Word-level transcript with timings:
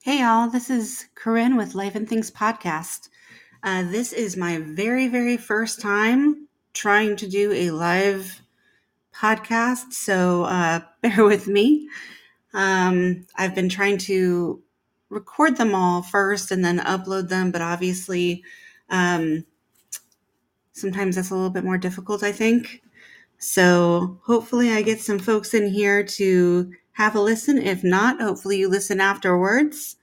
Hey, 0.00 0.20
y'all, 0.20 0.48
this 0.48 0.70
is 0.70 1.06
Corinne 1.16 1.56
with 1.56 1.74
Life 1.74 1.96
and 1.96 2.08
Things 2.08 2.30
podcast. 2.30 3.08
Uh, 3.64 3.82
this 3.82 4.12
is 4.12 4.36
my 4.36 4.58
very, 4.58 5.08
very 5.08 5.36
first 5.36 5.80
time 5.80 6.46
trying 6.72 7.16
to 7.16 7.28
do 7.28 7.52
a 7.52 7.72
live 7.72 8.40
podcast, 9.12 9.92
so 9.92 10.44
uh, 10.44 10.82
bear 11.02 11.24
with 11.24 11.48
me. 11.48 11.88
Um, 12.54 13.26
I've 13.34 13.56
been 13.56 13.68
trying 13.68 13.98
to 13.98 14.62
record 15.08 15.56
them 15.56 15.74
all 15.74 16.02
first 16.02 16.52
and 16.52 16.64
then 16.64 16.78
upload 16.78 17.28
them, 17.28 17.50
but 17.50 17.60
obviously, 17.60 18.44
um, 18.90 19.44
sometimes 20.74 21.16
that's 21.16 21.30
a 21.30 21.34
little 21.34 21.50
bit 21.50 21.64
more 21.64 21.76
difficult, 21.76 22.22
I 22.22 22.30
think. 22.30 22.82
So 23.38 24.20
hopefully, 24.24 24.70
I 24.70 24.82
get 24.82 25.00
some 25.00 25.18
folks 25.18 25.54
in 25.54 25.68
here 25.68 26.04
to 26.04 26.72
have 26.98 27.14
a 27.14 27.20
listen. 27.20 27.58
If 27.58 27.84
not, 27.84 28.20
hopefully, 28.20 28.58
you 28.58 28.68
listen 28.68 29.00
afterwards. 29.00 29.96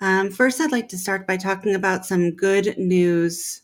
Um, 0.00 0.30
first, 0.30 0.60
I'd 0.60 0.72
like 0.72 0.88
to 0.88 0.98
start 0.98 1.28
by 1.28 1.36
talking 1.36 1.76
about 1.76 2.04
some 2.04 2.32
good 2.32 2.76
news 2.76 3.62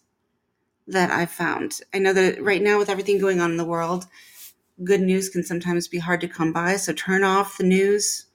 that 0.86 1.10
I 1.10 1.26
found. 1.26 1.80
I 1.92 1.98
know 1.98 2.12
that 2.12 2.40
right 2.40 2.62
now, 2.62 2.78
with 2.78 2.90
everything 2.90 3.18
going 3.18 3.40
on 3.40 3.50
in 3.50 3.56
the 3.56 3.64
world, 3.64 4.06
good 4.84 5.00
news 5.00 5.28
can 5.28 5.42
sometimes 5.42 5.88
be 5.88 5.98
hard 5.98 6.20
to 6.20 6.28
come 6.28 6.52
by. 6.52 6.76
So 6.76 6.92
turn 6.92 7.24
off 7.24 7.58
the 7.58 7.64
news 7.64 8.26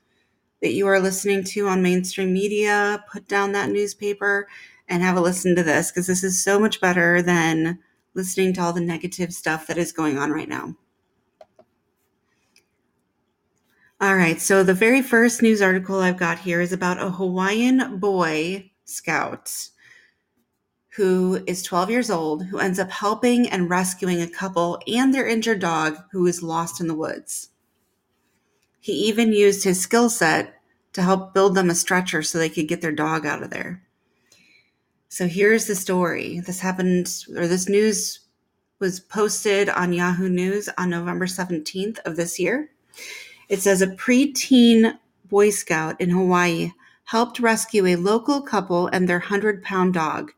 that 0.62 0.74
you 0.74 0.86
are 0.86 1.00
listening 1.00 1.46
to 1.46 1.70
on 1.70 1.82
mainstream 1.82 2.34
media, 2.34 3.06
put 3.10 3.30
down 3.30 3.54
that 3.54 3.70
newspaper, 3.70 4.50
and 4.90 5.02
have 5.02 5.16
a 5.16 5.22
listen 5.22 5.56
to 5.56 5.64
this 5.64 5.92
because 5.92 6.08
this 6.08 6.26
is 6.26 6.44
so 6.44 6.60
much 6.60 6.82
better 6.82 7.22
than 7.22 7.80
listening 8.16 8.52
to 8.56 8.62
all 8.62 8.74
the 8.74 8.82
negative 8.82 9.32
stuff 9.32 9.66
that 9.68 9.78
is 9.78 9.94
going 9.94 10.18
on 10.18 10.32
right 10.32 10.50
now. 10.50 10.76
All 14.04 14.18
right, 14.18 14.42
so 14.42 14.64
the 14.64 14.74
very 14.74 15.02
first 15.02 15.42
news 15.42 15.62
article 15.62 16.02
I've 16.02 16.18
got 16.18 16.38
here 16.38 16.60
is 16.60 16.74
about 16.74 17.02
a 17.02 17.10
Hawaiian 17.10 18.00
boy 18.00 18.70
scout 18.84 19.70
who 20.98 21.42
is 21.48 21.64
12 21.64 21.90
years 21.90 22.10
old 22.10 22.44
who 22.48 22.60
ends 22.60 22.80
up 22.80 22.92
helping 22.92 23.48
and 23.48 23.70
rescuing 23.70 24.22
a 24.22 24.28
couple 24.28 24.78
and 24.90 25.14
their 25.14 25.26
injured 25.26 25.62
dog 25.62 25.96
who 26.12 26.28
is 26.28 26.44
lost 26.44 26.82
in 26.82 26.88
the 26.88 26.94
woods. 26.94 27.52
He 28.82 28.92
even 28.92 29.32
used 29.32 29.64
his 29.64 29.80
skill 29.80 30.10
set 30.10 30.54
to 30.92 31.02
help 31.02 31.34
build 31.34 31.56
them 31.56 31.70
a 31.70 31.74
stretcher 31.74 32.24
so 32.24 32.38
they 32.38 32.50
could 32.50 32.68
get 32.68 32.82
their 32.82 32.92
dog 32.92 33.26
out 33.26 33.42
of 33.42 33.52
there. 33.52 33.84
So 35.08 35.30
here's 35.30 35.66
the 35.66 35.76
story. 35.76 36.42
This 36.42 36.60
happened, 36.60 37.24
or 37.38 37.48
this 37.48 37.70
news 37.70 38.20
was 38.80 39.00
posted 39.00 39.70
on 39.70 39.94
Yahoo 39.94 40.28
News 40.28 40.68
on 40.78 40.90
November 40.90 41.26
17th 41.26 42.00
of 42.00 42.18
this 42.18 42.38
year. 42.38 42.70
It 43.50 43.62
says 43.62 43.82
a 43.82 43.88
preteen 43.88 44.98
Boy 45.26 45.50
Scout 45.50 46.00
in 46.00 46.10
Hawaii 46.12 46.72
helped 47.06 47.40
rescue 47.40 47.86
a 47.86 47.96
local 47.96 48.42
couple 48.42 48.88
and 48.88 49.08
their 49.08 49.20
100 49.20 49.64
pound 49.64 49.94
dog 49.94 50.32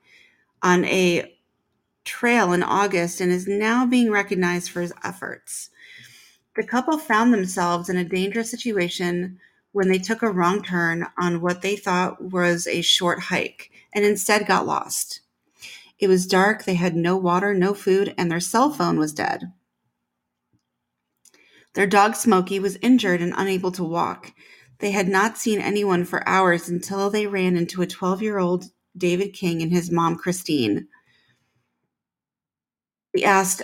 on 0.62 0.86
a 0.86 1.36
trail 2.04 2.54
in 2.54 2.64
August 2.64 3.22
and 3.22 3.32
is 3.32 3.48
now 3.48 3.86
being 3.86 4.12
recognized 4.12 4.70
for 4.70 4.82
his 4.82 4.94
efforts. 5.04 5.70
The 6.56 6.64
couple 6.64 6.98
found 6.98 7.34
themselves 7.34 7.90
in 7.90 7.98
a 7.98 8.04
dangerous 8.04 8.50
situation 8.50 9.40
when 9.74 9.90
they 9.90 10.00
took 10.00 10.22
a 10.22 10.32
wrong 10.32 10.64
turn 10.64 11.06
on 11.18 11.42
what 11.42 11.62
they 11.62 11.76
thought 11.76 12.24
was 12.24 12.66
a 12.66 12.82
short 12.82 13.20
hike 13.20 13.72
and 13.94 14.06
instead 14.06 14.48
got 14.48 14.66
lost. 14.66 15.20
It 16.00 16.08
was 16.08 16.28
dark, 16.28 16.64
they 16.64 16.76
had 16.76 16.96
no 16.96 17.18
water, 17.18 17.54
no 17.54 17.74
food, 17.74 18.14
and 18.18 18.32
their 18.32 18.40
cell 18.40 18.70
phone 18.70 18.98
was 18.98 19.14
dead. 19.14 19.52
Their 21.76 21.88
dog 21.88 22.16
Smokey 22.16 22.60
was 22.60 22.78
injured 22.82 23.22
and 23.22 23.34
unable 23.36 23.72
to 23.74 23.84
walk. 23.84 24.34
They 24.80 24.92
had 24.92 25.08
not 25.08 25.38
seen 25.38 25.60
anyone 25.60 26.06
for 26.06 26.28
hours 26.28 26.70
until 26.70 27.10
they 27.10 27.28
ran 27.28 27.56
into 27.56 27.82
a 27.82 27.88
12 27.88 28.22
year 28.22 28.40
old 28.40 28.66
David 28.98 29.34
King 29.34 29.62
and 29.62 29.72
his 29.72 29.92
mom, 29.92 30.16
Christine. 30.16 30.88
We 33.14 33.24
asked, 33.24 33.62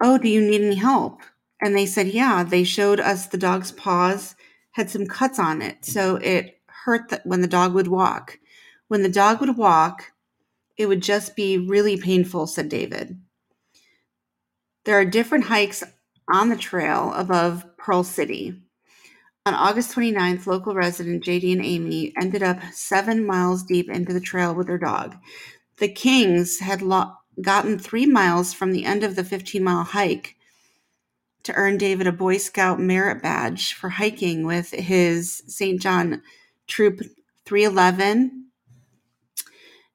Oh, 0.00 0.18
do 0.18 0.28
you 0.28 0.40
need 0.40 0.62
any 0.62 0.74
help? 0.74 1.20
And 1.60 1.76
they 1.76 1.86
said, 1.86 2.08
Yeah. 2.08 2.42
They 2.42 2.64
showed 2.64 3.00
us 3.00 3.26
the 3.26 3.38
dog's 3.38 3.72
paws 3.72 4.34
had 4.72 4.90
some 4.90 5.06
cuts 5.06 5.38
on 5.38 5.62
it, 5.62 5.84
so 5.84 6.16
it 6.16 6.60
hurt 6.66 7.10
that 7.10 7.26
when 7.26 7.40
the 7.40 7.48
dog 7.48 7.74
would 7.74 7.88
walk. 7.88 8.38
When 8.88 9.02
the 9.02 9.08
dog 9.08 9.40
would 9.40 9.56
walk, 9.56 10.12
it 10.76 10.86
would 10.86 11.02
just 11.02 11.36
be 11.36 11.58
really 11.58 11.96
painful, 11.96 12.46
said 12.46 12.68
David. 12.68 13.20
There 14.84 14.98
are 14.98 15.04
different 15.04 15.44
hikes 15.44 15.84
on 16.30 16.48
the 16.48 16.56
trail 16.56 17.12
above 17.14 17.64
Pearl 17.76 18.04
City. 18.04 18.60
On 19.46 19.54
August 19.54 19.94
29th, 19.94 20.46
local 20.46 20.74
resident 20.74 21.24
JD 21.24 21.52
and 21.52 21.64
Amy 21.64 22.12
ended 22.20 22.42
up 22.42 22.60
seven 22.72 23.26
miles 23.26 23.62
deep 23.62 23.88
into 23.90 24.12
the 24.12 24.20
trail 24.20 24.54
with 24.54 24.66
their 24.66 24.78
dog. 24.78 25.16
The 25.78 25.88
Kings 25.88 26.60
had 26.60 26.82
lo- 26.82 27.14
gotten 27.40 27.78
three 27.78 28.06
miles 28.06 28.52
from 28.52 28.72
the 28.72 28.84
end 28.84 29.02
of 29.02 29.16
the 29.16 29.24
15 29.24 29.64
mile 29.64 29.84
hike 29.84 30.36
to 31.42 31.54
earn 31.54 31.78
David 31.78 32.06
a 32.06 32.12
Boy 32.12 32.36
Scout 32.36 32.78
merit 32.78 33.22
badge 33.22 33.72
for 33.72 33.88
hiking 33.88 34.44
with 34.44 34.70
his 34.70 35.42
St. 35.46 35.80
John 35.80 36.22
Troop 36.66 37.00
311. 37.46 38.46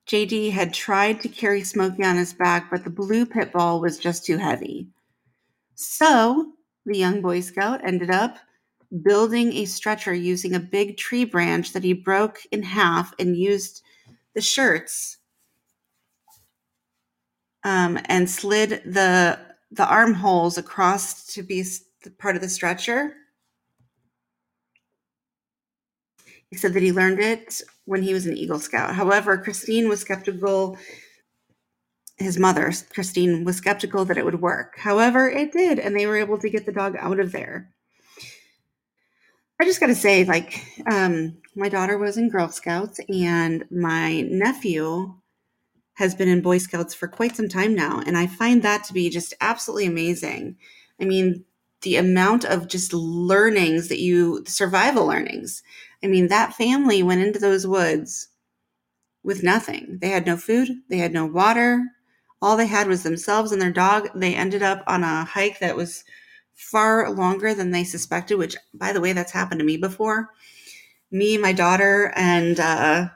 JD 0.08 0.52
had 0.52 0.74
tried 0.74 1.22
to 1.22 1.30
carry 1.30 1.64
Smokey 1.64 2.04
on 2.04 2.18
his 2.18 2.34
back, 2.34 2.70
but 2.70 2.84
the 2.84 2.90
blue 2.90 3.26
pit 3.26 3.52
bull 3.52 3.80
was 3.80 3.98
just 3.98 4.26
too 4.26 4.38
heavy. 4.38 4.88
So 5.76 6.54
the 6.86 6.98
young 6.98 7.22
Boy 7.22 7.42
Scout 7.42 7.82
ended 7.84 8.10
up 8.10 8.38
building 9.04 9.54
a 9.54 9.66
stretcher 9.66 10.14
using 10.14 10.56
a 10.56 10.60
big 10.60 10.98
tree 10.98 11.26
branch 11.26 11.74
that 11.74 11.84
he 11.84 11.94
broke 11.94 12.40
in 12.52 12.64
half 12.64 13.14
and 13.20 13.36
used 13.36 13.82
the 14.34 14.42
shirts 14.42 15.18
um, 17.64 18.00
and 18.06 18.30
slid 18.30 18.82
the 18.86 19.40
the 19.72 19.86
armholes 19.88 20.58
across 20.58 21.26
to 21.34 21.44
be 21.44 21.66
part 22.20 22.36
of 22.36 22.42
the 22.42 22.48
stretcher. 22.48 23.14
He 26.50 26.56
said 26.56 26.74
that 26.74 26.84
he 26.84 26.94
learned 26.94 27.20
it 27.20 27.62
when 27.86 28.02
he 28.02 28.14
was 28.14 28.26
an 28.26 28.38
Eagle 28.38 28.60
Scout. 28.60 28.96
However, 28.96 29.38
Christine 29.38 29.90
was 29.90 30.00
skeptical 30.00 30.78
his 32.18 32.40
mother, 32.40 32.72
Christine, 32.94 33.44
was 33.44 33.58
skeptical 33.58 34.06
that 34.06 34.18
it 34.18 34.26
would 34.26 34.42
work. 34.42 34.78
However, 34.78 35.30
it 35.30 35.52
did, 35.52 35.80
and 35.80 35.96
they 35.96 36.08
were 36.08 36.18
able 36.18 36.38
to 36.38 36.50
get 36.50 36.66
the 36.66 36.72
dog 36.72 36.96
out 36.98 37.20
of 37.20 37.32
there. 37.32 37.72
I 39.60 39.66
just 39.66 39.80
got 39.80 39.88
to 39.88 39.96
say, 39.96 40.26
like, 40.26 40.66
um, 40.90 41.38
my 41.56 41.70
daughter 41.70 41.98
was 41.98 42.18
in 42.18 42.30
Girl 42.30 42.50
Scouts, 42.50 43.00
and 43.10 43.66
my 43.70 44.22
nephew 44.22 45.16
has 45.96 46.14
been 46.14 46.28
in 46.28 46.42
Boy 46.42 46.58
Scouts 46.58 46.94
for 46.94 47.08
quite 47.08 47.36
some 47.36 47.48
time 47.48 47.74
now. 47.74 48.02
And 48.06 48.18
I 48.18 48.28
find 48.28 48.62
that 48.64 48.84
to 48.86 48.94
be 48.94 49.10
just 49.10 49.34
absolutely 49.40 49.86
amazing. 49.86 50.58
I 51.00 51.06
mean, 51.06 51.46
the 51.82 51.96
amount 51.98 52.44
of 52.44 52.68
just 52.68 52.94
learnings 52.94 53.88
that 53.88 54.00
you, 54.00 54.44
survival 54.46 55.06
learnings. 55.06 55.64
I 56.04 56.08
mean, 56.08 56.28
that 56.28 56.54
family 56.54 57.02
went 57.04 57.22
into 57.22 57.40
those 57.40 57.66
woods 57.66 58.28
with 59.24 59.44
nothing. 59.44 60.00
They 60.02 60.10
had 60.10 60.26
no 60.26 60.38
food, 60.38 60.70
they 60.90 60.98
had 60.98 61.14
no 61.14 61.26
water, 61.26 61.84
all 62.46 62.56
they 62.56 62.68
had 62.68 62.88
was 62.88 63.02
themselves 63.02 63.52
and 63.52 63.60
their 63.60 63.72
dog. 63.72 64.08
They 64.14 64.36
ended 64.36 64.62
up 64.62 64.84
on 64.86 65.04
a 65.04 65.26
hike 65.26 65.58
that 65.60 65.76
was 65.76 66.04
far 66.54 67.10
longer 67.10 67.56
than 67.56 67.72
they 67.72 67.84
suspected, 67.84 68.38
which, 68.38 68.56
by 68.72 68.94
the 68.94 69.02
way, 69.02 69.14
that's 69.14 69.32
happened 69.32 69.60
to 69.60 69.66
me 69.66 69.78
before. 69.78 70.30
Me, 71.10 71.40
my 71.40 71.54
daughter, 71.54 72.14
and 72.16 72.60
uh, 72.60 73.08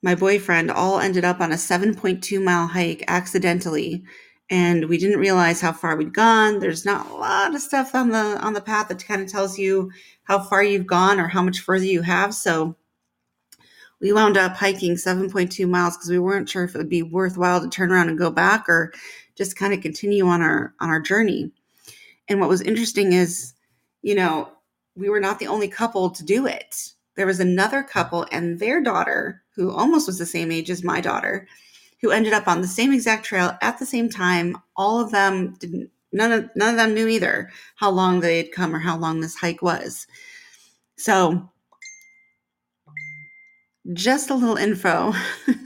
my 0.00 0.14
boyfriend 0.14 0.70
all 0.70 1.00
ended 1.00 1.24
up 1.24 1.40
on 1.40 1.50
a 1.50 1.56
7.2 1.56 2.40
mile 2.40 2.68
hike 2.68 3.02
accidentally 3.08 4.04
and 4.48 4.88
we 4.88 4.96
didn't 4.96 5.18
realize 5.18 5.60
how 5.60 5.72
far 5.72 5.96
we'd 5.96 6.12
gone 6.12 6.58
there's 6.58 6.84
not 6.84 7.10
a 7.10 7.14
lot 7.14 7.54
of 7.54 7.60
stuff 7.62 7.94
on 7.94 8.10
the 8.10 8.38
on 8.44 8.52
the 8.52 8.60
path 8.60 8.88
that 8.88 9.02
kind 9.04 9.22
of 9.22 9.28
tells 9.28 9.58
you 9.58 9.90
how 10.24 10.38
far 10.38 10.62
you've 10.62 10.86
gone 10.86 11.18
or 11.18 11.26
how 11.26 11.42
much 11.42 11.60
further 11.60 11.86
you 11.86 12.02
have 12.02 12.34
so 12.34 12.76
we 14.00 14.12
wound 14.12 14.36
up 14.36 14.56
hiking 14.56 14.94
7.2 14.94 15.68
miles 15.68 15.96
because 15.96 16.10
we 16.10 16.18
weren't 16.18 16.48
sure 16.48 16.64
if 16.64 16.74
it 16.74 16.78
would 16.78 16.88
be 16.88 17.02
worthwhile 17.02 17.60
to 17.60 17.68
turn 17.68 17.90
around 17.90 18.08
and 18.08 18.18
go 18.18 18.30
back 18.30 18.68
or 18.68 18.92
just 19.36 19.56
kind 19.56 19.72
of 19.72 19.80
continue 19.80 20.26
on 20.26 20.42
our 20.42 20.74
on 20.80 20.88
our 20.88 21.00
journey. 21.00 21.50
And 22.28 22.40
what 22.40 22.48
was 22.48 22.60
interesting 22.60 23.12
is, 23.12 23.54
you 24.02 24.14
know, 24.14 24.50
we 24.96 25.08
were 25.08 25.20
not 25.20 25.38
the 25.38 25.46
only 25.46 25.68
couple 25.68 26.10
to 26.10 26.24
do 26.24 26.46
it. 26.46 26.90
There 27.16 27.26
was 27.26 27.40
another 27.40 27.82
couple 27.82 28.26
and 28.32 28.58
their 28.58 28.82
daughter, 28.82 29.42
who 29.54 29.70
almost 29.70 30.06
was 30.06 30.18
the 30.18 30.26
same 30.26 30.50
age 30.50 30.70
as 30.70 30.82
my 30.82 31.00
daughter, 31.00 31.46
who 32.00 32.10
ended 32.10 32.32
up 32.32 32.48
on 32.48 32.60
the 32.60 32.68
same 32.68 32.92
exact 32.92 33.24
trail 33.24 33.56
at 33.62 33.78
the 33.78 33.86
same 33.86 34.08
time. 34.08 34.56
All 34.76 35.00
of 35.00 35.10
them 35.10 35.54
didn't 35.58 35.90
none 36.12 36.32
of 36.32 36.50
none 36.54 36.70
of 36.70 36.76
them 36.76 36.94
knew 36.94 37.08
either 37.08 37.50
how 37.76 37.90
long 37.90 38.20
they 38.20 38.38
had 38.38 38.52
come 38.52 38.74
or 38.74 38.78
how 38.78 38.96
long 38.96 39.20
this 39.20 39.36
hike 39.36 39.62
was. 39.62 40.06
So 40.96 41.50
just 43.92 44.30
a 44.30 44.34
little 44.34 44.56
info 44.56 45.12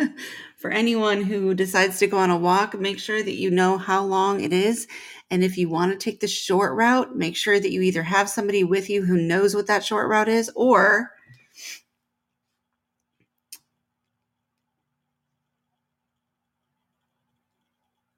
for 0.57 0.71
anyone 0.71 1.23
who 1.23 1.55
decides 1.55 1.99
to 1.99 2.07
go 2.07 2.19
on 2.19 2.31
a 2.31 2.37
walk, 2.37 2.79
make 2.79 2.99
sure 2.99 3.23
that 3.23 3.35
you 3.37 3.51
know 3.51 3.79
how 3.79 4.03
long 4.05 4.41
it 4.41 4.53
is. 4.53 4.87
And 5.31 5.45
if 5.45 5.57
you 5.57 5.69
want 5.69 5.93
to 5.93 5.99
take 5.99 6.21
the 6.21 6.27
short 6.29 6.75
route, 6.77 7.17
make 7.17 7.37
sure 7.37 7.61
that 7.61 7.71
you 7.71 7.81
either 7.83 8.03
have 8.03 8.29
somebody 8.29 8.65
with 8.65 8.91
you 8.91 9.05
who 9.05 9.17
knows 9.17 9.55
what 9.55 9.67
that 9.69 9.85
short 9.85 10.09
route 10.09 10.29
is 10.29 10.51
or 10.57 11.11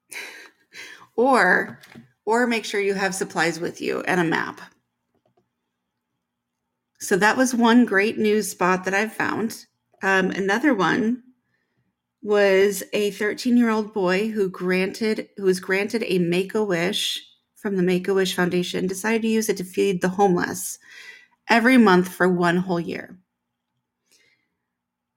or 1.15 1.79
or 2.25 2.47
make 2.47 2.65
sure 2.65 2.79
you 2.79 2.93
have 2.93 3.15
supplies 3.15 3.59
with 3.59 3.81
you 3.81 4.01
and 4.01 4.19
a 4.19 4.23
map. 4.23 4.61
So 7.01 7.17
that 7.17 7.35
was 7.35 7.53
one 7.53 7.83
great 7.83 8.17
news 8.17 8.49
spot 8.51 8.85
that 8.85 8.93
I've 8.93 9.11
found. 9.13 9.65
Um, 10.01 10.31
another 10.31 10.73
one 10.73 11.23
was 12.23 12.83
a 12.93 13.11
13 13.11 13.57
year 13.57 13.69
old 13.69 13.93
boy 13.93 14.29
who 14.29 14.49
granted 14.49 15.29
who 15.37 15.43
was 15.43 15.59
granted 15.59 16.03
a 16.05 16.19
Make 16.19 16.53
a 16.53 16.63
Wish 16.63 17.19
from 17.55 17.75
the 17.75 17.83
Make 17.83 18.07
a 18.07 18.13
Wish 18.13 18.35
Foundation 18.35 18.87
decided 18.87 19.21
to 19.23 19.27
use 19.27 19.49
it 19.49 19.57
to 19.57 19.63
feed 19.63 20.01
the 20.01 20.09
homeless 20.09 20.79
every 21.49 21.77
month 21.77 22.07
for 22.07 22.27
one 22.27 22.57
whole 22.57 22.79
year. 22.79 23.17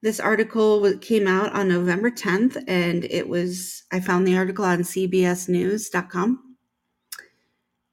This 0.03 0.21
article 0.21 0.99
came 0.99 1.27
out 1.27 1.55
on 1.55 1.69
November 1.69 2.11
10th, 2.11 2.63
and 2.69 3.05
it 3.05 3.27
was, 3.27 3.85
I 3.91 4.01
found 4.01 4.27
the 4.27 4.37
article 4.37 4.67
on 4.67 4.81
CBSNews.com. 4.81 6.44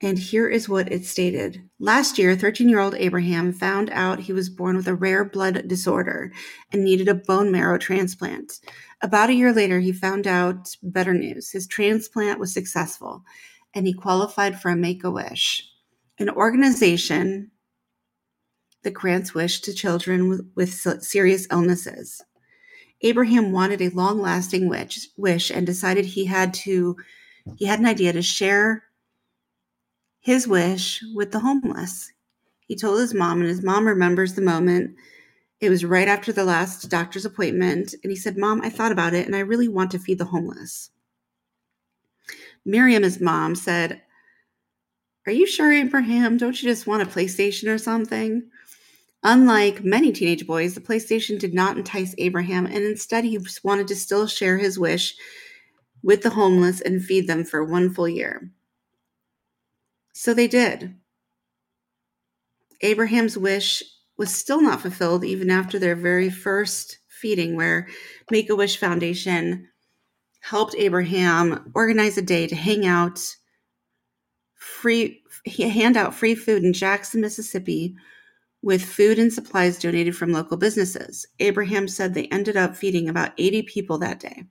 And 0.03 0.18
here 0.18 0.48
is 0.48 0.68
what 0.68 0.92
it 0.92 1.06
stated. 1.06 1.62
Last 1.80 2.18
year, 2.18 2.36
13 2.36 2.68
year 2.68 2.80
old 2.80 2.95
Abraham 2.95 3.53
found 3.53 3.92
out 3.92 4.19
he 4.19 4.33
was 4.33 4.50
born 4.50 4.75
with 4.75 4.88
a 4.88 4.95
rare 4.95 5.24
blood 5.24 5.68
disorder 5.68 6.31
and 6.71 6.83
needed 6.83 7.07
a 7.07 7.13
bone 7.13 7.51
marrow 7.51 7.77
transplant. 7.77 8.59
About 9.01 9.30
a 9.30 9.36
year 9.36 9.53
later, 9.53 9.80
he 9.80 9.92
found 9.92 10.25
out 10.25 10.75
better 10.81 11.13
news. 11.13 11.51
His 11.51 11.68
transplant 11.68 12.39
was 12.39 12.53
successful 12.53 13.24
and 13.75 13.86
he 13.86 13.94
qualified 13.94 14.59
for 14.59 14.69
a 14.69 14.75
Make 14.75 15.03
a 15.03 15.12
Wish, 15.12 15.63
an 16.18 16.30
organization 16.30 17.51
that 18.83 18.92
grants 18.92 19.36
wish 19.36 19.62
to 19.62 19.74
children 19.74 20.27
with, 20.27 20.51
with 20.56 21.03
serious 21.03 21.48
illnesses. 21.51 22.21
Abraham 23.01 23.51
wanted 23.51 23.81
a 23.81 23.89
long-lasting 23.89 24.68
wish, 24.68 25.07
wish 25.15 25.51
and 25.51 25.65
decided 25.65 26.06
he 26.06 26.25
had 26.25 26.53
to 26.53 26.98
he 27.56 27.65
had 27.65 27.80
an 27.80 27.88
idea 27.88 28.13
to 28.13 28.21
share 28.21 28.83
his 30.22 30.48
wish 30.48 31.04
with 31.14 31.32
the 31.32 31.40
homeless. 31.40 32.12
He 32.68 32.76
told 32.76 33.00
his 33.00 33.14
mom 33.14 33.42
and 33.42 33.50
his 33.50 33.64
mom 33.64 33.86
remembers 33.86 34.34
the 34.34 34.42
moment. 34.42 34.96
It 35.60 35.70
was 35.70 35.84
right 35.84 36.08
after 36.08 36.32
the 36.32 36.46
last 36.46 36.90
doctor's 36.90 37.26
appointment 37.26 37.94
and 38.04 38.12
he 38.12 38.16
said, 38.16 38.38
"Mom, 38.38 38.62
I 38.62 38.70
thought 38.70 38.94
about 38.94 39.14
it 39.14 39.26
and 39.26 39.36
I 39.36 39.40
really 39.40 39.68
want 39.68 39.92
to 39.92 40.00
feed 40.00 40.20
the 40.20 40.26
homeless." 40.26 40.92
Miriam, 42.66 43.04
his 43.04 43.20
mom, 43.20 43.56
said, 43.56 44.02
Are 45.26 45.32
you 45.32 45.48
sure, 45.48 45.72
Abraham? 45.72 46.38
Don't 46.38 46.62
you 46.62 46.70
just 46.70 46.86
want 46.86 47.02
a 47.02 47.06
PlayStation 47.06 47.68
or 47.74 47.78
something? 47.78 48.44
Unlike 49.24 49.84
many 49.84 50.12
teenage 50.12 50.48
boys, 50.48 50.74
the 50.74 50.82
PlayStation 50.82 51.40
did 51.40 51.54
not 51.54 51.78
entice 51.78 52.16
Abraham, 52.18 52.66
and 52.66 52.84
instead 52.84 53.24
he 53.24 53.40
wanted 53.64 53.88
to 53.88 53.96
still 53.96 54.28
share 54.28 54.58
his 54.58 54.80
wish 54.80 55.16
with 56.04 56.24
the 56.24 56.32
homeless 56.32 56.82
and 56.82 57.04
feed 57.04 57.28
them 57.28 57.44
for 57.44 57.64
one 57.64 57.94
full 57.94 58.10
year. 58.10 58.52
So 60.13 60.34
they 60.34 60.48
did. 60.48 60.96
Abraham's 62.81 63.38
wish 63.38 63.84
was 64.18 64.34
still 64.34 64.62
not 64.62 64.81
fulfilled 64.81 65.24
even 65.24 65.50
after 65.50 65.80
their 65.80 65.96
very 65.96 66.30
first 66.30 67.00
feeding, 67.08 67.56
where 67.56 67.88
Make 68.30 68.50
a 68.50 68.56
Wish 68.56 68.78
Foundation 68.78 69.68
helped 70.42 70.75
Abraham 70.78 71.72
organize 71.75 72.18
a 72.18 72.22
day 72.22 72.48
to 72.48 72.56
hang 72.56 72.86
out 72.86 73.36
free 74.56 75.22
hand 75.66 75.98
out 75.98 76.13
free 76.13 76.36
food 76.36 76.63
in 76.63 76.74
Jackson, 76.74 77.22
Mississippi 77.22 77.96
with 78.62 78.84
food 78.84 79.18
and 79.18 79.34
supplies 79.34 79.80
donated 79.80 80.16
from 80.16 80.31
local 80.31 80.58
businesses. 80.58 81.25
Abraham 81.40 81.88
said 81.88 82.13
they 82.13 82.28
ended 82.28 82.56
up 82.56 82.75
feeding 82.75 83.10
about 83.10 83.31
80 83.38 83.63
people 83.63 83.98
that 84.00 84.19
day. 84.19 84.46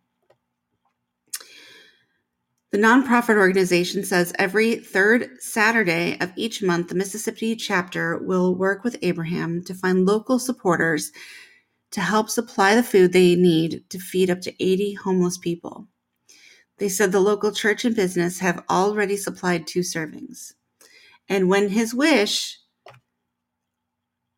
The 2.73 2.79
nonprofit 2.79 3.37
organization 3.37 4.05
says 4.05 4.33
every 4.39 4.77
third 4.77 5.43
Saturday 5.43 6.17
of 6.21 6.33
each 6.37 6.63
month, 6.63 6.87
the 6.87 6.95
Mississippi 6.95 7.57
chapter 7.57 8.17
will 8.17 8.55
work 8.55 8.85
with 8.85 8.97
Abraham 9.03 9.65
to 9.65 9.75
find 9.75 10.07
local 10.07 10.39
supporters 10.39 11.11
to 11.91 12.01
help 12.01 12.31
supply 12.31 12.77
the 12.77 12.85
food 12.85 13.13
they 13.13 13.35
need 13.35 13.83
to 13.91 13.99
feed 13.99 14.31
up 14.31 14.41
to 14.43 14.55
80 14.65 14.95
homeless 14.95 15.37
people. 15.37 15.89
They 16.79 16.89
said 16.89 17.11
the 17.11 17.19
local 17.19 17.51
church 17.51 17.85
and 17.85 17.97
business 17.97 18.39
have 18.39 18.63
already 18.71 19.17
supplied 19.17 19.67
two 19.67 19.81
servings. 19.81 20.53
And 21.29 21.49
when 21.49 21.71
his 21.71 21.93
wish 21.93 22.60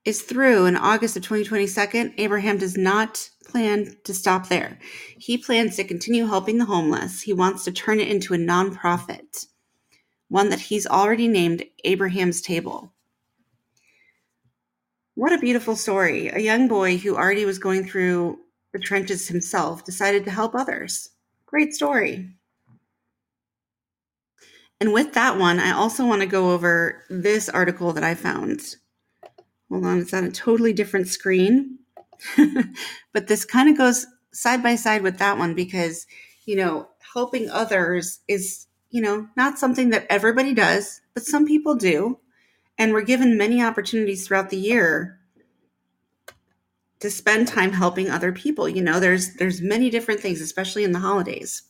is 0.04 0.22
through 0.22 0.66
in 0.66 0.76
August 0.76 1.16
of 1.16 1.22
2022, 1.22 2.14
Abraham 2.18 2.58
does 2.58 2.76
not 2.76 3.28
plan 3.46 3.94
to 4.04 4.14
stop 4.14 4.48
there. 4.48 4.78
He 5.18 5.38
plans 5.38 5.76
to 5.76 5.84
continue 5.84 6.26
helping 6.26 6.58
the 6.58 6.64
homeless. 6.64 7.22
He 7.22 7.32
wants 7.32 7.64
to 7.64 7.72
turn 7.72 8.00
it 8.00 8.08
into 8.08 8.34
a 8.34 8.38
nonprofit, 8.38 9.46
one 10.28 10.48
that 10.48 10.60
he's 10.60 10.86
already 10.86 11.28
named 11.28 11.64
Abraham's 11.84 12.40
Table. 12.40 12.92
What 15.14 15.32
a 15.32 15.38
beautiful 15.38 15.76
story. 15.76 16.28
A 16.28 16.38
young 16.38 16.68
boy 16.68 16.96
who 16.96 17.14
already 17.14 17.44
was 17.44 17.58
going 17.58 17.86
through 17.86 18.38
the 18.72 18.78
trenches 18.78 19.28
himself 19.28 19.84
decided 19.84 20.24
to 20.24 20.30
help 20.30 20.54
others. 20.54 21.10
Great 21.46 21.74
story. 21.74 22.30
And 24.80 24.92
with 24.92 25.12
that 25.12 25.38
one, 25.38 25.60
I 25.60 25.72
also 25.72 26.04
want 26.06 26.22
to 26.22 26.26
go 26.26 26.50
over 26.50 27.04
this 27.08 27.48
article 27.48 27.92
that 27.92 28.02
I 28.02 28.14
found. 28.14 28.74
Hold 29.72 29.86
on, 29.86 30.00
it's 30.00 30.12
on 30.12 30.24
a 30.24 30.30
totally 30.30 30.74
different 30.74 31.08
screen. 31.08 31.78
but 33.14 33.26
this 33.26 33.46
kind 33.46 33.70
of 33.70 33.78
goes 33.78 34.06
side 34.30 34.62
by 34.62 34.76
side 34.76 35.00
with 35.00 35.16
that 35.16 35.38
one 35.38 35.54
because, 35.54 36.06
you 36.44 36.56
know, 36.56 36.88
helping 37.14 37.48
others 37.48 38.20
is, 38.28 38.66
you 38.90 39.00
know, 39.00 39.28
not 39.34 39.58
something 39.58 39.88
that 39.88 40.06
everybody 40.10 40.52
does, 40.52 41.00
but 41.14 41.24
some 41.24 41.46
people 41.46 41.74
do. 41.74 42.18
And 42.76 42.92
we're 42.92 43.00
given 43.00 43.38
many 43.38 43.62
opportunities 43.62 44.26
throughout 44.26 44.50
the 44.50 44.58
year 44.58 45.18
to 47.00 47.10
spend 47.10 47.48
time 47.48 47.72
helping 47.72 48.10
other 48.10 48.30
people. 48.30 48.68
You 48.68 48.82
know 48.82 49.00
there's 49.00 49.36
there's 49.36 49.62
many 49.62 49.88
different 49.88 50.20
things 50.20 50.42
especially 50.42 50.84
in 50.84 50.92
the 50.92 50.98
holidays. 50.98 51.62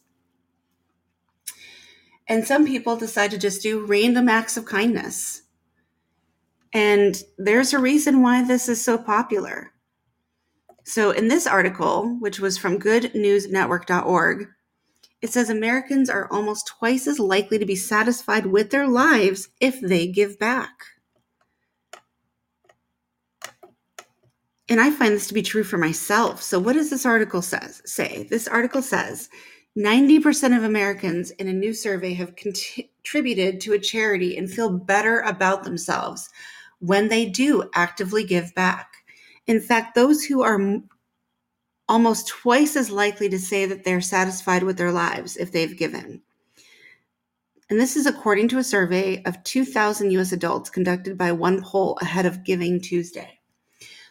And 2.27 2.45
some 2.45 2.67
people 2.67 2.97
decide 2.97 3.31
to 3.31 3.39
just 3.39 3.63
do 3.63 3.87
random 3.87 4.29
acts 4.29 4.57
of 4.57 4.65
kindness 4.65 5.42
and 6.73 7.23
there's 7.39 7.73
a 7.73 7.79
reason 7.79 8.23
why 8.23 8.43
this 8.43 8.69
is 8.69 8.83
so 8.83 8.97
popular 8.99 9.73
so 10.85 11.11
in 11.11 11.29
this 11.29 11.47
article 11.47 12.17
which 12.21 12.41
was 12.41 12.59
from 12.59 12.79
goodnewsnetwork.org 12.79 14.49
it 15.23 15.33
says 15.33 15.49
Americans 15.49 16.11
are 16.11 16.31
almost 16.33 16.67
twice 16.67 17.07
as 17.07 17.21
likely 17.21 17.57
to 17.59 17.65
be 17.65 17.77
satisfied 17.77 18.47
with 18.47 18.71
their 18.71 18.89
lives 18.89 19.49
if 19.61 19.81
they 19.81 20.09
give 20.09 20.37
back. 20.37 20.71
And 24.69 24.81
I 24.81 24.91
find 24.91 25.15
this 25.15 25.29
to 25.29 25.35
be 25.35 25.43
true 25.43 25.63
for 25.63 25.79
myself. 25.79 26.43
So, 26.43 26.59
what 26.59 26.73
does 26.73 26.91
this 26.91 27.07
article 27.07 27.41
says, 27.41 27.83
say? 27.85 28.27
This 28.31 28.49
article 28.49 28.83
says 28.83 29.29
90% 29.79 30.57
of 30.57 30.65
Americans 30.65 31.31
in 31.33 31.47
a 31.47 31.53
new 31.53 31.73
survey 31.73 32.15
have 32.15 32.35
contributed 32.35 33.61
to 33.61 33.75
a 33.75 33.79
charity 33.79 34.37
and 34.37 34.51
feel 34.51 34.71
better 34.71 35.21
about 35.21 35.63
themselves 35.63 36.29
when 36.83 37.09
they 37.09 37.25
do 37.27 37.71
actively 37.75 38.25
give 38.25 38.53
back. 38.57 38.93
In 39.47 39.61
fact, 39.61 39.95
those 39.95 40.25
who 40.25 40.43
are 40.43 40.61
almost 41.89 42.27
twice 42.27 42.75
as 42.75 42.91
likely 42.91 43.29
to 43.29 43.39
say 43.39 43.67
that 43.67 43.85
they're 43.85 44.01
satisfied 44.01 44.65
with 44.65 44.77
their 44.77 44.91
lives 44.91 45.37
if 45.37 45.53
they've 45.53 45.79
given. 45.79 46.21
And 47.71 47.81
this 47.81 47.97
is 47.97 48.07
according 48.07 48.49
to 48.49 48.59
a 48.59 48.65
survey 48.65 49.23
of 49.25 49.43
2,000 49.45 50.11
US 50.11 50.33
adults 50.33 50.71
conducted 50.71 51.17
by 51.17 51.31
OnePoll 51.31 52.03
ahead 52.03 52.27
of 52.27 52.45
Giving 52.45 52.81
Tuesday. 52.81 53.39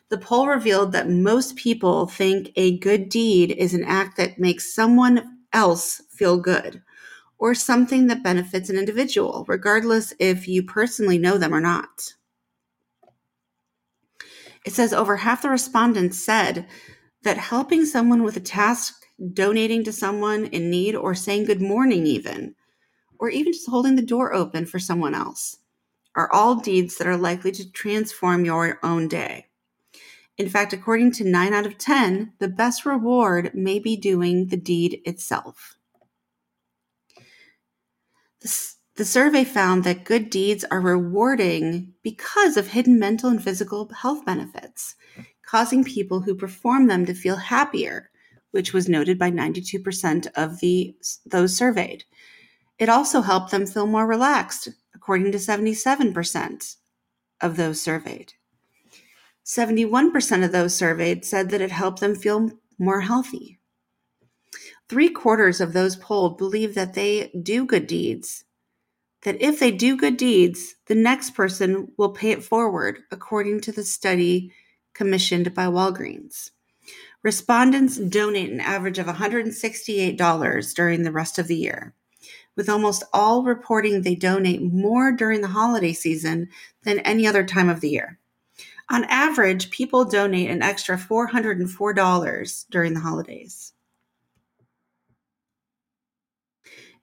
The 0.07 0.17
poll 0.17 0.47
revealed 0.47 0.93
that 0.93 1.09
most 1.09 1.57
people 1.57 2.07
think 2.07 2.51
a 2.55 2.77
good 2.79 3.09
deed 3.09 3.51
is 3.51 3.73
an 3.73 3.83
act 3.83 4.15
that 4.15 4.39
makes 4.39 4.73
someone 4.73 5.39
else 5.51 6.01
feel 6.09 6.37
good 6.37 6.81
or 7.37 7.53
something 7.53 8.07
that 8.07 8.23
benefits 8.23 8.69
an 8.69 8.77
individual, 8.77 9.43
regardless 9.47 10.13
if 10.19 10.47
you 10.47 10.63
personally 10.63 11.17
know 11.17 11.37
them 11.37 11.53
or 11.53 11.59
not. 11.59 12.13
It 14.65 14.74
says 14.74 14.94
over 14.94 15.18
half 15.18 15.41
the 15.41 15.50
respondents 15.50 16.24
said 16.24 16.68
that 17.24 17.38
helping 17.38 17.86
someone 17.86 18.24
with 18.24 18.38
a 18.38 18.41
task, 18.41 19.03
donating 19.34 19.84
to 19.84 19.94
someone 19.94 20.46
in 20.46 20.70
need, 20.70 20.96
or 20.96 21.15
saying 21.15 21.46
good 21.46 21.62
morning, 21.62 22.06
even, 22.06 22.56
or 23.20 23.30
even 23.30 23.53
just 23.53 23.70
holding 23.70 23.96
the 23.96 24.01
door 24.01 24.34
open 24.34 24.65
for 24.65 24.80
someone 24.80 25.15
else, 25.15 25.58
are 26.15 26.32
all 26.32 26.56
deeds 26.56 26.98
that 26.98 27.08
are 27.08 27.18
likely 27.18 27.51
to 27.51 27.72
transform 27.72 28.46
your 28.46 28.80
own 28.84 29.08
day. 29.08 29.48
In 30.38 30.50
fact, 30.50 30.74
according 30.74 31.12
to 31.13 31.24
9 31.24 31.53
out 31.53 31.65
of 31.65 31.77
10, 31.77 32.34
the 32.39 32.48
best 32.48 32.86
reward 32.86 33.51
may 33.53 33.80
be 33.80 33.96
doing 33.96 34.48
the 34.48 34.58
deed 34.58 35.01
itself. 35.06 35.75
The, 38.41 38.74
the 39.01 39.05
survey 39.05 39.43
found 39.43 39.84
that 39.84 40.03
good 40.03 40.29
deeds 40.29 40.63
are 40.65 40.79
rewarding 40.79 41.91
because 42.03 42.55
of 42.55 42.67
hidden 42.67 43.00
mental 43.00 43.31
and 43.31 43.43
physical 43.43 43.91
health 43.91 44.24
benefits, 44.25 44.93
causing 45.43 45.84
people 45.84 46.20
who 46.22 46.36
perform 46.36 46.86
them 46.86 47.08
to 47.08 47.15
feel 47.15 47.38
happier, 47.38 48.12
which 48.51 48.74
was 48.74 48.88
noted 48.88 49.17
by 49.17 49.31
92% 49.31 50.27
of 50.36 50.60
the 50.60 50.96
those 51.25 51.58
surveyed. 51.58 52.03
It 52.77 52.89
also 52.89 53.22
helped 53.22 53.50
them 53.50 53.65
feel 53.65 53.88
more 53.88 54.05
relaxed, 54.05 54.70
according 54.93 55.31
to 55.31 55.39
77% 55.39 56.75
of 57.41 57.58
those 57.58 57.81
surveyed. 57.81 58.34
71% 59.43 60.46
of 60.46 60.51
those 60.51 60.75
surveyed 60.75 61.25
said 61.25 61.50
that 61.50 61.62
it 61.62 61.72
helped 61.72 62.01
them 62.01 62.13
feel 62.13 62.51
more 62.77 63.01
healthy. 63.01 63.60
Three 64.88 65.10
quarters 65.10 65.60
of 65.60 65.74
those 65.74 65.96
polled 65.96 66.38
believe 66.38 66.75
that 66.75 66.93
they 66.93 67.31
do 67.41 67.65
good 67.65 67.88
deeds, 67.88 68.43
that 69.23 69.41
if 69.41 69.59
they 69.59 69.71
do 69.71 69.95
good 69.95 70.17
deeds, 70.17 70.75
the 70.87 70.95
next 70.95 71.31
person 71.31 71.91
will 71.97 72.11
pay 72.11 72.31
it 72.31 72.43
forward, 72.43 73.03
according 73.11 73.61
to 73.61 73.71
the 73.71 73.83
study 73.83 74.51
commissioned 74.93 75.53
by 75.53 75.65
Walgreens. 75.65 76.51
Respondents 77.23 77.97
donate 77.97 78.51
an 78.51 78.59
average 78.59 78.97
of 78.97 79.05
$168 79.05 80.75
during 80.75 81.03
the 81.03 81.11
rest 81.11 81.37
of 81.37 81.47
the 81.47 81.55
year, 81.55 81.93
with 82.55 82.67
almost 82.67 83.03
all 83.13 83.43
reporting 83.43 84.01
they 84.01 84.15
donate 84.15 84.61
more 84.61 85.11
during 85.11 85.41
the 85.41 85.47
holiday 85.47 85.93
season 85.93 86.49
than 86.83 86.99
any 86.99 87.27
other 87.27 87.43
time 87.43 87.69
of 87.69 87.79
the 87.79 87.89
year. 87.89 88.17
On 88.89 89.03
average, 89.05 89.69
people 89.69 90.03
donate 90.03 90.49
an 90.49 90.63
extra 90.63 90.97
$404 90.97 92.65
during 92.69 92.93
the 92.93 92.99
holidays. 92.99 93.73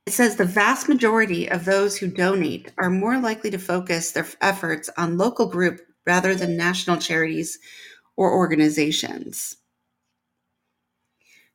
It 0.09 0.15
says 0.15 0.37
the 0.37 0.47
vast 0.47 0.89
majority 0.89 1.51
of 1.51 1.67
those 1.67 1.99
who 1.99 2.09
donate 2.09 2.73
are 2.79 2.89
more 2.89 3.19
likely 3.19 3.51
to 3.51 3.59
focus 3.59 4.11
their 4.11 4.27
efforts 4.41 4.89
on 4.97 5.19
local 5.19 5.45
group 5.45 5.83
rather 6.07 6.35
than 6.35 6.57
national 6.57 6.97
charities 6.97 7.59
or 8.17 8.33
organizations. 8.33 9.59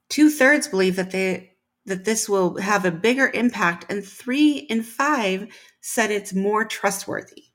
Two 0.07 0.29
thirds 0.29 0.67
believe 0.67 0.97
that 0.97 1.09
they 1.09 1.55
that 1.87 2.05
this 2.05 2.29
will 2.29 2.61
have 2.61 2.85
a 2.85 2.91
bigger 2.91 3.31
impact, 3.33 3.87
and 3.89 4.05
three 4.05 4.67
in 4.69 4.83
five 4.83 5.47
said 5.81 6.11
it's 6.11 6.31
more 6.31 6.63
trustworthy 6.63 7.45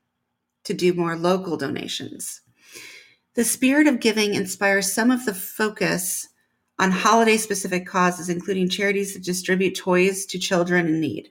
to 0.65 0.73
do 0.73 0.93
more 0.93 1.15
local 1.15 1.55
donations. 1.55 2.41
The 3.35 3.45
spirit 3.45 3.87
of 3.87 4.01
giving 4.01 4.33
inspires 4.33 4.91
some 4.91 5.11
of 5.11 5.23
the 5.23 5.33
focus 5.33 6.27
on 6.79 6.91
holiday 6.91 7.37
specific 7.37 7.85
causes, 7.85 8.29
including 8.29 8.69
charities 8.69 9.13
that 9.13 9.23
distribute 9.23 9.75
toys 9.75 10.25
to 10.25 10.39
children 10.39 10.87
in 10.87 10.99
need. 10.99 11.29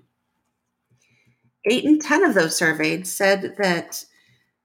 Eight 1.64 1.84
in 1.84 1.98
10 1.98 2.22
of 2.24 2.34
those 2.34 2.56
surveyed 2.56 3.06
said 3.06 3.56
that 3.58 4.04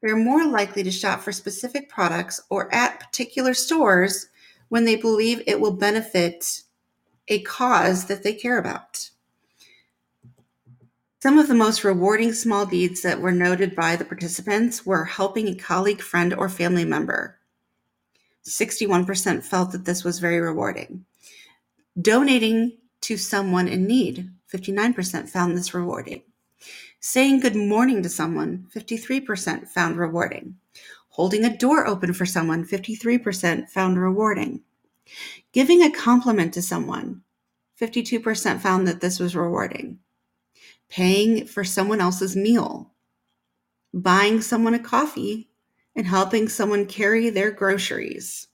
they're 0.01 0.17
more 0.17 0.45
likely 0.45 0.83
to 0.83 0.91
shop 0.91 1.21
for 1.21 1.31
specific 1.31 1.89
products 1.89 2.41
or 2.49 2.73
at 2.73 2.99
particular 2.99 3.53
stores 3.53 4.27
when 4.67 4.83
they 4.83 4.97
believe 4.97 5.41
it 5.47 5.59
will 5.59 5.73
benefit 5.73 6.63
a 7.29 7.41
cause 7.43 8.05
that 8.05 8.23
they 8.23 8.33
care 8.33 8.57
about. 8.57 9.09
Some 11.21 11.39
of 11.39 11.47
the 11.47 11.53
most 11.53 11.85
rewarding 11.85 12.33
small 12.33 12.65
deeds 12.65 13.01
that 13.01 13.21
were 13.21 13.31
noted 13.31 13.77
by 13.77 13.95
the 13.95 14.03
participants 14.03 14.85
were 14.85 15.05
helping 15.05 15.47
a 15.47 15.55
colleague, 15.55 16.01
friend, 16.01 16.33
or 16.33 16.49
family 16.49 16.83
member. 16.83 17.39
61% 18.45 19.43
felt 19.43 19.71
that 19.71 19.85
this 19.85 20.03
was 20.03 20.19
very 20.19 20.39
rewarding. 20.39 21.05
Donating 21.99 22.77
to 23.01 23.17
someone 23.17 23.67
in 23.67 23.85
need, 23.85 24.29
59% 24.51 25.29
found 25.29 25.57
this 25.57 25.73
rewarding. 25.73 26.23
Saying 26.99 27.41
good 27.41 27.55
morning 27.55 28.01
to 28.03 28.09
someone, 28.09 28.67
53% 28.73 29.67
found 29.67 29.97
rewarding. 29.97 30.55
Holding 31.09 31.43
a 31.43 31.57
door 31.57 31.85
open 31.85 32.13
for 32.13 32.25
someone, 32.25 32.65
53% 32.65 33.69
found 33.69 33.99
rewarding. 33.99 34.61
Giving 35.51 35.83
a 35.83 35.91
compliment 35.91 36.53
to 36.55 36.61
someone, 36.61 37.21
52% 37.79 38.61
found 38.61 38.87
that 38.87 39.01
this 39.01 39.19
was 39.19 39.35
rewarding 39.35 39.99
paying 40.93 41.43
for 41.47 41.63
someone 41.63 41.99
else's 41.99 42.35
meal, 42.35 42.91
buying 43.95 44.41
someone 44.41 44.75
a 44.75 44.79
coffee, 44.79 45.49
and 45.95 46.07
helping 46.07 46.47
someone 46.47 46.85
carry 46.85 47.29
their 47.29 47.51
groceries. 47.51 48.47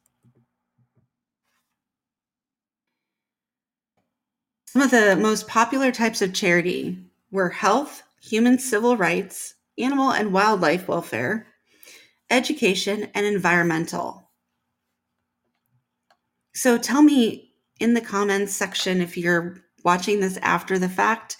Some 4.68 4.82
of 4.84 4.92
the 4.92 5.16
most 5.16 5.48
popular 5.48 5.92
types 5.92 6.22
of 6.22 6.34
charity 6.34 7.00
were 7.32 7.50
health, 7.50 8.04
human 8.22 8.60
civil 8.60 8.98
rights, 8.98 9.56
animal 9.78 10.12
and 10.12 10.32
wildlife 10.32 10.88
welfare, 10.88 11.48
education, 12.30 13.10
and 13.16 13.26
environmental. 13.26 14.30
So 16.54 16.78
tell 16.78 17.02
me 17.02 17.54
in 17.80 17.94
the 17.94 18.02
comments 18.02 18.54
section 18.54 19.02
if 19.02 19.18
you're 19.18 19.64
watching 19.84 20.20
this 20.20 20.38
after 20.38 20.78
the 20.78 20.90
fact 20.90 21.38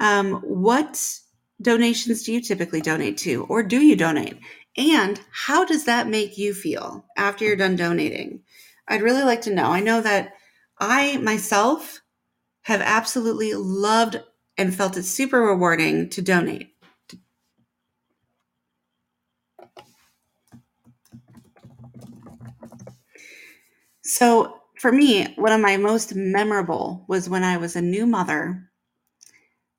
um, 0.00 0.34
what 0.42 1.18
donations 1.62 2.22
do 2.22 2.32
you 2.32 2.40
typically 2.40 2.80
donate 2.80 3.18
to, 3.18 3.44
or 3.44 3.62
do 3.62 3.80
you 3.80 3.96
donate? 3.96 4.38
And 4.78 5.20
how 5.32 5.66
does 5.66 5.84
that 5.84 6.08
make 6.08 6.38
you 6.38 6.54
feel 6.54 7.06
after 7.18 7.44
you're 7.44 7.56
done 7.56 7.76
donating? 7.76 8.44
I'd 8.88 9.02
really 9.02 9.24
like 9.24 9.42
to 9.42 9.54
know. 9.54 9.66
I 9.66 9.80
know 9.80 10.00
that 10.00 10.34
I 10.78 11.18
myself 11.18 12.00
have 12.62 12.80
absolutely 12.80 13.54
loved 13.54 14.22
and 14.56 14.74
felt 14.74 14.96
it 14.96 15.04
super 15.04 15.40
rewarding 15.42 16.10
to 16.10 16.22
donate. 16.22 16.74
So, 24.02 24.60
for 24.80 24.92
me, 24.92 25.34
one 25.36 25.52
of 25.52 25.60
my 25.60 25.76
most 25.76 26.14
memorable 26.14 27.04
was 27.08 27.28
when 27.28 27.44
I 27.44 27.58
was 27.58 27.76
a 27.76 27.82
new 27.82 28.06
mother 28.06 28.68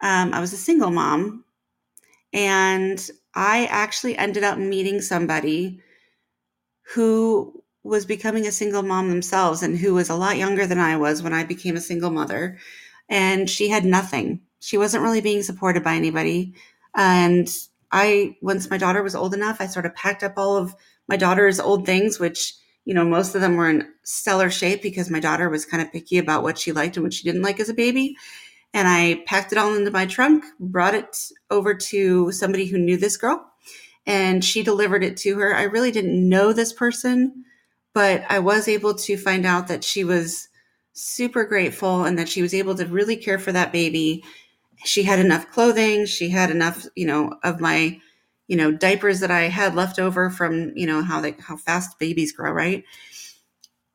um, 0.01 0.33
I 0.33 0.39
was 0.39 0.53
a 0.53 0.57
single 0.57 0.91
mom, 0.91 1.43
and 2.33 3.09
I 3.35 3.65
actually 3.69 4.17
ended 4.17 4.43
up 4.43 4.57
meeting 4.57 5.01
somebody 5.01 5.81
who 6.93 7.63
was 7.83 8.05
becoming 8.05 8.45
a 8.45 8.51
single 8.51 8.83
mom 8.83 9.09
themselves 9.09 9.63
and 9.63 9.77
who 9.77 9.93
was 9.93 10.09
a 10.09 10.15
lot 10.15 10.37
younger 10.37 10.65
than 10.65 10.79
I 10.79 10.97
was 10.97 11.21
when 11.21 11.33
I 11.33 11.43
became 11.43 11.75
a 11.75 11.81
single 11.81 12.11
mother. 12.11 12.57
And 13.07 13.49
she 13.49 13.69
had 13.69 13.85
nothing. 13.85 14.41
She 14.59 14.77
wasn't 14.77 15.03
really 15.03 15.21
being 15.21 15.43
supported 15.43 15.83
by 15.83 15.95
anybody. 15.95 16.53
And 16.95 17.49
I, 17.91 18.35
once 18.41 18.69
my 18.69 18.77
daughter 18.77 19.01
was 19.01 19.15
old 19.15 19.33
enough, 19.33 19.61
I 19.61 19.67
sort 19.67 19.85
of 19.85 19.95
packed 19.95 20.23
up 20.23 20.33
all 20.37 20.57
of 20.57 20.75
my 21.07 21.15
daughter's 21.15 21.59
old 21.59 21.85
things, 21.85 22.19
which, 22.19 22.53
you 22.85 22.93
know, 22.93 23.05
most 23.05 23.33
of 23.33 23.41
them 23.41 23.55
were 23.55 23.69
in 23.69 23.87
stellar 24.03 24.49
shape 24.49 24.81
because 24.81 25.09
my 25.09 25.19
daughter 25.19 25.49
was 25.49 25.65
kind 25.65 25.81
of 25.81 25.91
picky 25.91 26.17
about 26.17 26.43
what 26.43 26.57
she 26.57 26.71
liked 26.71 26.97
and 26.97 27.03
what 27.03 27.13
she 27.13 27.23
didn't 27.23 27.41
like 27.41 27.59
as 27.59 27.69
a 27.69 27.73
baby 27.73 28.15
and 28.73 28.87
I 28.87 29.23
packed 29.25 29.51
it 29.51 29.57
all 29.57 29.75
into 29.75 29.91
my 29.91 30.05
trunk, 30.05 30.45
brought 30.59 30.93
it 30.95 31.17
over 31.49 31.73
to 31.73 32.31
somebody 32.31 32.65
who 32.65 32.77
knew 32.77 32.97
this 32.97 33.17
girl, 33.17 33.45
and 34.05 34.43
she 34.43 34.63
delivered 34.63 35.03
it 35.03 35.17
to 35.17 35.37
her. 35.39 35.55
I 35.55 35.63
really 35.63 35.91
didn't 35.91 36.27
know 36.29 36.53
this 36.53 36.73
person, 36.73 37.45
but 37.93 38.23
I 38.29 38.39
was 38.39 38.67
able 38.67 38.93
to 38.95 39.17
find 39.17 39.45
out 39.45 39.67
that 39.67 39.83
she 39.83 40.03
was 40.03 40.47
super 40.93 41.45
grateful 41.45 42.03
and 42.03 42.17
that 42.19 42.29
she 42.29 42.41
was 42.41 42.53
able 42.53 42.75
to 42.75 42.85
really 42.85 43.15
care 43.15 43.39
for 43.39 43.51
that 43.51 43.71
baby. 43.71 44.23
She 44.85 45.03
had 45.03 45.19
enough 45.19 45.51
clothing, 45.51 46.05
she 46.05 46.29
had 46.29 46.51
enough, 46.51 46.85
you 46.95 47.05
know, 47.07 47.33
of 47.43 47.59
my 47.59 47.99
you 48.47 48.57
know 48.57 48.71
diapers 48.71 49.19
that 49.21 49.31
I 49.31 49.41
had 49.43 49.75
left 49.75 49.99
over 49.99 50.29
from 50.31 50.73
you 50.75 50.87
know 50.87 51.03
how 51.03 51.21
they 51.21 51.35
how 51.39 51.55
fast 51.57 51.99
babies 51.99 52.31
grow, 52.33 52.51
right? 52.51 52.83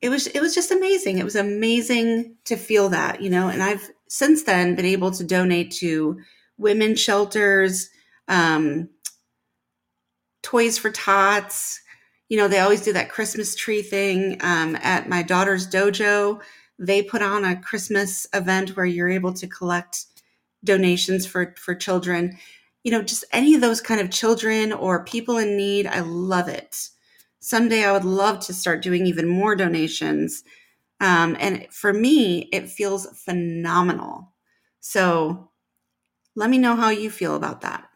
It 0.01 0.11
was 0.11 0.27
it 0.29 0.41
was 0.41 0.55
just 0.55 0.71
amazing. 0.71 1.19
It 1.19 1.25
was 1.25 1.37
amazing 1.37 2.37
to 2.45 2.57
feel 2.57 2.89
that, 2.91 3.23
you 3.23 3.31
know, 3.31 3.49
and 3.49 3.63
I've 3.63 3.91
since 4.15 4.45
then 4.45 4.77
been 4.77 4.85
able 4.85 5.11
to 5.11 5.25
donate 5.25 5.73
to 5.73 6.21
women's 6.57 7.01
shelters, 7.01 7.91
um, 8.29 8.89
Toys 10.41 10.79
for 10.79 10.89
Tots. 10.91 11.81
You 12.29 12.37
know, 12.37 12.47
they 12.47 12.61
always 12.61 12.83
do 12.83 12.93
that 12.93 13.11
Christmas 13.11 13.57
tree 13.57 13.83
thing 13.83 14.37
um, 14.41 14.77
at 14.77 15.09
my 15.09 15.25
daughter's 15.25 15.67
dojo. 15.69 16.41
They 16.79 17.03
put 17.03 17.23
on 17.23 17.45
a 17.45 17.61
Christmas 17.61 18.25
event 18.33 18.77
where 18.77 18.87
you're 18.87 19.09
able 19.09 19.33
to 19.33 19.49
collect 19.49 20.05
donations 20.63 21.27
for 21.27 21.53
for 21.59 21.75
children. 21.75 22.39
You 22.85 22.93
know, 22.93 23.03
just 23.03 23.25
any 23.33 23.57
of 23.57 23.61
those 23.63 23.81
kind 23.81 24.01
of 24.01 24.13
children 24.13 24.73
or 24.73 25.05
people 25.05 25.39
in 25.39 25.57
need. 25.57 25.89
I 25.89 26.01
love 26.01 26.47
it. 26.47 26.89
Someday 27.41 27.85
I 27.85 27.91
would 27.91 28.05
love 28.05 28.39
to 28.47 28.55
start 28.55 28.81
doing 28.81 29.07
even 29.09 29.27
more 29.27 29.57
donations 29.57 30.45
um, 31.01 31.37
and 31.39 31.67
for 31.71 31.93
me, 31.93 32.49
it 32.53 32.71
feels 32.71 33.07
phenomenal. 33.25 34.33
So 34.81 35.51
let 36.37 36.51
me 36.51 36.59
know 36.59 36.77
how 36.77 36.91
you 36.91 37.11
feel 37.11 37.37
about 37.37 37.63
that. 37.63 37.89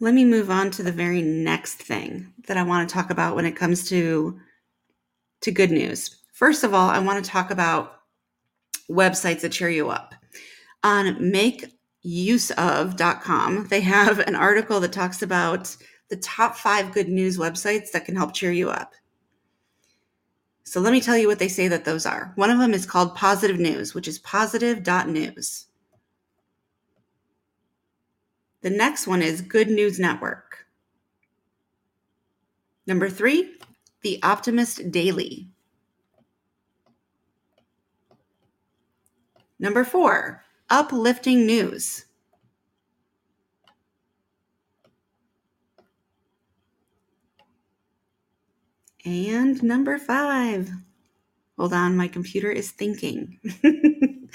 Let 0.00 0.14
me 0.14 0.24
move 0.24 0.50
on 0.50 0.70
to 0.72 0.82
the 0.82 0.92
very 0.92 1.22
next 1.22 1.76
thing 1.76 2.32
that 2.46 2.56
I 2.56 2.62
want 2.62 2.88
to 2.88 2.92
talk 2.92 3.10
about 3.10 3.36
when 3.36 3.46
it 3.46 3.56
comes 3.56 3.88
to, 3.88 4.38
to 5.42 5.50
good 5.50 5.70
news. 5.70 6.20
First 6.32 6.64
of 6.64 6.74
all, 6.74 6.90
I 6.90 6.98
want 6.98 7.24
to 7.24 7.30
talk 7.30 7.50
about 7.50 8.00
websites 8.90 9.40
that 9.42 9.52
cheer 9.52 9.70
you 9.70 9.88
up. 9.88 10.14
On 10.82 11.14
makeuseof.com, 11.16 13.68
they 13.68 13.80
have 13.80 14.18
an 14.18 14.34
article 14.34 14.80
that 14.80 14.92
talks 14.92 15.22
about 15.22 15.74
the 16.10 16.16
top 16.16 16.56
five 16.56 16.92
good 16.92 17.08
news 17.08 17.38
websites 17.38 17.92
that 17.92 18.04
can 18.04 18.16
help 18.16 18.34
cheer 18.34 18.52
you 18.52 18.68
up. 18.68 18.92
So 20.64 20.80
let 20.80 20.92
me 20.92 21.00
tell 21.00 21.16
you 21.16 21.28
what 21.28 21.38
they 21.38 21.48
say 21.48 21.68
that 21.68 21.84
those 21.84 22.06
are. 22.06 22.32
One 22.36 22.50
of 22.50 22.58
them 22.58 22.72
is 22.72 22.86
called 22.86 23.14
positive 23.14 23.60
news, 23.60 23.94
which 23.94 24.08
is 24.08 24.18
positive.news. 24.18 25.66
The 28.62 28.70
next 28.70 29.06
one 29.06 29.20
is 29.20 29.42
Good 29.42 29.68
News 29.68 29.98
Network. 29.98 30.66
Number 32.86 33.10
three, 33.10 33.56
The 34.00 34.22
Optimist 34.22 34.90
Daily. 34.90 35.48
Number 39.58 39.84
four, 39.84 40.42
Uplifting 40.70 41.46
News. 41.46 42.06
And 49.04 49.62
number 49.62 49.98
five. 49.98 50.70
Hold 51.58 51.72
on, 51.72 51.96
my 51.96 52.08
computer 52.08 52.50
is 52.50 52.70
thinking. 52.72 53.38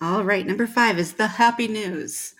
All 0.00 0.24
right, 0.24 0.46
number 0.46 0.66
five 0.66 0.98
is 0.98 1.14
the 1.14 1.26
happy 1.26 1.68
news. 1.68 2.34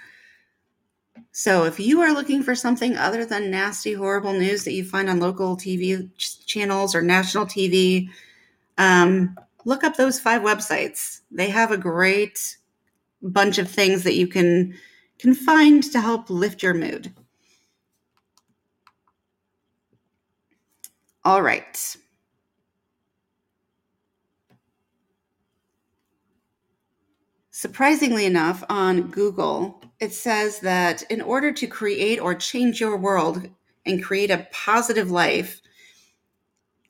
So, 1.33 1.65
if 1.65 1.79
you 1.79 2.01
are 2.01 2.13
looking 2.13 2.43
for 2.43 2.55
something 2.55 2.97
other 2.97 3.25
than 3.25 3.51
nasty, 3.51 3.93
horrible 3.93 4.33
news 4.33 4.65
that 4.65 4.73
you 4.73 4.85
find 4.85 5.09
on 5.09 5.21
local 5.21 5.57
TV 5.57 6.09
channels 6.47 6.95
or 6.95 7.03
national 7.03 7.47
TV, 7.47 8.09
um, 8.79 9.37
look 9.65 9.85
up 9.85 9.97
those 9.97 10.21
five 10.21 10.43
websites. 10.43 11.21
They 11.31 11.51
have 11.51 11.71
a 11.71 11.77
great 11.77 12.57
bunch 13.23 13.59
of 13.59 13.71
things 13.71 14.05
that 14.05 14.17
you 14.17 14.27
can 14.27 14.75
can 15.19 15.35
find 15.35 15.83
to 15.83 16.01
help 16.01 16.31
lift 16.31 16.63
your 16.63 16.75
mood. 16.75 17.13
All 21.25 21.43
right. 21.43 21.97
Surprisingly 27.51 28.25
enough, 28.25 28.65
on 28.71 29.11
Google, 29.11 29.83
it 30.01 30.15
says 30.15 30.61
that 30.61 31.03
in 31.11 31.21
order 31.21 31.53
to 31.53 31.67
create 31.67 32.19
or 32.19 32.35
change 32.35 32.81
your 32.81 32.97
world 32.97 33.47
and 33.85 34.03
create 34.03 34.31
a 34.31 34.47
positive 34.51 35.11
life, 35.11 35.61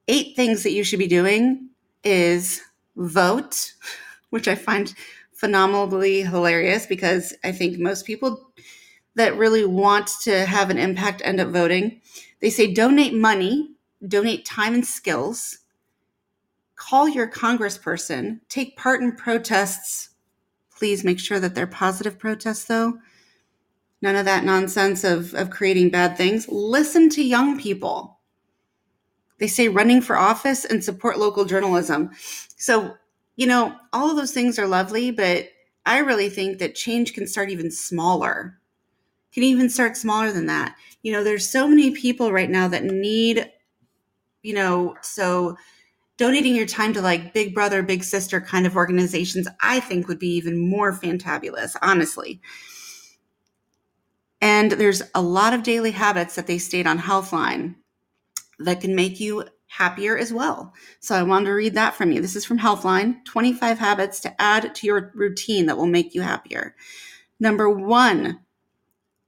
eight 0.07 0.37
things 0.37 0.63
that 0.63 0.71
you 0.71 0.85
should 0.85 1.01
be 1.01 1.09
doing 1.09 1.70
is 2.05 2.61
vote, 2.97 3.75
which 4.31 4.49
I 4.49 4.55
find 4.55 4.95
phenomenally 5.33 6.23
hilarious 6.23 6.87
because 6.87 7.35
I 7.43 7.53
think 7.53 7.79
most 7.79 8.05
people 8.05 8.53
that 9.15 9.37
really 9.37 9.65
want 9.65 10.09
to 10.23 10.45
have 10.47 10.71
an 10.71 10.79
impact 10.79 11.23
end 11.25 11.41
up 11.41 11.49
voting. 11.49 12.01
They 12.41 12.51
say 12.51 12.73
donate 12.73 13.15
money, 13.15 13.73
donate 14.07 14.45
time 14.45 14.75
and 14.75 14.87
skills, 14.87 15.59
call 16.77 17.09
your 17.09 17.29
congressperson, 17.29 18.41
take 18.49 18.77
part 18.77 19.03
in 19.03 19.13
protests. 19.13 20.11
Please 20.77 21.05
make 21.05 21.19
sure 21.19 21.39
that 21.39 21.55
they're 21.55 21.67
positive 21.67 22.19
protests, 22.19 22.65
though. 22.65 22.99
None 24.03 24.17
of 24.17 24.25
that 24.25 24.45
nonsense 24.45 25.05
of, 25.05 25.35
of 25.35 25.51
creating 25.51 25.91
bad 25.91 26.17
things. 26.17 26.49
Listen 26.49 27.11
to 27.11 27.23
young 27.23 27.59
people. 27.61 28.20
They 29.41 29.49
say 29.49 29.69
running 29.69 30.03
for 30.03 30.17
office 30.17 30.65
and 30.65 30.85
support 30.85 31.19
local 31.19 31.47
journalism. 31.47 32.11
So, 32.57 32.95
you 33.37 33.47
know, 33.47 33.75
all 33.93 34.11
of 34.11 34.17
those 34.17 34.33
things 34.33 34.59
are 34.59 34.67
lovely, 34.67 35.11
but 35.11 35.49
I 35.87 35.99
really 35.99 36.29
think 36.29 36.59
that 36.59 36.75
change 36.75 37.15
can 37.15 37.27
start 37.27 37.51
even 37.51 37.71
smaller. 37.71 38.59
Can 39.33 39.43
even 39.43 39.71
start 39.71 39.97
smaller 39.97 40.31
than 40.31 40.47
that. 40.47 40.77
You 41.03 41.13
know, 41.13 41.25
there's 41.25 41.49
so 41.49 41.67
many 41.67 41.93
people 41.93 42.33
right 42.33 42.51
now 42.51 42.69
that 42.69 42.85
need, 42.85 43.51
you 44.43 44.55
know, 44.55 44.95
so 45.01 45.57
donating 46.19 46.55
your 46.55 46.67
time 46.67 46.93
to 46.93 47.01
like 47.01 47.33
big 47.33 47.55
brother, 47.55 47.83
big 47.83 48.05
sister 48.05 48.43
kind 48.43 48.67
of 48.67 48.77
organizations, 48.77 49.49
I 49.63 49.81
think 49.81 50.07
would 50.07 50.19
be 50.19 50.35
even 50.35 50.59
more 50.59 50.93
fantabulous, 50.93 51.77
honestly. 51.81 52.43
And 54.43 54.73
there's 54.73 55.03
a 55.15 55.23
lot 55.23 55.55
of 55.55 55.63
daily 55.63 55.93
habits 55.93 56.35
that 56.35 56.47
they 56.47 56.59
state 56.59 56.87
on 56.87 56.99
Healthline 56.99 57.77
that 58.61 58.81
can 58.81 58.95
make 58.95 59.21
you 59.21 59.45
happier 59.67 60.19
as 60.19 60.33
well. 60.33 60.75
So 60.99 61.15
I 61.15 61.23
wanted 61.23 61.47
to 61.47 61.53
read 61.53 61.75
that 61.75 61.95
from 61.95 62.13
you. 62.13 62.21
This 62.21 62.37
is 62.37 62.45
from 62.45 62.59
Healthline 62.59 63.25
25 63.25 63.79
habits 63.79 64.21
to 64.21 64.43
add 64.43 64.75
to 64.75 64.87
your 64.87 65.13
routine 65.15 65.67
that 65.67 65.77
will 65.77 65.87
make 65.87 66.15
you 66.15 66.23
happier. 66.23 66.75
Number 67.39 67.71
one, 67.71 68.41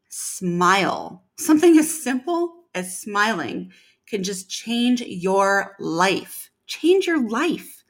smile. 0.09 1.25
Something 1.37 1.79
as 1.79 2.03
simple 2.03 2.64
as 2.75 3.01
smiling 3.01 3.73
can 4.07 4.23
just 4.23 4.51
change 4.51 5.01
your 5.01 5.77
life. 5.79 6.51
Change 6.66 7.07
your 7.07 7.27
life. 7.27 7.85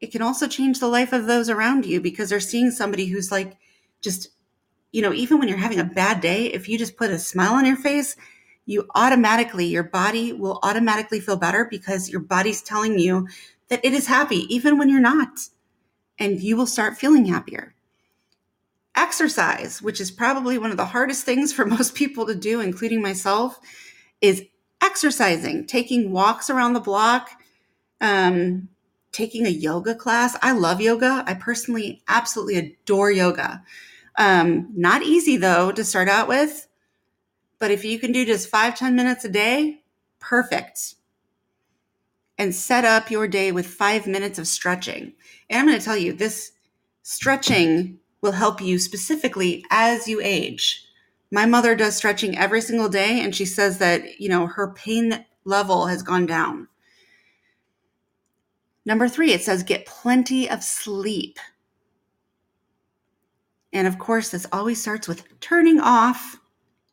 It 0.00 0.12
can 0.12 0.22
also 0.22 0.48
change 0.48 0.80
the 0.80 0.88
life 0.88 1.12
of 1.12 1.26
those 1.26 1.50
around 1.50 1.84
you 1.84 2.00
because 2.00 2.30
they're 2.30 2.40
seeing 2.40 2.70
somebody 2.70 3.06
who's 3.06 3.30
like 3.30 3.56
just, 4.00 4.30
you 4.90 5.02
know, 5.02 5.12
even 5.12 5.38
when 5.38 5.48
you're 5.48 5.58
having 5.58 5.78
a 5.80 5.84
bad 5.84 6.20
day, 6.20 6.46
if 6.46 6.68
you 6.68 6.78
just 6.78 6.96
put 6.96 7.10
a 7.10 7.18
smile 7.18 7.54
on 7.54 7.66
your 7.66 7.76
face, 7.76 8.16
you 8.66 8.88
automatically, 8.94 9.66
your 9.66 9.82
body 9.82 10.32
will 10.32 10.58
automatically 10.62 11.20
feel 11.20 11.36
better 11.36 11.66
because 11.70 12.08
your 12.08 12.20
body's 12.20 12.62
telling 12.62 12.98
you 12.98 13.28
that 13.68 13.84
it 13.84 13.92
is 13.92 14.06
happy, 14.06 14.46
even 14.54 14.78
when 14.78 14.88
you're 14.88 15.00
not. 15.00 15.48
And 16.18 16.40
you 16.40 16.56
will 16.56 16.66
start 16.66 16.96
feeling 16.96 17.26
happier. 17.26 17.74
Exercise, 18.94 19.82
which 19.82 20.00
is 20.00 20.10
probably 20.10 20.58
one 20.58 20.70
of 20.70 20.76
the 20.76 20.84
hardest 20.84 21.24
things 21.24 21.52
for 21.52 21.66
most 21.66 21.94
people 21.94 22.26
to 22.26 22.34
do, 22.34 22.60
including 22.60 23.02
myself, 23.02 23.58
is 24.20 24.44
exercising, 24.82 25.66
taking 25.66 26.12
walks 26.12 26.50
around 26.50 26.74
the 26.74 26.80
block, 26.80 27.30
um, 28.00 28.68
taking 29.10 29.46
a 29.46 29.50
yoga 29.50 29.94
class. 29.94 30.36
I 30.42 30.52
love 30.52 30.80
yoga. 30.80 31.24
I 31.26 31.34
personally 31.34 32.02
absolutely 32.08 32.56
adore 32.56 33.10
yoga. 33.10 33.62
Um, 34.16 34.68
not 34.74 35.02
easy 35.02 35.36
though 35.36 35.72
to 35.72 35.84
start 35.84 36.08
out 36.08 36.28
with 36.28 36.68
but 37.62 37.70
if 37.70 37.84
you 37.84 37.96
can 37.96 38.10
do 38.10 38.26
just 38.26 38.48
five 38.48 38.76
ten 38.76 38.96
minutes 38.96 39.24
a 39.24 39.28
day, 39.28 39.84
perfect. 40.18 40.96
And 42.36 42.52
set 42.52 42.84
up 42.84 43.08
your 43.08 43.28
day 43.28 43.52
with 43.52 43.68
five 43.68 44.04
minutes 44.08 44.36
of 44.40 44.48
stretching. 44.48 45.12
And 45.48 45.60
I'm 45.60 45.66
going 45.68 45.78
to 45.78 45.84
tell 45.84 45.96
you, 45.96 46.12
this 46.12 46.50
stretching 47.04 48.00
will 48.20 48.32
help 48.32 48.60
you 48.60 48.80
specifically 48.80 49.64
as 49.70 50.08
you 50.08 50.20
age. 50.20 50.84
My 51.30 51.46
mother 51.46 51.76
does 51.76 51.94
stretching 51.94 52.36
every 52.36 52.60
single 52.60 52.88
day, 52.88 53.20
and 53.20 53.32
she 53.32 53.44
says 53.44 53.78
that, 53.78 54.20
you 54.20 54.28
know, 54.28 54.48
her 54.48 54.72
pain 54.72 55.24
level 55.44 55.86
has 55.86 56.02
gone 56.02 56.26
down. 56.26 56.66
Number 58.84 59.06
three, 59.06 59.32
it 59.32 59.42
says 59.42 59.62
get 59.62 59.86
plenty 59.86 60.50
of 60.50 60.64
sleep. 60.64 61.38
And 63.72 63.86
of 63.86 64.00
course, 64.00 64.30
this 64.30 64.48
always 64.50 64.80
starts 64.80 65.06
with 65.06 65.38
turning 65.38 65.78
off 65.78 66.40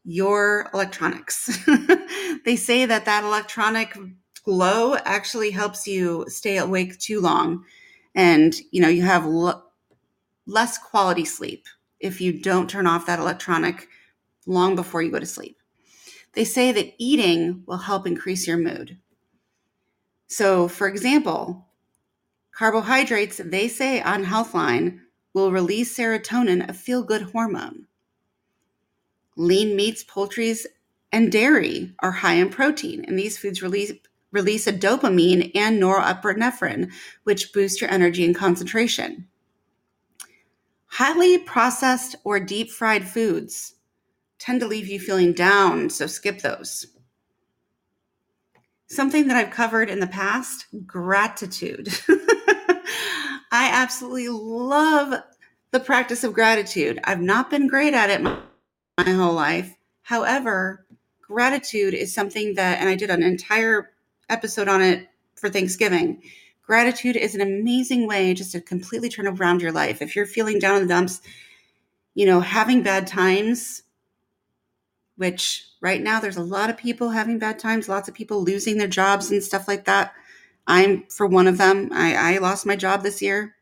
your 0.09 0.71
electronics. 0.73 1.55
they 2.45 2.55
say 2.55 2.85
that 2.87 3.05
that 3.05 3.23
electronic 3.23 3.95
glow 4.43 4.95
actually 5.05 5.51
helps 5.51 5.85
you 5.85 6.25
stay 6.27 6.57
awake 6.57 6.97
too 6.97 7.21
long 7.21 7.63
and 8.15 8.55
you 8.71 8.81
know 8.81 8.87
you 8.87 9.03
have 9.03 9.23
l- 9.23 9.71
less 10.47 10.79
quality 10.79 11.25
sleep 11.25 11.67
if 11.99 12.19
you 12.21 12.33
don't 12.41 12.67
turn 12.69 12.87
off 12.87 13.05
that 13.05 13.19
electronic 13.19 13.87
long 14.47 14.75
before 14.75 15.03
you 15.03 15.11
go 15.11 15.19
to 15.19 15.27
sleep. 15.27 15.57
They 16.33 16.43
say 16.43 16.71
that 16.71 16.95
eating 16.97 17.63
will 17.67 17.77
help 17.77 18.07
increase 18.07 18.47
your 18.47 18.57
mood. 18.57 18.97
So, 20.27 20.67
for 20.67 20.87
example, 20.87 21.67
carbohydrates, 22.55 23.41
they 23.45 23.67
say 23.67 24.01
on 24.01 24.25
Healthline, 24.25 25.01
will 25.35 25.51
release 25.51 25.95
serotonin, 25.95 26.67
a 26.67 26.73
feel 26.73 27.03
good 27.03 27.21
hormone. 27.21 27.85
Lean 29.39 29.73
meats, 29.73 30.03
poultries, 30.03 30.67
and 31.13 31.31
dairy 31.31 31.95
are 31.99 32.11
high 32.11 32.33
in 32.33 32.49
protein, 32.49 33.05
and 33.05 33.17
these 33.17 33.37
foods 33.37 33.61
release 33.61 33.93
release 34.31 34.67
a 34.67 34.73
dopamine 34.73 35.49
and 35.55 35.81
norepinephrine, 35.81 36.91
which 37.23 37.53
boost 37.53 37.79
your 37.79 37.89
energy 37.89 38.25
and 38.25 38.35
concentration. 38.35 39.29
Highly 40.87 41.37
processed 41.37 42.17
or 42.25 42.41
deep 42.41 42.69
fried 42.69 43.07
foods 43.07 43.75
tend 44.39 44.59
to 44.59 44.67
leave 44.67 44.87
you 44.87 44.99
feeling 44.99 45.31
down, 45.31 45.89
so 45.89 46.05
skip 46.05 46.41
those. 46.41 46.87
Something 48.87 49.29
that 49.29 49.37
I've 49.37 49.51
covered 49.51 49.89
in 49.89 50.01
the 50.01 50.07
past 50.07 50.65
gratitude. 50.85 51.87
I 53.51 53.71
absolutely 53.71 54.27
love 54.27 55.23
the 55.71 55.79
practice 55.79 56.25
of 56.25 56.33
gratitude. 56.33 56.99
I've 57.05 57.21
not 57.21 57.49
been 57.49 57.67
great 57.67 57.93
at 57.93 58.09
it 58.09 58.39
my 59.05 59.11
whole 59.11 59.33
life. 59.33 59.75
However, 60.01 60.85
gratitude 61.21 61.93
is 61.93 62.13
something 62.13 62.55
that, 62.55 62.79
and 62.79 62.89
I 62.89 62.95
did 62.95 63.09
an 63.09 63.23
entire 63.23 63.91
episode 64.29 64.67
on 64.67 64.81
it 64.81 65.07
for 65.35 65.49
Thanksgiving. 65.49 66.21
Gratitude 66.63 67.15
is 67.15 67.35
an 67.35 67.41
amazing 67.41 68.07
way 68.07 68.33
just 68.33 68.51
to 68.51 68.61
completely 68.61 69.09
turn 69.09 69.27
around 69.27 69.61
your 69.61 69.71
life. 69.71 70.01
If 70.01 70.15
you're 70.15 70.25
feeling 70.25 70.59
down 70.59 70.77
in 70.77 70.87
the 70.87 70.93
dumps, 70.93 71.21
you 72.13 72.25
know, 72.25 72.41
having 72.41 72.83
bad 72.83 73.07
times 73.07 73.83
which 75.19 75.67
right 75.81 76.01
now 76.01 76.21
there's 76.21 76.37
a 76.37 76.41
lot 76.41 76.69
of 76.69 76.77
people 76.77 77.09
having 77.09 77.39
bad 77.39 77.59
times, 77.59 77.89
lots 77.89 78.07
of 78.07 78.15
people 78.15 78.41
losing 78.41 78.77
their 78.77 78.87
jobs 78.87 79.29
and 79.29 79.43
stuff 79.43 79.67
like 79.67 79.83
that. 79.83 80.13
I'm 80.65 81.03
for 81.09 81.27
one 81.27 81.45
of 81.45 81.57
them. 81.57 81.89
I, 81.91 82.35
I 82.35 82.37
lost 82.37 82.65
my 82.65 82.77
job 82.77 83.03
this 83.03 83.21
year. 83.21 83.57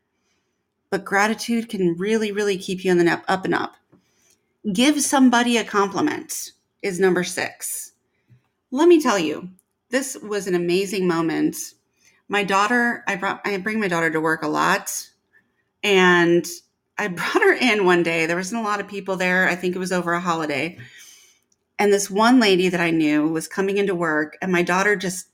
But 0.88 1.04
gratitude 1.04 1.68
can 1.68 1.96
really, 1.96 2.30
really 2.30 2.58
keep 2.58 2.84
you 2.84 2.92
on 2.92 2.98
the 2.98 3.22
up 3.26 3.44
and 3.44 3.56
up. 3.56 3.74
Give 4.72 5.00
somebody 5.00 5.56
a 5.56 5.64
compliment 5.64 6.52
is 6.82 7.00
number 7.00 7.24
six. 7.24 7.92
Let 8.70 8.88
me 8.88 9.00
tell 9.00 9.18
you, 9.18 9.48
this 9.90 10.16
was 10.16 10.46
an 10.46 10.54
amazing 10.54 11.06
moment. 11.06 11.56
My 12.28 12.44
daughter, 12.44 13.04
I 13.06 13.16
brought 13.16 13.40
I 13.44 13.56
bring 13.58 13.80
my 13.80 13.88
daughter 13.88 14.10
to 14.10 14.20
work 14.20 14.42
a 14.42 14.48
lot. 14.48 15.08
And 15.82 16.46
I 16.98 17.08
brought 17.08 17.42
her 17.42 17.54
in 17.54 17.84
one 17.86 18.02
day. 18.02 18.26
There 18.26 18.36
wasn't 18.36 18.60
a 18.60 18.64
lot 18.64 18.80
of 18.80 18.88
people 18.88 19.16
there. 19.16 19.48
I 19.48 19.54
think 19.54 19.74
it 19.74 19.80
was 19.80 19.92
over 19.92 20.12
a 20.12 20.20
holiday. 20.20 20.78
And 21.78 21.92
this 21.92 22.10
one 22.10 22.40
lady 22.40 22.68
that 22.68 22.80
I 22.80 22.90
knew 22.90 23.28
was 23.28 23.46
coming 23.46 23.78
into 23.78 23.94
work, 23.94 24.36
and 24.42 24.50
my 24.50 24.62
daughter 24.62 24.96
just 24.96 25.28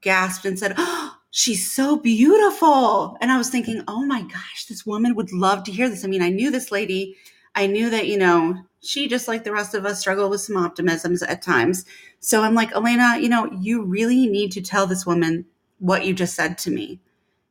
gasped 0.00 0.46
and 0.46 0.58
said, 0.58 0.74
Oh, 0.78 1.16
she's 1.30 1.70
so 1.70 1.96
beautiful. 1.98 3.18
And 3.20 3.30
I 3.30 3.36
was 3.36 3.50
thinking, 3.50 3.82
Oh 3.86 4.04
my 4.06 4.22
gosh, 4.22 4.64
this 4.68 4.86
woman 4.86 5.14
would 5.14 5.32
love 5.32 5.64
to 5.64 5.72
hear 5.72 5.88
this. 5.88 6.04
I 6.04 6.08
mean, 6.08 6.22
I 6.22 6.30
knew 6.30 6.50
this 6.50 6.72
lady. 6.72 7.16
I 7.54 7.66
knew 7.66 7.90
that, 7.90 8.06
you 8.06 8.18
know, 8.18 8.64
she, 8.82 9.08
just 9.08 9.28
like 9.28 9.44
the 9.44 9.52
rest 9.52 9.74
of 9.74 9.84
us, 9.84 10.00
struggled 10.00 10.30
with 10.30 10.40
some 10.40 10.56
optimisms 10.56 11.22
at 11.26 11.42
times. 11.42 11.84
So 12.20 12.42
I'm 12.42 12.54
like, 12.54 12.72
Elena, 12.72 13.18
you 13.18 13.28
know, 13.28 13.50
you 13.60 13.82
really 13.82 14.26
need 14.26 14.52
to 14.52 14.62
tell 14.62 14.86
this 14.86 15.04
woman 15.04 15.46
what 15.78 16.04
you 16.06 16.14
just 16.14 16.34
said 16.34 16.56
to 16.58 16.70
me. 16.70 17.00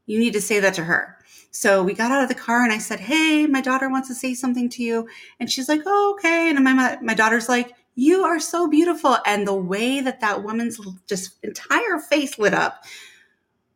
You 0.06 0.20
need 0.20 0.34
to 0.34 0.42
say 0.42 0.60
that 0.60 0.74
to 0.76 0.86
her. 0.86 1.18
So 1.52 1.84
we 1.84 1.94
got 1.94 2.12
out 2.12 2.24
of 2.24 2.30
the 2.30 2.36
car 2.36 2.64
and 2.64 2.72
I 2.72 2.78
said, 2.78 3.00
Hey, 3.00 3.46
my 3.48 3.62
daughter 3.62 3.90
wants 3.90 4.08
to 4.08 4.16
say 4.16 4.34
something 4.34 4.70
to 4.70 4.84
you. 4.84 5.08
And 5.40 5.52
she's 5.52 5.70
like, 5.70 5.82
Oh, 5.86 6.16
okay. 6.18 6.50
And 6.50 6.64
my, 6.64 6.98
my 7.02 7.14
daughter's 7.14 7.50
like, 7.50 7.74
You 7.96 8.24
are 8.24 8.40
so 8.40 8.68
beautiful. 8.68 9.18
And 9.26 9.48
the 9.48 9.56
way 9.56 10.02
that 10.02 10.22
that 10.22 10.44
woman's 10.44 10.80
just 11.08 11.38
entire 11.44 12.00
face 12.00 12.38
lit 12.38 12.54
up 12.54 12.84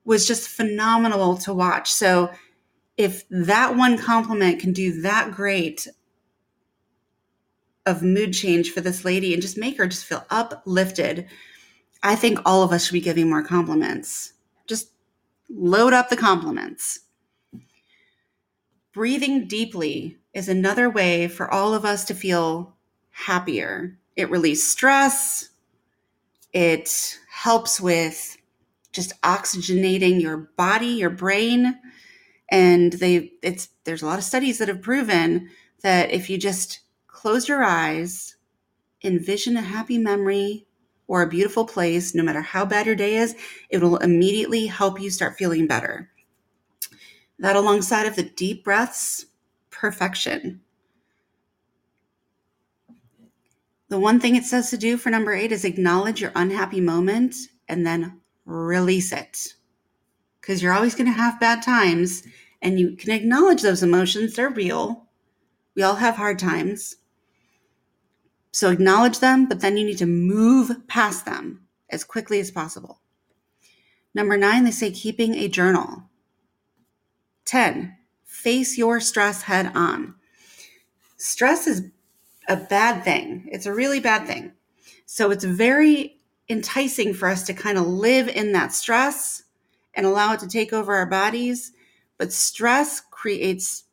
was 0.05 0.27
just 0.27 0.49
phenomenal 0.49 1.37
to 1.37 1.53
watch. 1.53 1.91
So 1.91 2.31
if 2.97 3.27
that 3.29 3.75
one 3.75 3.97
compliment 3.97 4.59
can 4.59 4.71
do 4.71 5.01
that 5.01 5.31
great 5.31 5.87
of 7.85 8.01
mood 8.01 8.33
change 8.33 8.71
for 8.71 8.81
this 8.81 9.03
lady 9.03 9.33
and 9.33 9.41
just 9.41 9.57
make 9.57 9.77
her 9.77 9.87
just 9.87 10.05
feel 10.05 10.25
uplifted, 10.29 11.27
I 12.01 12.15
think 12.15 12.39
all 12.45 12.63
of 12.63 12.71
us 12.71 12.85
should 12.85 12.93
be 12.93 13.01
giving 13.01 13.29
more 13.29 13.43
compliments. 13.43 14.33
Just 14.67 14.89
load 15.49 15.93
up 15.93 16.09
the 16.09 16.17
compliments. 16.17 16.99
Breathing 18.93 19.47
deeply 19.47 20.17
is 20.33 20.49
another 20.49 20.89
way 20.89 21.27
for 21.27 21.51
all 21.51 21.73
of 21.73 21.85
us 21.85 22.05
to 22.05 22.13
feel 22.13 22.75
happier. 23.11 23.97
It 24.15 24.29
relieves 24.29 24.63
stress. 24.63 25.49
It 26.51 27.17
helps 27.31 27.81
with 27.81 28.37
just 28.91 29.19
oxygenating 29.21 30.21
your 30.21 30.37
body, 30.37 30.87
your 30.87 31.09
brain. 31.09 31.79
And 32.49 32.93
they 32.93 33.33
it's 33.41 33.69
there's 33.85 34.03
a 34.03 34.05
lot 34.05 34.19
of 34.19 34.23
studies 34.25 34.59
that 34.59 34.67
have 34.67 34.81
proven 34.81 35.49
that 35.81 36.11
if 36.11 36.29
you 36.29 36.37
just 36.37 36.79
close 37.23 37.47
your 37.47 37.63
eyes, 37.63 38.35
envision 39.01 39.55
a 39.55 39.61
happy 39.61 39.97
memory 39.97 40.67
or 41.07 41.21
a 41.21 41.29
beautiful 41.29 41.63
place, 41.63 42.13
no 42.13 42.21
matter 42.21 42.41
how 42.41 42.65
bad 42.65 42.85
your 42.85 42.97
day 42.97 43.15
is, 43.15 43.33
it 43.69 43.77
will 43.77 43.95
immediately 43.95 44.67
help 44.67 44.99
you 44.99 45.09
start 45.09 45.37
feeling 45.37 45.65
better. 45.65 46.09
That 47.39 47.55
alongside 47.55 48.07
of 48.07 48.17
the 48.17 48.23
deep 48.23 48.65
breaths, 48.65 49.27
perfection. 49.69 50.59
The 53.87 53.99
one 53.99 54.19
thing 54.19 54.35
it 54.35 54.43
says 54.43 54.69
to 54.71 54.77
do 54.77 54.97
for 54.97 55.09
number 55.09 55.31
eight 55.31 55.53
is 55.53 55.63
acknowledge 55.63 56.19
your 56.19 56.33
unhappy 56.35 56.81
moment 56.81 57.37
and 57.69 57.87
then 57.87 58.19
release 58.43 59.13
it. 59.13 59.53
Because 60.41 60.61
you're 60.61 60.73
always 60.73 60.93
going 60.93 61.07
to 61.07 61.13
have 61.13 61.39
bad 61.39 61.63
times 61.63 62.23
and 62.61 62.77
you 62.77 62.97
can 62.97 63.11
acknowledge 63.11 63.61
those 63.61 63.81
emotions. 63.81 64.33
They're 64.33 64.49
real. 64.49 65.07
We 65.73 65.83
all 65.83 65.95
have 65.95 66.17
hard 66.17 66.37
times. 66.37 66.97
So 68.53 68.69
acknowledge 68.69 69.19
them, 69.19 69.47
but 69.47 69.61
then 69.61 69.77
you 69.77 69.85
need 69.85 69.97
to 69.97 70.05
move 70.05 70.87
past 70.87 71.25
them 71.25 71.65
as 71.89 72.03
quickly 72.03 72.39
as 72.39 72.51
possible. 72.51 73.01
Number 74.13 74.37
nine, 74.37 74.63
they 74.63 74.71
say 74.71 74.91
keeping 74.91 75.33
a 75.33 75.47
journal. 75.47 76.03
10. 77.45 77.97
Face 78.23 78.77
your 78.77 78.99
stress 78.99 79.41
head 79.41 79.71
on. 79.75 80.13
Stress 81.17 81.65
is 81.65 81.89
a 82.47 82.55
bad 82.55 83.03
thing. 83.03 83.49
It's 83.51 83.65
a 83.65 83.73
really 83.73 83.99
bad 83.99 84.27
thing. 84.27 84.51
So 85.07 85.31
it's 85.31 85.43
very 85.43 86.17
enticing 86.47 87.15
for 87.15 87.29
us 87.29 87.43
to 87.47 87.53
kind 87.55 87.79
of 87.79 87.87
live 87.87 88.27
in 88.27 88.51
that 88.51 88.71
stress 88.71 89.43
and 89.95 90.05
allow 90.05 90.33
it 90.33 90.39
to 90.41 90.47
take 90.47 90.73
over 90.73 90.93
our 90.93 91.07
bodies. 91.07 91.71
But 92.19 92.31
stress 92.31 92.99
creates 92.99 93.85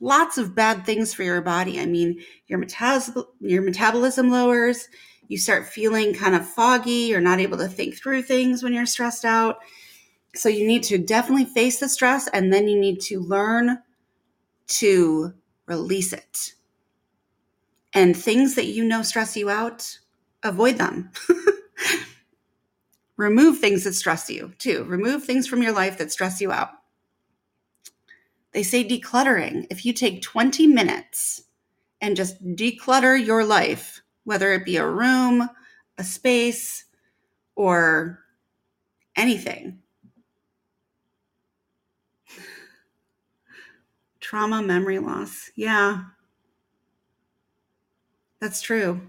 lots 0.00 0.38
of 0.38 0.54
bad 0.54 0.84
things 0.84 1.14
for 1.14 1.22
your 1.22 1.40
body. 1.40 1.80
I 1.80 1.86
mean, 1.86 2.20
your, 2.46 2.58
metabol- 2.58 3.26
your 3.40 3.62
metabolism 3.62 4.30
lowers. 4.30 4.88
You 5.28 5.38
start 5.38 5.66
feeling 5.66 6.14
kind 6.14 6.34
of 6.34 6.48
foggy. 6.48 7.08
You're 7.08 7.20
not 7.20 7.40
able 7.40 7.58
to 7.58 7.68
think 7.68 7.96
through 7.96 8.22
things 8.22 8.62
when 8.62 8.72
you're 8.72 8.86
stressed 8.86 9.24
out. 9.24 9.58
So 10.34 10.48
you 10.48 10.66
need 10.66 10.82
to 10.84 10.98
definitely 10.98 11.46
face 11.46 11.80
the 11.80 11.88
stress 11.88 12.28
and 12.28 12.52
then 12.52 12.68
you 12.68 12.78
need 12.78 13.00
to 13.02 13.20
learn 13.20 13.78
to 14.68 15.32
release 15.66 16.12
it. 16.12 16.52
And 17.92 18.16
things 18.16 18.54
that 18.56 18.66
you 18.66 18.84
know 18.84 19.02
stress 19.02 19.36
you 19.36 19.48
out, 19.48 19.98
avoid 20.42 20.76
them. 20.76 21.10
Remove 23.16 23.58
things 23.58 23.84
that 23.84 23.94
stress 23.94 24.28
you 24.28 24.52
too. 24.58 24.84
Remove 24.84 25.24
things 25.24 25.46
from 25.46 25.62
your 25.62 25.72
life 25.72 25.96
that 25.98 26.12
stress 26.12 26.40
you 26.40 26.52
out. 26.52 26.70
They 28.56 28.62
say 28.62 28.88
decluttering. 28.88 29.66
If 29.68 29.84
you 29.84 29.92
take 29.92 30.22
20 30.22 30.66
minutes 30.66 31.42
and 32.00 32.16
just 32.16 32.42
declutter 32.42 33.22
your 33.22 33.44
life, 33.44 34.00
whether 34.24 34.54
it 34.54 34.64
be 34.64 34.78
a 34.78 34.88
room, 34.88 35.50
a 35.98 36.02
space, 36.02 36.86
or 37.56 38.20
anything, 39.14 39.80
Trauma, 44.20 44.62
memory 44.62 45.00
loss. 45.00 45.50
Yeah. 45.54 46.04
That's 48.40 48.62
true. 48.62 49.02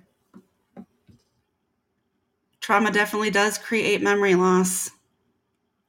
Trauma 2.60 2.92
definitely 2.92 3.32
does 3.32 3.58
create 3.58 4.02
memory 4.02 4.36
loss. 4.36 4.92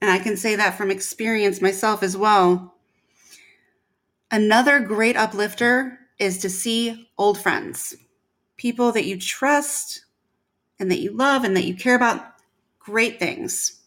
And 0.00 0.12
I 0.12 0.20
can 0.20 0.36
say 0.36 0.54
that 0.54 0.78
from 0.78 0.92
experience 0.92 1.60
myself 1.60 2.04
as 2.04 2.16
well. 2.16 2.77
Another 4.30 4.80
great 4.80 5.16
uplifter 5.16 5.98
is 6.18 6.38
to 6.38 6.50
see 6.50 7.08
old 7.16 7.40
friends, 7.40 7.96
people 8.56 8.92
that 8.92 9.06
you 9.06 9.18
trust 9.18 10.04
and 10.78 10.90
that 10.90 11.00
you 11.00 11.12
love 11.12 11.44
and 11.44 11.56
that 11.56 11.64
you 11.64 11.74
care 11.74 11.96
about 11.96 12.34
great 12.78 13.18
things. 13.18 13.80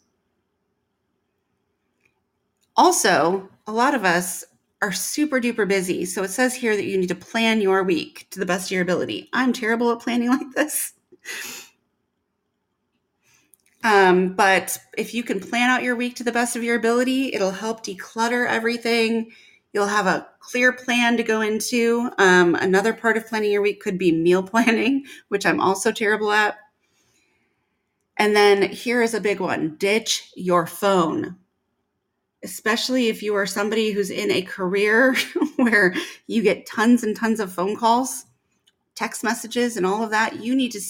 Also, 2.76 3.50
a 3.68 3.72
lot 3.72 3.94
of 3.94 4.06
us 4.06 4.44
are 4.82 4.92
super 4.92 5.40
duper 5.40 5.68
busy. 5.68 6.06
So 6.06 6.24
it 6.24 6.30
says 6.30 6.56
here 6.56 6.76
that 6.76 6.86
you 6.86 6.98
need 6.98 7.10
to 7.10 7.16
plan 7.16 7.62
your 7.62 7.84
week 7.84 8.28
to 8.32 8.40
the 8.40 8.46
best 8.46 8.68
of 8.68 8.72
your 8.72 8.82
ability. 8.82 9.30
I'm 9.34 9.54
terrible 9.54 9.92
at 9.92 10.00
planning 10.00 10.30
like 10.38 10.52
this. 10.54 10.94
Um, 13.84 14.34
but 14.34 14.78
if 14.98 15.14
you 15.14 15.24
can 15.24 15.40
plan 15.40 15.70
out 15.70 15.84
your 15.84 15.96
week 15.96 16.16
to 16.18 16.24
the 16.24 16.32
best 16.32 16.56
of 16.56 16.64
your 16.64 16.76
ability, 16.76 17.34
it'll 17.34 17.52
help 17.52 17.84
declutter 17.84 18.48
everything. 18.48 19.32
You'll 19.74 19.88
have 19.88 20.08
a 20.08 20.28
clear 20.40 20.74
plan 20.74 21.18
to 21.18 21.24
go 21.24 21.42
into. 21.42 22.10
Um, 22.18 22.56
another 22.56 22.94
part 22.94 23.18
of 23.18 23.28
planning 23.28 23.52
your 23.52 23.62
week 23.62 23.82
could 23.82 23.98
be 23.98 24.12
meal 24.12 24.44
planning, 24.48 25.06
which 25.30 25.46
I'm 25.46 25.62
also 25.62 25.92
terrible 25.92 26.32
at. 26.32 26.58
And 28.18 28.36
then 28.36 28.70
here 28.70 29.02
is 29.02 29.14
a 29.14 29.22
big 29.22 29.40
one 29.40 29.76
ditch 29.78 30.32
your 30.36 30.68
phone 30.68 31.38
especially 32.44 33.08
if 33.08 33.22
you 33.22 33.36
are 33.36 33.46
somebody 33.46 33.92
who's 33.92 34.10
in 34.10 34.32
a 34.32 34.42
career 34.42 35.16
where 35.58 35.94
you 36.28 36.42
get 36.42 36.66
tons 36.66 37.04
and 37.04 37.16
tons 37.16 37.40
of 37.40 37.54
phone 37.54 37.76
calls, 37.76 38.26
text 38.96 39.24
messages, 39.24 39.78
and 39.78 39.86
all 39.86 40.04
of 40.04 40.10
that, 40.10 40.44
you 40.44 40.56
need 40.56 40.72
to, 40.72 40.82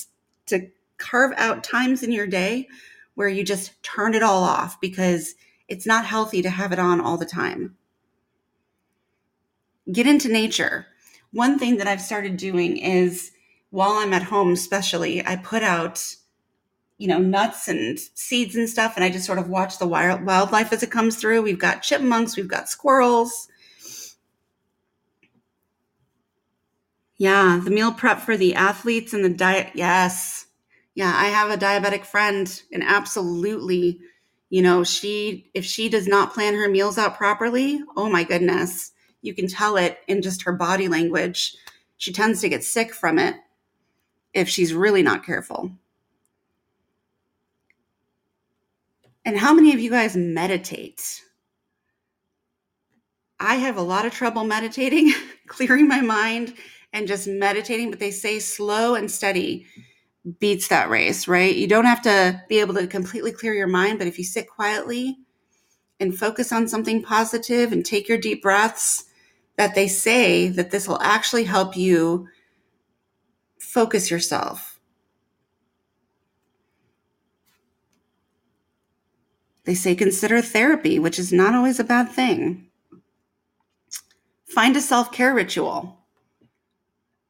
to 0.47 0.67
carve 0.97 1.33
out 1.37 1.63
times 1.63 2.03
in 2.03 2.11
your 2.11 2.27
day 2.27 2.67
where 3.15 3.27
you 3.27 3.43
just 3.43 3.81
turn 3.83 4.13
it 4.13 4.23
all 4.23 4.43
off 4.43 4.79
because 4.79 5.35
it's 5.67 5.85
not 5.85 6.05
healthy 6.05 6.41
to 6.41 6.49
have 6.49 6.71
it 6.71 6.79
on 6.79 7.01
all 7.01 7.17
the 7.17 7.25
time. 7.25 7.75
Get 9.89 10.07
into 10.07 10.27
nature. 10.27 10.87
One 11.31 11.57
thing 11.57 11.77
that 11.77 11.87
I've 11.87 12.01
started 12.01 12.35
doing 12.35 12.77
is 12.77 13.31
while 13.69 13.91
I'm 13.91 14.13
at 14.13 14.23
home, 14.23 14.51
especially, 14.51 15.25
I 15.25 15.37
put 15.37 15.63
out 15.63 16.15
you 17.01 17.07
know, 17.07 17.17
nuts 17.17 17.67
and 17.67 17.97
seeds 18.13 18.55
and 18.55 18.69
stuff. 18.69 18.93
And 18.95 19.03
I 19.03 19.09
just 19.09 19.25
sort 19.25 19.39
of 19.39 19.49
watch 19.49 19.79
the 19.79 19.87
wild, 19.87 20.23
wildlife 20.23 20.71
as 20.71 20.83
it 20.83 20.91
comes 20.91 21.15
through. 21.15 21.41
We've 21.41 21.57
got 21.57 21.81
chipmunks, 21.81 22.37
we've 22.37 22.47
got 22.47 22.69
squirrels. 22.69 23.47
Yeah, 27.17 27.59
the 27.63 27.71
meal 27.71 27.91
prep 27.91 28.19
for 28.19 28.37
the 28.37 28.53
athletes 28.53 29.15
and 29.15 29.25
the 29.25 29.29
diet. 29.29 29.71
Yes. 29.73 30.45
Yeah, 30.93 31.11
I 31.15 31.29
have 31.29 31.49
a 31.49 31.57
diabetic 31.57 32.05
friend, 32.05 32.61
and 32.71 32.83
absolutely, 32.83 33.99
you 34.51 34.61
know, 34.61 34.83
she, 34.83 35.49
if 35.55 35.65
she 35.65 35.89
does 35.89 36.07
not 36.07 36.33
plan 36.33 36.53
her 36.53 36.69
meals 36.69 36.99
out 36.99 37.17
properly, 37.17 37.81
oh 37.95 38.11
my 38.11 38.23
goodness, 38.23 38.91
you 39.21 39.33
can 39.33 39.47
tell 39.47 39.77
it 39.77 39.99
in 40.07 40.21
just 40.21 40.43
her 40.43 40.53
body 40.53 40.87
language. 40.87 41.55
She 41.97 42.11
tends 42.11 42.41
to 42.41 42.49
get 42.49 42.63
sick 42.63 42.93
from 42.93 43.19
it 43.19 43.35
if 44.33 44.49
she's 44.49 44.73
really 44.73 45.03
not 45.03 45.25
careful. 45.25 45.71
And 49.23 49.37
how 49.37 49.53
many 49.53 49.73
of 49.73 49.79
you 49.79 49.91
guys 49.91 50.15
meditate? 50.15 51.21
I 53.39 53.55
have 53.55 53.77
a 53.77 53.81
lot 53.81 54.05
of 54.05 54.13
trouble 54.13 54.43
meditating, 54.43 55.13
clearing 55.47 55.87
my 55.87 56.01
mind, 56.01 56.53
and 56.93 57.07
just 57.07 57.27
meditating, 57.27 57.89
but 57.89 57.99
they 57.99 58.11
say 58.11 58.39
slow 58.39 58.95
and 58.95 59.09
steady 59.09 59.65
beats 60.39 60.67
that 60.67 60.89
race, 60.89 61.27
right? 61.27 61.55
You 61.55 61.67
don't 61.67 61.85
have 61.85 62.01
to 62.03 62.41
be 62.49 62.59
able 62.59 62.75
to 62.75 62.87
completely 62.87 63.31
clear 63.31 63.53
your 63.53 63.67
mind, 63.67 63.97
but 63.97 64.07
if 64.07 64.17
you 64.17 64.23
sit 64.23 64.47
quietly 64.47 65.17
and 65.99 66.17
focus 66.17 66.51
on 66.51 66.67
something 66.67 67.01
positive 67.01 67.71
and 67.71 67.85
take 67.85 68.07
your 68.07 68.17
deep 68.17 68.41
breaths, 68.41 69.05
that 69.57 69.75
they 69.75 69.87
say 69.87 70.47
that 70.49 70.71
this 70.71 70.87
will 70.87 71.01
actually 71.01 71.43
help 71.43 71.75
you 71.77 72.27
focus 73.59 74.09
yourself. 74.11 74.79
They 79.65 79.75
say 79.75 79.95
consider 79.95 80.41
therapy, 80.41 80.99
which 80.99 81.19
is 81.19 81.31
not 81.31 81.53
always 81.53 81.79
a 81.79 81.83
bad 81.83 82.09
thing. 82.09 82.67
Find 84.45 84.75
a 84.75 84.81
self 84.81 85.11
care 85.11 85.33
ritual. 85.33 85.97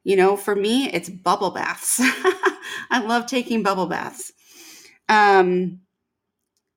You 0.04 0.16
know, 0.16 0.36
for 0.36 0.56
me, 0.56 0.90
it's 0.92 1.10
bubble 1.10 1.52
baths. 1.52 2.00
I 2.90 3.04
love 3.06 3.28
taking 3.28 3.62
bubble 3.62 3.86
baths. 3.86 4.32
Um, 5.08 5.82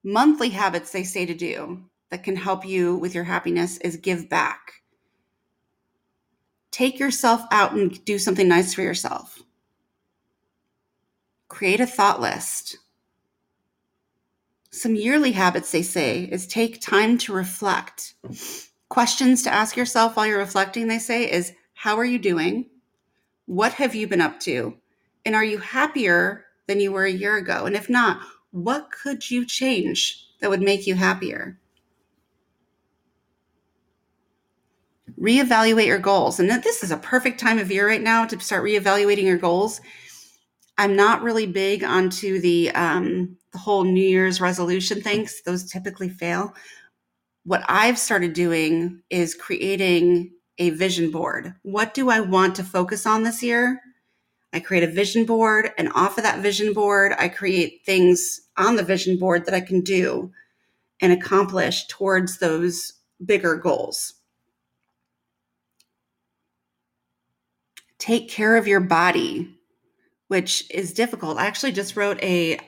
monthly 0.02 0.50
habits 0.50 0.92
they 0.92 1.04
say 1.04 1.24
to 1.24 1.34
do 1.34 1.82
that 2.10 2.24
can 2.24 2.36
help 2.36 2.66
you 2.66 2.96
with 2.96 3.14
your 3.14 3.24
happiness 3.24 3.78
is 3.78 3.96
give 3.96 4.28
back. 4.28 4.83
Take 6.74 6.98
yourself 6.98 7.42
out 7.52 7.74
and 7.74 8.04
do 8.04 8.18
something 8.18 8.48
nice 8.48 8.74
for 8.74 8.82
yourself. 8.82 9.40
Create 11.46 11.78
a 11.78 11.86
thought 11.86 12.20
list. 12.20 12.78
Some 14.72 14.96
yearly 14.96 15.30
habits 15.30 15.70
they 15.70 15.82
say 15.82 16.24
is 16.24 16.48
take 16.48 16.80
time 16.80 17.16
to 17.18 17.32
reflect. 17.32 18.14
Questions 18.88 19.44
to 19.44 19.54
ask 19.54 19.76
yourself 19.76 20.16
while 20.16 20.26
you're 20.26 20.38
reflecting, 20.38 20.88
they 20.88 20.98
say, 20.98 21.30
is 21.30 21.52
how 21.74 21.96
are 21.96 22.04
you 22.04 22.18
doing? 22.18 22.66
What 23.46 23.74
have 23.74 23.94
you 23.94 24.08
been 24.08 24.20
up 24.20 24.40
to? 24.40 24.76
And 25.24 25.36
are 25.36 25.44
you 25.44 25.58
happier 25.58 26.44
than 26.66 26.80
you 26.80 26.90
were 26.90 27.04
a 27.04 27.12
year 27.12 27.36
ago? 27.36 27.66
And 27.66 27.76
if 27.76 27.88
not, 27.88 28.20
what 28.50 28.90
could 28.90 29.30
you 29.30 29.46
change 29.46 30.26
that 30.40 30.50
would 30.50 30.60
make 30.60 30.88
you 30.88 30.96
happier? 30.96 31.56
Reevaluate 35.24 35.86
your 35.86 35.98
goals. 35.98 36.38
And 36.38 36.50
this 36.50 36.84
is 36.84 36.90
a 36.90 36.98
perfect 36.98 37.40
time 37.40 37.58
of 37.58 37.70
year 37.70 37.88
right 37.88 38.02
now 38.02 38.26
to 38.26 38.38
start 38.40 38.62
reevaluating 38.62 39.22
your 39.22 39.38
goals. 39.38 39.80
I'm 40.76 40.96
not 40.96 41.22
really 41.22 41.46
big 41.46 41.82
onto 41.82 42.40
the 42.40 42.70
um, 42.72 43.38
the 43.52 43.58
whole 43.58 43.84
New 43.84 44.04
Year's 44.04 44.38
resolution 44.42 45.00
things; 45.00 45.40
those 45.46 45.70
typically 45.70 46.10
fail. 46.10 46.52
What 47.44 47.64
I've 47.68 47.98
started 47.98 48.34
doing 48.34 49.00
is 49.08 49.34
creating 49.34 50.32
a 50.58 50.70
vision 50.70 51.10
board. 51.10 51.54
What 51.62 51.94
do 51.94 52.10
I 52.10 52.20
want 52.20 52.56
to 52.56 52.64
focus 52.64 53.06
on 53.06 53.22
this 53.22 53.42
year? 53.42 53.80
I 54.52 54.60
create 54.60 54.84
a 54.84 54.92
vision 54.92 55.24
board, 55.24 55.70
and 55.78 55.90
off 55.94 56.18
of 56.18 56.24
that 56.24 56.40
vision 56.40 56.74
board, 56.74 57.14
I 57.18 57.28
create 57.30 57.80
things 57.86 58.42
on 58.58 58.76
the 58.76 58.82
vision 58.82 59.18
board 59.18 59.46
that 59.46 59.54
I 59.54 59.60
can 59.62 59.80
do 59.80 60.32
and 61.00 61.14
accomplish 61.14 61.86
towards 61.86 62.38
those 62.38 62.92
bigger 63.24 63.56
goals. 63.56 64.14
Take 68.04 68.28
care 68.28 68.56
of 68.56 68.68
your 68.68 68.80
body, 68.80 69.56
which 70.28 70.70
is 70.70 70.92
difficult. 70.92 71.38
I 71.38 71.46
actually 71.46 71.72
just 71.72 71.96
wrote 71.96 72.22
a 72.22 72.58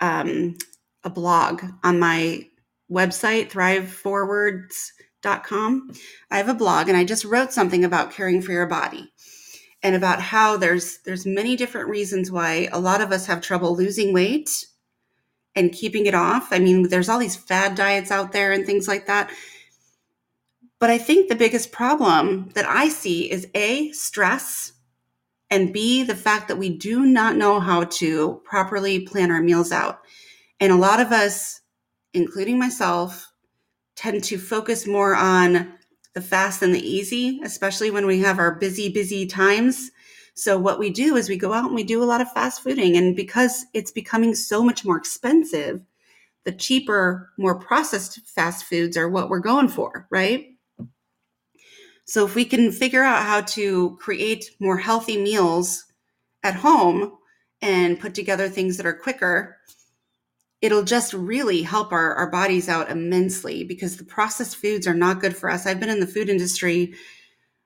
um, 0.00 0.56
a 1.04 1.10
blog 1.10 1.62
on 1.84 1.98
my 1.98 2.48
website, 2.90 3.50
thriveforwards.com. 3.50 5.90
I 6.30 6.38
have 6.38 6.48
a 6.48 6.54
blog, 6.54 6.88
and 6.88 6.96
I 6.96 7.04
just 7.04 7.26
wrote 7.26 7.52
something 7.52 7.84
about 7.84 8.10
caring 8.10 8.40
for 8.40 8.52
your 8.52 8.64
body 8.64 9.12
and 9.82 9.94
about 9.94 10.22
how 10.22 10.56
there's 10.56 11.00
there's 11.04 11.26
many 11.26 11.56
different 11.56 11.90
reasons 11.90 12.30
why 12.30 12.70
a 12.72 12.80
lot 12.80 13.02
of 13.02 13.12
us 13.12 13.26
have 13.26 13.42
trouble 13.42 13.76
losing 13.76 14.14
weight 14.14 14.64
and 15.54 15.72
keeping 15.72 16.06
it 16.06 16.14
off. 16.14 16.54
I 16.54 16.58
mean, 16.58 16.88
there's 16.88 17.10
all 17.10 17.18
these 17.18 17.36
fad 17.36 17.74
diets 17.74 18.10
out 18.10 18.32
there 18.32 18.50
and 18.50 18.64
things 18.64 18.88
like 18.88 19.04
that. 19.08 19.30
But 20.78 20.88
I 20.88 20.96
think 20.96 21.28
the 21.28 21.36
biggest 21.36 21.70
problem 21.70 22.48
that 22.54 22.64
I 22.64 22.88
see 22.88 23.30
is 23.30 23.46
A, 23.54 23.92
stress, 23.92 24.72
and 25.50 25.72
B, 25.72 26.02
the 26.02 26.16
fact 26.16 26.48
that 26.48 26.58
we 26.58 26.70
do 26.70 27.06
not 27.06 27.36
know 27.36 27.60
how 27.60 27.84
to 27.84 28.40
properly 28.44 29.00
plan 29.00 29.30
our 29.30 29.42
meals 29.42 29.70
out. 29.70 30.00
And 30.58 30.72
a 30.72 30.76
lot 30.76 31.00
of 31.00 31.12
us, 31.12 31.60
including 32.14 32.58
myself, 32.58 33.30
tend 33.94 34.24
to 34.24 34.38
focus 34.38 34.86
more 34.86 35.14
on 35.14 35.72
the 36.14 36.20
fast 36.20 36.62
and 36.62 36.74
the 36.74 36.80
easy, 36.80 37.40
especially 37.44 37.90
when 37.90 38.06
we 38.06 38.20
have 38.20 38.38
our 38.38 38.54
busy, 38.54 38.88
busy 38.88 39.26
times. 39.26 39.90
So, 40.34 40.58
what 40.58 40.78
we 40.78 40.90
do 40.90 41.16
is 41.16 41.28
we 41.28 41.36
go 41.36 41.52
out 41.52 41.66
and 41.66 41.74
we 41.74 41.84
do 41.84 42.02
a 42.02 42.04
lot 42.04 42.20
of 42.20 42.30
fast 42.32 42.64
fooding. 42.64 42.96
And 42.96 43.14
because 43.14 43.64
it's 43.72 43.90
becoming 43.90 44.34
so 44.34 44.62
much 44.62 44.84
more 44.84 44.96
expensive, 44.96 45.80
the 46.44 46.52
cheaper, 46.52 47.30
more 47.38 47.58
processed 47.58 48.20
fast 48.26 48.64
foods 48.64 48.96
are 48.96 49.08
what 49.08 49.28
we're 49.28 49.40
going 49.40 49.68
for, 49.68 50.06
right? 50.10 50.55
So, 52.06 52.24
if 52.24 52.34
we 52.34 52.44
can 52.44 52.70
figure 52.72 53.02
out 53.02 53.24
how 53.24 53.40
to 53.42 53.96
create 54.00 54.50
more 54.60 54.78
healthy 54.78 55.20
meals 55.20 55.84
at 56.42 56.54
home 56.54 57.18
and 57.60 57.98
put 57.98 58.14
together 58.14 58.48
things 58.48 58.76
that 58.76 58.86
are 58.86 58.94
quicker, 58.94 59.56
it'll 60.62 60.84
just 60.84 61.12
really 61.12 61.62
help 61.62 61.92
our, 61.92 62.14
our 62.14 62.30
bodies 62.30 62.68
out 62.68 62.90
immensely 62.90 63.64
because 63.64 63.96
the 63.96 64.04
processed 64.04 64.56
foods 64.56 64.86
are 64.86 64.94
not 64.94 65.20
good 65.20 65.36
for 65.36 65.50
us. 65.50 65.66
I've 65.66 65.80
been 65.80 65.88
in 65.88 66.00
the 66.00 66.06
food 66.06 66.28
industry 66.28 66.94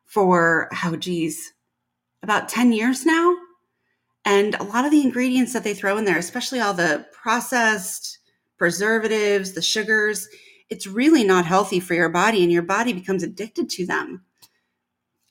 for, 0.07 0.69
oh, 0.85 0.97
geez, 0.97 1.53
about 2.23 2.49
10 2.49 2.73
years 2.73 3.07
now. 3.07 3.37
And 4.25 4.55
a 4.55 4.65
lot 4.65 4.85
of 4.85 4.91
the 4.91 5.03
ingredients 5.03 5.53
that 5.53 5.65
they 5.65 5.75
throw 5.75 5.97
in 5.99 6.05
there, 6.05 6.19
especially 6.19 6.61
all 6.61 6.75
the 6.75 7.07
processed 7.13 8.19
preservatives, 8.59 9.53
the 9.53 9.63
sugars, 9.63 10.29
it's 10.69 10.87
really 10.87 11.25
not 11.25 11.47
healthy 11.47 11.81
for 11.81 11.95
your 11.95 12.09
body, 12.09 12.43
and 12.43 12.53
your 12.53 12.63
body 12.63 12.93
becomes 12.93 13.23
addicted 13.23 13.71
to 13.71 13.87
them. 13.87 14.25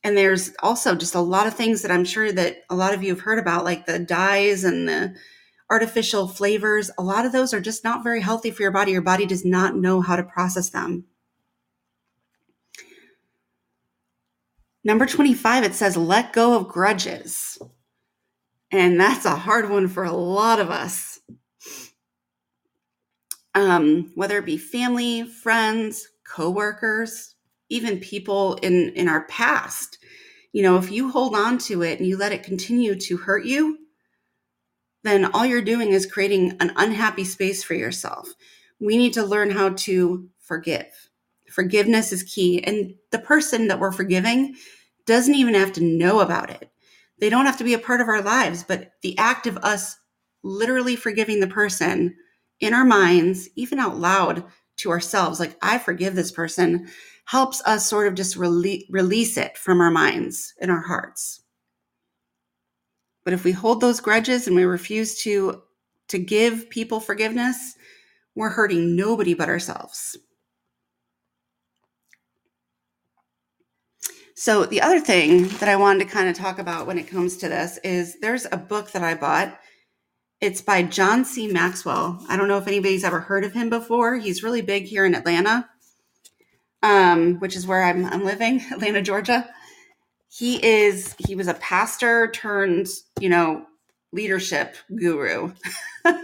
And 0.04 0.18
there's 0.18 0.54
also 0.60 0.96
just 0.96 1.16
a 1.16 1.20
lot 1.20 1.48
of 1.48 1.56
things 1.56 1.82
that 1.82 1.92
I'm 1.92 2.06
sure 2.06 2.32
that 2.32 2.64
a 2.70 2.76
lot 2.76 2.94
of 2.94 3.04
you 3.04 3.10
have 3.10 3.22
heard 3.22 3.40
about, 3.40 3.66
like 3.66 3.86
the 3.86 4.00
dyes 4.00 4.64
and 4.64 4.88
the 4.88 5.14
artificial 5.70 6.28
flavors, 6.28 6.90
a 6.98 7.04
lot 7.04 7.26
of 7.26 7.32
those 7.32 7.54
are 7.54 7.60
just 7.60 7.84
not 7.84 8.04
very 8.04 8.22
healthy 8.22 8.50
for 8.50 8.62
your 8.62 8.72
body. 8.72 8.92
Your 8.92 9.02
body 9.02 9.26
does 9.26 9.46
not 9.46 9.76
know 9.76 10.02
how 10.02 10.16
to 10.16 10.24
process 10.24 10.70
them. 10.70 11.06
Number 14.84 15.06
25, 15.06 15.66
it 15.66 15.74
says, 15.76 15.98
let 15.98 16.32
go 16.32 16.56
of 16.56 16.70
grudges. 16.70 17.60
And 18.72 19.00
that's 19.00 19.26
a 19.26 19.36
hard 19.36 19.70
one 19.70 19.88
for 19.88 20.04
a 20.06 20.12
lot 20.12 20.60
of 20.60 20.70
us. 20.70 21.20
Um, 23.54 24.12
whether 24.16 24.38
it 24.38 24.46
be 24.46 24.58
family, 24.58 25.24
friends, 25.24 26.08
coworkers, 26.26 27.36
even 27.69 27.99
people 27.99 28.55
in, 28.55 28.89
in 28.95 29.08
our 29.08 29.25
past. 29.27 29.97
You 30.51 30.63
know, 30.63 30.77
if 30.77 30.91
you 30.91 31.12
hold 31.12 31.36
on 31.36 31.58
to 31.60 31.84
it 31.84 31.99
and 31.99 32.08
you 32.08 32.17
let 32.17 32.32
it 32.32 32.43
continue 32.43 32.95
to 32.95 33.17
hurt 33.17 33.45
you, 33.45 33.77
then 35.03 35.25
all 35.25 35.45
you're 35.45 35.62
doing 35.62 35.91
is 35.91 36.05
creating 36.05 36.58
an 36.60 36.73
unhappy 36.75 37.23
space 37.23 37.63
for 37.63 37.73
yourself. 37.75 38.34
We 38.79 38.97
need 38.97 39.13
to 39.13 39.23
learn 39.23 39.51
how 39.51 39.69
to 39.69 40.29
forgive. 40.39 40.88
Forgiveness 41.49 42.12
is 42.12 42.23
key. 42.23 42.63
And 42.63 42.95
the 43.12 43.19
person 43.19 43.67
that 43.67 43.79
we're 43.79 43.91
forgiving 43.91 44.55
doesn't 45.05 45.36
even 45.36 45.53
have 45.55 45.73
to 45.73 45.84
know 45.84 46.19
about 46.19 46.49
it. 46.49 46.69
They 47.19 47.29
don't 47.29 47.45
have 47.45 47.58
to 47.58 47.63
be 47.63 47.73
a 47.73 47.79
part 47.79 48.01
of 48.01 48.08
our 48.08 48.21
lives, 48.21 48.63
but 48.63 48.91
the 49.01 49.17
act 49.17 49.47
of 49.47 49.58
us 49.58 49.97
literally 50.43 50.95
forgiving 50.95 51.39
the 51.39 51.47
person 51.47 52.15
in 52.60 52.73
our 52.73 52.86
minds, 52.86 53.49
even 53.55 53.79
out 53.79 53.97
loud 53.97 54.45
to 54.77 54.91
ourselves, 54.91 55.39
like, 55.39 55.58
I 55.62 55.77
forgive 55.77 56.15
this 56.15 56.32
person, 56.32 56.88
helps 57.30 57.62
us 57.68 57.86
sort 57.86 58.08
of 58.08 58.15
just 58.15 58.38
rele- 58.38 58.88
release 58.89 59.38
it 59.38 59.56
from 59.56 59.82
our 59.82 59.92
minds 59.92 60.52
and 60.60 60.72
our 60.72 60.82
hearts. 60.82 61.42
But 63.24 63.34
if 63.34 63.44
we 63.44 63.52
hold 63.52 63.82
those 63.82 64.00
grudges 64.00 64.48
and 64.48 64.56
we 64.56 64.63
refuse 64.63 65.22
to 65.22 65.62
to 66.08 66.18
give 66.18 66.72
people 66.72 67.00
forgiveness, 67.00 67.76
we're 68.34 68.50
hurting 68.50 68.96
nobody 68.96 69.36
but 69.36 69.48
ourselves. 69.48 70.18
So, 74.34 74.65
the 74.65 74.82
other 74.82 75.00
thing 75.00 75.50
that 75.60 75.70
I 75.70 75.76
wanted 75.76 76.00
to 76.00 76.12
kind 76.12 76.30
of 76.30 76.36
talk 76.36 76.58
about 76.58 76.88
when 76.88 76.98
it 76.98 77.08
comes 77.08 77.38
to 77.38 77.48
this 77.48 77.78
is 77.84 78.20
there's 78.22 78.48
a 78.52 78.58
book 78.58 78.89
that 78.94 79.04
I 79.04 79.13
bought. 79.13 79.60
It's 80.42 80.62
by 80.62 80.82
John 80.82 81.24
C. 81.26 81.48
Maxwell. 81.48 82.26
I 82.28 82.38
don't 82.38 82.48
know 82.48 82.58
if 82.58 82.68
anybody's 82.68 83.04
ever 83.04 83.20
heard 83.20 83.44
of 83.44 83.54
him 83.54 83.70
before. 83.70 84.18
He's 84.18 84.42
really 84.42 84.63
big 84.63 84.86
here 84.86 85.06
in 85.06 85.13
Atlanta, 85.13 85.70
um, 86.84 87.39
which 87.39 87.56
is 87.56 87.68
where 87.68 87.84
I'm, 87.84 88.06
I'm 88.06 88.24
living, 88.24 88.62
Atlanta, 88.72 89.02
Georgia. 89.02 89.50
He 90.30 90.63
is, 90.63 91.15
he 91.28 91.36
was 91.36 91.48
a 91.48 91.56
pastor 91.56 92.30
turned, 92.32 92.88
you 93.20 93.30
know, 93.30 93.65
leadership 94.12 94.76
guru. 94.96 95.54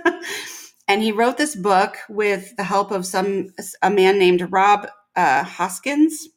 and 0.88 1.02
he 1.02 1.12
wrote 1.12 1.38
this 1.38 1.56
book 1.56 1.98
with 2.10 2.56
the 2.58 2.64
help 2.64 2.92
of 2.92 3.06
some, 3.06 3.50
a 3.82 3.90
man 3.90 4.20
named 4.20 4.48
Rob 4.52 4.88
uh, 5.16 5.44
Hoskins 5.44 6.30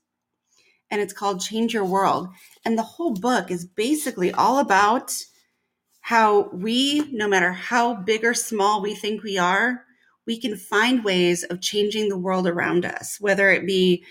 and 0.90 1.00
it's 1.00 1.12
called 1.12 1.40
Change 1.40 1.74
Your 1.74 1.84
World. 1.84 2.28
And 2.64 2.78
the 2.78 2.82
whole 2.82 3.12
book 3.12 3.50
is 3.50 3.64
basically 3.64 4.32
all 4.32 4.58
about 4.58 5.12
how 6.00 6.48
we, 6.50 7.08
no 7.12 7.28
matter 7.28 7.52
how 7.52 7.94
big 7.94 8.24
or 8.24 8.34
small 8.34 8.80
we 8.80 8.94
think 8.94 9.22
we 9.22 9.36
are, 9.36 9.84
we 10.28 10.38
can 10.38 10.56
find 10.56 11.02
ways 11.02 11.42
of 11.44 11.62
changing 11.62 12.10
the 12.10 12.18
world 12.18 12.46
around 12.46 12.84
us, 12.84 13.16
whether 13.18 13.50
it 13.50 13.66
be, 13.66 14.04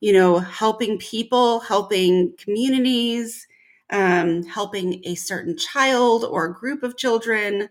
you 0.00 0.12
know, 0.12 0.38
helping 0.38 0.98
people, 0.98 1.58
helping 1.60 2.32
communities, 2.38 3.46
um, 3.90 4.44
helping 4.44 5.02
a 5.04 5.16
certain 5.16 5.58
child 5.58 6.24
or 6.24 6.48
group 6.48 6.84
of 6.84 6.96
children. 6.96 7.68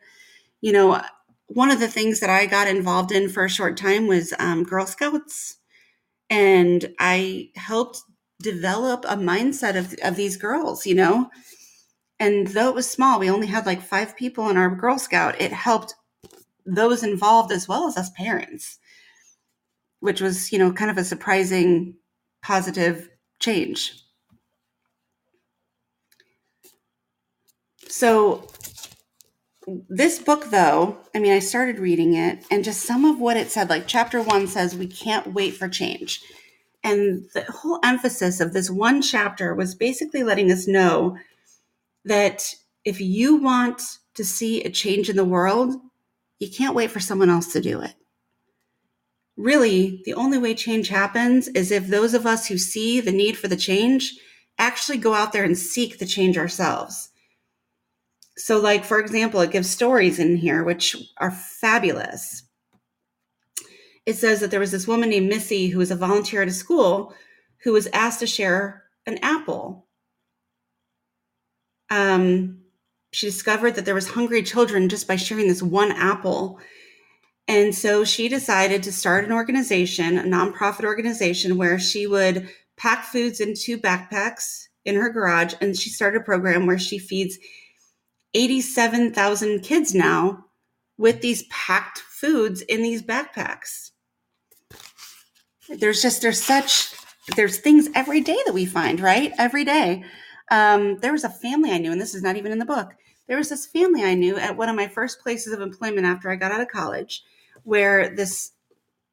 You 0.59 0.73
know, 0.73 1.01
one 1.47 1.71
of 1.71 1.79
the 1.79 1.87
things 1.87 2.19
that 2.19 2.29
I 2.29 2.45
got 2.45 2.67
involved 2.67 3.13
in 3.13 3.29
for 3.29 3.45
a 3.45 3.49
short 3.49 3.77
time 3.77 4.07
was 4.07 4.33
um, 4.37 4.63
Girl 4.63 4.85
Scouts. 4.85 5.57
And 6.29 6.93
I 6.99 7.51
helped 7.55 8.01
develop 8.41 9.05
a 9.07 9.15
mindset 9.15 9.77
of, 9.77 9.95
of 10.03 10.17
these 10.17 10.35
girls, 10.35 10.85
you 10.85 10.95
know? 10.95 11.29
And 12.19 12.47
though 12.47 12.67
it 12.67 12.75
was 12.75 12.89
small, 12.89 13.17
we 13.17 13.29
only 13.29 13.47
had 13.47 13.65
like 13.65 13.81
five 13.81 14.17
people 14.17 14.49
in 14.49 14.57
our 14.57 14.75
Girl 14.75 14.99
Scout, 14.99 15.39
it 15.39 15.53
helped 15.53 15.95
those 16.65 17.03
involved 17.03 17.51
as 17.51 17.67
well 17.67 17.87
as 17.87 17.97
us 17.97 18.09
parents, 18.11 18.79
which 19.99 20.21
was, 20.21 20.51
you 20.51 20.59
know, 20.59 20.71
kind 20.71 20.91
of 20.91 20.97
a 20.97 21.03
surprising 21.03 21.95
positive 22.41 23.09
change. 23.39 23.93
So, 27.87 28.47
this 29.87 30.19
book, 30.19 30.49
though, 30.49 30.97
I 31.15 31.19
mean, 31.19 31.31
I 31.31 31.39
started 31.39 31.79
reading 31.79 32.15
it, 32.15 32.45
and 32.51 32.63
just 32.63 32.81
some 32.81 33.05
of 33.05 33.19
what 33.19 33.37
it 33.37 33.49
said, 33.49 33.69
like 33.69 33.87
chapter 33.87 34.21
one 34.21 34.47
says, 34.47 34.75
we 34.75 34.87
can't 34.87 35.33
wait 35.33 35.55
for 35.55 35.69
change. 35.69 36.21
And 36.83 37.29
the 37.33 37.43
whole 37.43 37.79
emphasis 37.83 38.41
of 38.41 38.51
this 38.51 38.69
one 38.69 39.01
chapter 39.01 39.55
was 39.55 39.73
basically 39.73 40.23
letting 40.23 40.51
us 40.51 40.67
know 40.67 41.17
that 42.03 42.43
if 42.83 42.99
you 42.99 43.37
want 43.37 43.81
to 44.15 44.25
see 44.25 44.61
a 44.61 44.69
change 44.69 45.09
in 45.09 45.15
the 45.15 45.23
world, 45.23 45.75
you 46.43 46.51
can't 46.51 46.75
wait 46.75 46.91
for 46.91 46.99
someone 46.99 47.29
else 47.29 47.51
to 47.53 47.61
do 47.61 47.81
it. 47.81 47.93
Really, 49.35 50.01
the 50.05 50.13
only 50.13 50.37
way 50.37 50.53
change 50.53 50.89
happens 50.89 51.47
is 51.49 51.71
if 51.71 51.87
those 51.87 52.13
of 52.13 52.25
us 52.25 52.47
who 52.47 52.57
see 52.57 53.01
the 53.01 53.11
need 53.11 53.37
for 53.37 53.47
the 53.47 53.57
change 53.57 54.13
actually 54.59 54.99
go 54.99 55.13
out 55.13 55.33
there 55.33 55.43
and 55.43 55.57
seek 55.57 55.97
the 55.97 56.05
change 56.05 56.37
ourselves. 56.37 57.09
So, 58.37 58.59
like, 58.59 58.83
for 58.85 58.99
example, 58.99 59.41
it 59.41 59.51
gives 59.51 59.69
stories 59.69 60.19
in 60.19 60.37
here 60.37 60.63
which 60.63 60.95
are 61.17 61.31
fabulous 61.31 62.43
it 64.05 64.15
says 64.15 64.39
that 64.41 64.51
there 64.51 64.59
was 64.59 64.71
this 64.71 64.87
woman 64.87 65.09
named 65.09 65.29
Missy 65.29 65.67
who 65.67 65.79
was 65.79 65.91
a 65.91 65.95
volunteer 65.95 66.41
at 66.41 66.47
a 66.47 66.51
school 66.51 67.13
who 67.63 67.71
was 67.71 67.87
asked 67.93 68.19
to 68.19 68.27
share 68.27 68.83
an 69.05 69.17
apple. 69.21 69.87
Um, 71.89 72.62
she 73.13 73.27
discovered 73.27 73.75
that 73.75 73.85
there 73.85 73.95
was 73.95 74.09
hungry 74.09 74.43
children 74.43 74.89
just 74.89 75.07
by 75.07 75.15
sharing 75.15 75.47
this 75.47 75.63
one 75.63 75.91
apple. 75.91 76.59
And 77.47 77.75
so 77.75 78.03
she 78.03 78.29
decided 78.29 78.83
to 78.83 78.91
start 78.91 79.25
an 79.25 79.31
organization, 79.31 80.17
a 80.17 80.23
nonprofit 80.23 80.85
organization, 80.85 81.57
where 81.57 81.79
she 81.79 82.07
would 82.07 82.49
pack 82.77 83.05
foods 83.05 83.39
into 83.39 83.77
backpacks 83.77 84.67
in 84.85 84.95
her 84.95 85.09
garage. 85.09 85.53
And 85.61 85.77
she 85.77 85.89
started 85.89 86.21
a 86.21 86.25
program 86.25 86.65
where 86.65 86.79
she 86.79 86.99
feeds 86.99 87.37
87,000 88.33 89.61
kids 89.61 89.93
now 89.93 90.45
with 90.97 91.21
these 91.21 91.43
packed 91.49 91.99
foods 91.99 92.61
in 92.61 92.81
these 92.81 93.03
backpacks 93.03 93.91
there's 95.69 96.01
just 96.01 96.21
there's 96.21 96.41
such 96.41 96.93
there's 97.35 97.59
things 97.59 97.89
every 97.95 98.21
day 98.21 98.37
that 98.45 98.53
we 98.53 98.65
find 98.65 98.99
right 98.99 99.31
every 99.37 99.63
day 99.63 100.03
um, 100.51 100.97
there 100.97 101.11
was 101.11 101.23
a 101.23 101.29
family 101.29 101.71
i 101.71 101.77
knew 101.77 101.91
and 101.91 102.01
this 102.01 102.15
is 102.15 102.23
not 102.23 102.35
even 102.35 102.51
in 102.51 102.59
the 102.59 102.65
book. 102.65 102.93
There 103.27 103.37
was 103.37 103.49
this 103.49 103.65
family 103.65 104.03
i 104.03 104.13
knew 104.13 104.37
at 104.37 104.57
one 104.57 104.69
of 104.69 104.75
my 104.75 104.87
first 104.87 105.21
places 105.21 105.53
of 105.53 105.61
employment 105.61 106.05
after 106.05 106.29
i 106.29 106.35
got 106.35 106.51
out 106.51 106.61
of 106.61 106.67
college 106.67 107.23
where 107.63 108.15
this 108.15 108.51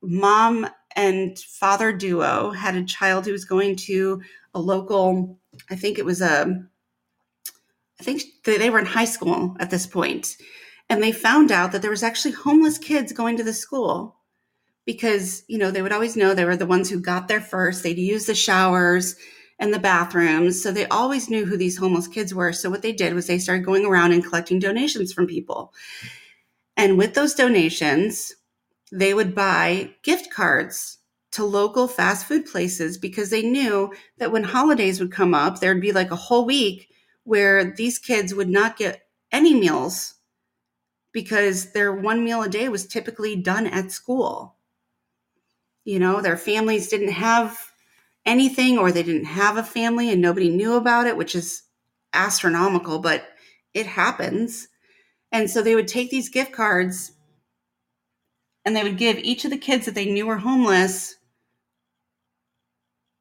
mom 0.03 0.69
and 0.97 1.39
father 1.39 1.93
duo 1.93 2.51
had 2.51 2.75
a 2.75 2.85
child 2.85 3.25
who 3.25 3.33
was 3.33 3.45
going 3.45 3.77
to 3.77 4.21
a 4.55 4.61
local 4.61 5.39
i 5.71 5.77
think 5.77 5.99
it 5.99 6.05
was 6.05 6.21
a 6.21 6.67
i 8.01 8.03
think 8.03 8.23
they 8.45 8.71
were 8.71 8.81
in 8.81 8.87
high 8.87 9.05
school 9.05 9.57
at 9.61 9.71
this 9.71 9.87
point 9.87 10.37
and 10.91 11.01
they 11.01 11.13
found 11.13 11.53
out 11.53 11.71
that 11.71 11.83
there 11.83 11.91
was 11.91 12.03
actually 12.03 12.33
homeless 12.33 12.77
kids 12.77 13.13
going 13.13 13.37
to 13.37 13.45
the 13.45 13.53
school 13.55 14.17
because 14.85 15.45
you 15.47 15.57
know 15.57 15.71
they 15.71 15.83
would 15.83 15.93
always 15.93 16.17
know 16.17 16.35
they 16.35 16.45
were 16.45 16.57
the 16.57 16.67
ones 16.67 16.91
who 16.91 17.01
got 17.01 17.29
there 17.29 17.41
first. 17.41 17.83
They'd 17.83 17.97
use 17.97 18.27
the 18.27 18.35
showers 18.35 19.15
and 19.61 19.73
the 19.73 19.79
bathrooms 19.79 20.61
so 20.61 20.73
they 20.73 20.87
always 20.87 21.31
knew 21.31 21.45
who 21.45 21.57
these 21.57 21.77
homeless 21.77 22.09
kids 22.09 22.35
were. 22.35 22.53
So 22.53 22.71
what 22.71 22.83
they 22.83 22.93
did 22.93 23.15
was 23.15 23.27
they 23.27 23.39
started 23.39 23.65
going 23.65 23.85
around 23.85 24.13
and 24.13 24.25
collecting 24.25 24.59
donations 24.59 25.13
from 25.13 25.27
people. 25.27 25.73
And 26.77 26.99
with 26.99 27.15
those 27.15 27.35
donations 27.35 28.35
they 28.91 29.15
would 29.15 29.37
buy 29.37 29.95
gift 30.03 30.33
cards 30.33 30.99
to 31.31 31.45
local 31.45 31.87
fast 31.87 32.27
food 32.27 32.45
places 32.47 32.99
because 32.99 33.31
they 33.31 33.43
knew 33.43 33.93
that 34.19 34.33
when 34.33 34.43
holidays 34.43 34.99
would 34.99 35.13
come 35.13 35.35
up 35.35 35.61
there'd 35.61 35.81
be 35.81 35.93
like 35.93 36.11
a 36.11 36.17
whole 36.17 36.45
week 36.45 36.89
where 37.23 37.73
these 37.77 37.99
kids 37.99 38.35
would 38.35 38.49
not 38.49 38.77
get 38.77 39.07
any 39.31 39.55
meals 39.55 40.15
because 41.13 41.73
their 41.73 41.93
one 41.93 42.25
meal 42.25 42.43
a 42.43 42.49
day 42.49 42.69
was 42.69 42.87
typically 42.87 43.37
done 43.37 43.67
at 43.67 43.93
school. 43.93 44.57
You 45.85 45.99
know 45.99 46.21
their 46.21 46.37
families 46.37 46.89
didn't 46.89 47.13
have 47.13 47.70
anything 48.27 48.79
or 48.79 48.93
they 48.93 49.03
didn't 49.03 49.25
have 49.25 49.57
a 49.57 49.63
family 49.63 50.11
and 50.11 50.21
nobody 50.21 50.49
knew 50.49 50.75
about 50.75 51.07
it 51.07 51.17
which 51.17 51.35
is 51.35 51.63
astronomical 52.13 52.99
but 52.99 53.25
it 53.75 53.87
happens. 53.87 54.69
And 55.33 55.49
so 55.49 55.63
they 55.63 55.75
would 55.75 55.89
take 55.89 56.11
these 56.11 56.29
gift 56.29 56.53
cards 56.53 57.13
and 58.65 58.75
they 58.75 58.83
would 58.83 58.99
give 58.99 59.19
each 59.19 59.45
of 59.45 59.51
the 59.51 59.59
kids 59.59 59.87
that 59.87 59.95
they 59.95 60.07
knew 60.07 60.27
were 60.27 60.39
homeless 60.39 61.17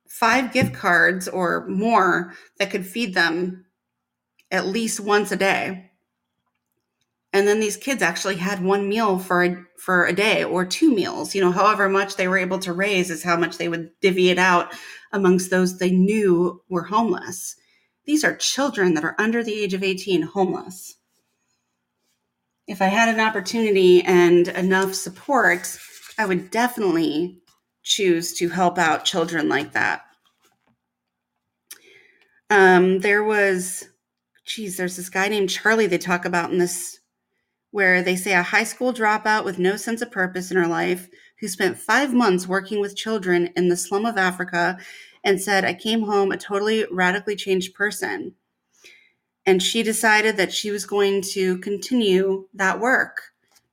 five 0.07 0.51
gift 0.51 0.73
cards 0.73 1.27
or 1.27 1.65
more 1.67 2.33
that 2.57 2.71
could 2.71 2.85
feed 2.85 3.13
them 3.13 3.65
at 4.51 4.65
least 4.65 4.99
once 4.99 5.31
a 5.31 5.35
day 5.35 5.88
and 7.31 7.47
then 7.47 7.59
these 7.59 7.77
kids 7.77 8.01
actually 8.01 8.35
had 8.35 8.63
one 8.63 8.89
meal 8.89 9.19
for 9.19 9.43
a, 9.43 9.55
for 9.77 10.05
a 10.05 10.13
day 10.13 10.43
or 10.43 10.65
two 10.65 10.93
meals 10.93 11.35
you 11.35 11.41
know 11.41 11.51
however 11.51 11.87
much 11.87 12.15
they 12.15 12.27
were 12.27 12.37
able 12.37 12.59
to 12.59 12.73
raise 12.73 13.09
is 13.09 13.23
how 13.23 13.37
much 13.37 13.57
they 13.57 13.69
would 13.69 13.89
divvy 14.01 14.29
it 14.29 14.39
out 14.39 14.73
amongst 15.11 15.49
those 15.49 15.77
they 15.77 15.91
knew 15.91 16.61
were 16.69 16.83
homeless. 16.83 17.55
These 18.05 18.23
are 18.23 18.35
children 18.35 18.93
that 18.95 19.03
are 19.03 19.15
under 19.19 19.43
the 19.43 19.53
age 19.53 19.73
of 19.73 19.83
18 19.83 20.21
homeless. 20.21 20.95
If 22.67 22.81
i 22.81 22.87
had 22.87 23.09
an 23.09 23.19
opportunity 23.19 24.03
and 24.03 24.47
enough 24.49 24.93
support 24.93 25.77
i 26.17 26.25
would 26.25 26.51
definitely 26.51 27.41
choose 27.83 28.33
to 28.33 28.49
help 28.49 28.77
out 28.77 29.05
children 29.05 29.49
like 29.49 29.73
that. 29.73 30.03
Um, 32.51 32.99
there 32.99 33.23
was 33.23 33.87
geez 34.45 34.77
there's 34.77 34.95
this 34.95 35.09
guy 35.09 35.27
named 35.27 35.49
charlie 35.49 35.85
they 35.85 35.99
talk 35.99 36.25
about 36.25 36.51
in 36.51 36.57
this 36.57 36.98
where 37.71 38.01
they 38.01 38.15
say 38.15 38.33
a 38.33 38.43
high 38.43 38.63
school 38.63 38.93
dropout 38.93 39.45
with 39.45 39.59
no 39.59 39.75
sense 39.75 40.01
of 40.01 40.11
purpose 40.11 40.51
in 40.51 40.57
her 40.57 40.67
life 40.67 41.09
who 41.39 41.47
spent 41.47 41.77
five 41.77 42.13
months 42.13 42.47
working 42.47 42.79
with 42.79 42.95
children 42.95 43.49
in 43.55 43.69
the 43.69 43.77
slum 43.77 44.05
of 44.05 44.17
Africa 44.17 44.77
and 45.23 45.41
said, 45.41 45.65
I 45.65 45.73
came 45.73 46.03
home 46.03 46.31
a 46.31 46.37
totally 46.37 46.85
radically 46.91 47.35
changed 47.35 47.73
person. 47.73 48.33
And 49.45 49.63
she 49.63 49.83
decided 49.83 50.37
that 50.37 50.53
she 50.53 50.71
was 50.71 50.85
going 50.85 51.21
to 51.33 51.57
continue 51.59 52.47
that 52.53 52.79
work 52.79 53.21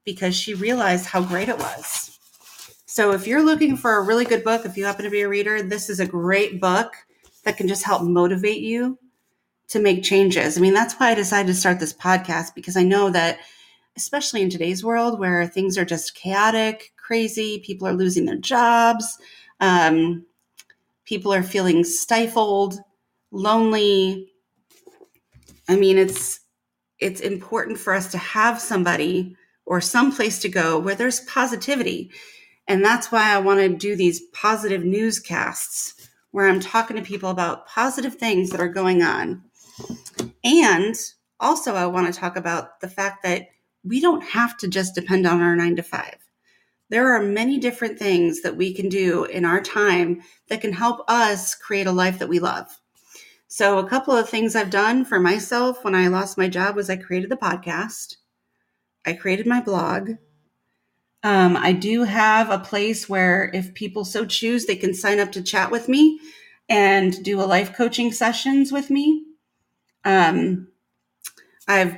because 0.04 0.34
she 0.34 0.54
realized 0.54 1.06
how 1.06 1.22
great 1.22 1.48
it 1.48 1.58
was. 1.58 2.18
So, 2.86 3.12
if 3.12 3.26
you're 3.26 3.42
looking 3.42 3.76
for 3.76 3.96
a 3.96 4.02
really 4.02 4.24
good 4.24 4.42
book, 4.42 4.64
if 4.64 4.76
you 4.76 4.84
happen 4.84 5.04
to 5.04 5.10
be 5.10 5.20
a 5.20 5.28
reader, 5.28 5.62
this 5.62 5.90
is 5.90 6.00
a 6.00 6.06
great 6.06 6.60
book 6.60 6.94
that 7.44 7.56
can 7.56 7.68
just 7.68 7.84
help 7.84 8.02
motivate 8.02 8.60
you 8.60 8.98
to 9.68 9.80
make 9.80 10.02
changes. 10.02 10.56
I 10.56 10.60
mean, 10.60 10.72
that's 10.72 10.94
why 10.94 11.10
I 11.10 11.14
decided 11.14 11.48
to 11.48 11.54
start 11.54 11.78
this 11.78 11.92
podcast 11.92 12.54
because 12.54 12.76
I 12.76 12.84
know 12.84 13.10
that 13.10 13.38
especially 13.96 14.42
in 14.42 14.50
today's 14.50 14.84
world 14.84 15.18
where 15.18 15.46
things 15.46 15.78
are 15.78 15.84
just 15.84 16.14
chaotic, 16.14 16.92
crazy, 16.96 17.62
people 17.64 17.86
are 17.86 17.94
losing 17.94 18.26
their 18.26 18.36
jobs, 18.36 19.18
um, 19.60 20.24
people 21.04 21.32
are 21.32 21.42
feeling 21.42 21.84
stifled, 21.84 22.78
lonely. 23.30 24.28
I 25.68 25.76
mean, 25.76 25.98
it's 25.98 26.40
it's 26.98 27.20
important 27.20 27.78
for 27.78 27.92
us 27.94 28.10
to 28.12 28.18
have 28.18 28.60
somebody 28.60 29.36
or 29.66 29.80
some 29.80 30.12
place 30.12 30.38
to 30.40 30.48
go 30.48 30.78
where 30.78 30.94
there's 30.94 31.20
positivity. 31.20 32.10
And 32.68 32.84
that's 32.84 33.12
why 33.12 33.32
I 33.32 33.38
want 33.38 33.60
to 33.60 33.68
do 33.68 33.94
these 33.96 34.22
positive 34.32 34.84
newscasts 34.84 36.08
where 36.30 36.48
I'm 36.48 36.60
talking 36.60 36.96
to 36.96 37.02
people 37.02 37.30
about 37.30 37.66
positive 37.66 38.14
things 38.14 38.50
that 38.50 38.60
are 38.60 38.68
going 38.68 39.02
on. 39.02 39.42
And 40.42 40.94
also, 41.38 41.74
I 41.74 41.86
want 41.86 42.12
to 42.12 42.18
talk 42.18 42.36
about 42.36 42.80
the 42.80 42.88
fact 42.88 43.22
that 43.24 43.48
we 43.86 44.00
don't 44.00 44.22
have 44.22 44.56
to 44.58 44.68
just 44.68 44.94
depend 44.94 45.26
on 45.26 45.40
our 45.40 45.56
nine 45.56 45.76
to 45.76 45.82
five. 45.82 46.16
There 46.88 47.14
are 47.14 47.22
many 47.22 47.58
different 47.58 47.98
things 47.98 48.42
that 48.42 48.56
we 48.56 48.72
can 48.72 48.88
do 48.88 49.24
in 49.24 49.44
our 49.44 49.60
time 49.60 50.22
that 50.48 50.60
can 50.60 50.72
help 50.72 51.08
us 51.08 51.54
create 51.54 51.86
a 51.86 51.92
life 51.92 52.18
that 52.18 52.28
we 52.28 52.38
love. 52.38 52.68
So, 53.48 53.78
a 53.78 53.88
couple 53.88 54.14
of 54.14 54.28
things 54.28 54.54
I've 54.54 54.70
done 54.70 55.04
for 55.04 55.18
myself 55.18 55.84
when 55.84 55.94
I 55.94 56.08
lost 56.08 56.38
my 56.38 56.48
job 56.48 56.76
was 56.76 56.90
I 56.90 56.96
created 56.96 57.30
the 57.30 57.36
podcast, 57.36 58.16
I 59.04 59.12
created 59.12 59.46
my 59.46 59.60
blog. 59.60 60.12
Um, 61.22 61.56
I 61.56 61.72
do 61.72 62.04
have 62.04 62.50
a 62.50 62.58
place 62.58 63.08
where, 63.08 63.50
if 63.52 63.74
people 63.74 64.04
so 64.04 64.24
choose, 64.24 64.66
they 64.66 64.76
can 64.76 64.94
sign 64.94 65.18
up 65.18 65.32
to 65.32 65.42
chat 65.42 65.70
with 65.70 65.88
me 65.88 66.20
and 66.68 67.22
do 67.24 67.40
a 67.40 67.46
life 67.46 67.74
coaching 67.74 68.12
sessions 68.12 68.70
with 68.70 68.90
me. 68.90 69.24
Um, 70.04 70.68
I've 71.66 71.96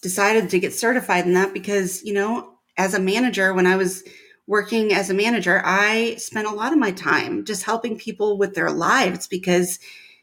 decided 0.00 0.50
to 0.50 0.60
get 0.60 0.74
certified 0.74 1.26
in 1.26 1.34
that 1.34 1.52
because, 1.52 2.02
you 2.04 2.14
know, 2.14 2.54
as 2.76 2.94
a 2.94 3.00
manager, 3.00 3.52
when 3.52 3.66
I 3.66 3.76
was 3.76 4.02
working 4.46 4.92
as 4.92 5.10
a 5.10 5.14
manager, 5.14 5.62
I 5.64 6.16
spent 6.16 6.46
a 6.46 6.54
lot 6.54 6.72
of 6.72 6.78
my 6.78 6.92
time 6.92 7.44
just 7.44 7.62
helping 7.62 7.98
people 7.98 8.38
with 8.38 8.54
their 8.54 8.70
lives 8.70 9.28
because, 9.28 9.78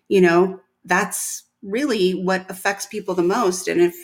you 0.07 0.21
know, 0.21 0.59
that's 0.85 1.43
really 1.61 2.11
what 2.11 2.49
affects 2.49 2.85
people 2.85 3.15
the 3.15 3.23
most. 3.23 3.67
And 3.67 3.81
if 3.81 3.95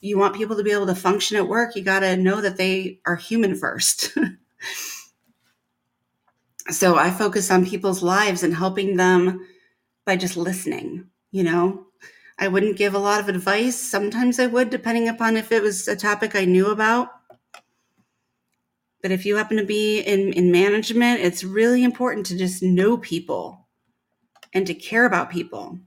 you 0.00 0.18
want 0.18 0.36
people 0.36 0.56
to 0.56 0.62
be 0.62 0.72
able 0.72 0.86
to 0.86 0.94
function 0.94 1.36
at 1.36 1.48
work, 1.48 1.74
you 1.74 1.82
got 1.82 2.00
to 2.00 2.16
know 2.16 2.40
that 2.40 2.56
they 2.56 3.00
are 3.06 3.16
human 3.16 3.54
first. 3.54 4.16
so 6.70 6.96
I 6.96 7.10
focus 7.10 7.50
on 7.50 7.66
people's 7.66 8.02
lives 8.02 8.42
and 8.42 8.54
helping 8.54 8.96
them 8.96 9.46
by 10.04 10.16
just 10.16 10.36
listening, 10.36 11.06
you 11.30 11.44
know. 11.44 11.85
I 12.38 12.48
wouldn't 12.48 12.76
give 12.76 12.94
a 12.94 12.98
lot 12.98 13.20
of 13.20 13.28
advice. 13.28 13.80
Sometimes 13.80 14.38
I 14.38 14.46
would, 14.46 14.70
depending 14.70 15.08
upon 15.08 15.36
if 15.36 15.52
it 15.52 15.62
was 15.62 15.88
a 15.88 15.96
topic 15.96 16.34
I 16.34 16.44
knew 16.44 16.66
about. 16.66 17.08
But 19.02 19.10
if 19.10 19.24
you 19.24 19.36
happen 19.36 19.56
to 19.56 19.64
be 19.64 20.00
in, 20.00 20.32
in 20.32 20.50
management, 20.50 21.20
it's 21.20 21.44
really 21.44 21.84
important 21.84 22.26
to 22.26 22.36
just 22.36 22.62
know 22.62 22.98
people 22.98 23.66
and 24.52 24.66
to 24.66 24.74
care 24.74 25.06
about 25.06 25.30
people. 25.30 25.78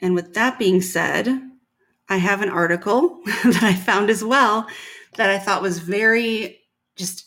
And 0.00 0.14
with 0.14 0.34
that 0.34 0.58
being 0.58 0.80
said, 0.82 1.28
I 2.08 2.16
have 2.16 2.42
an 2.42 2.48
article 2.48 3.20
that 3.44 3.62
I 3.62 3.74
found 3.74 4.10
as 4.10 4.22
well 4.22 4.68
that 5.16 5.30
I 5.30 5.38
thought 5.38 5.62
was 5.62 5.78
very 5.80 6.60
just 6.96 7.26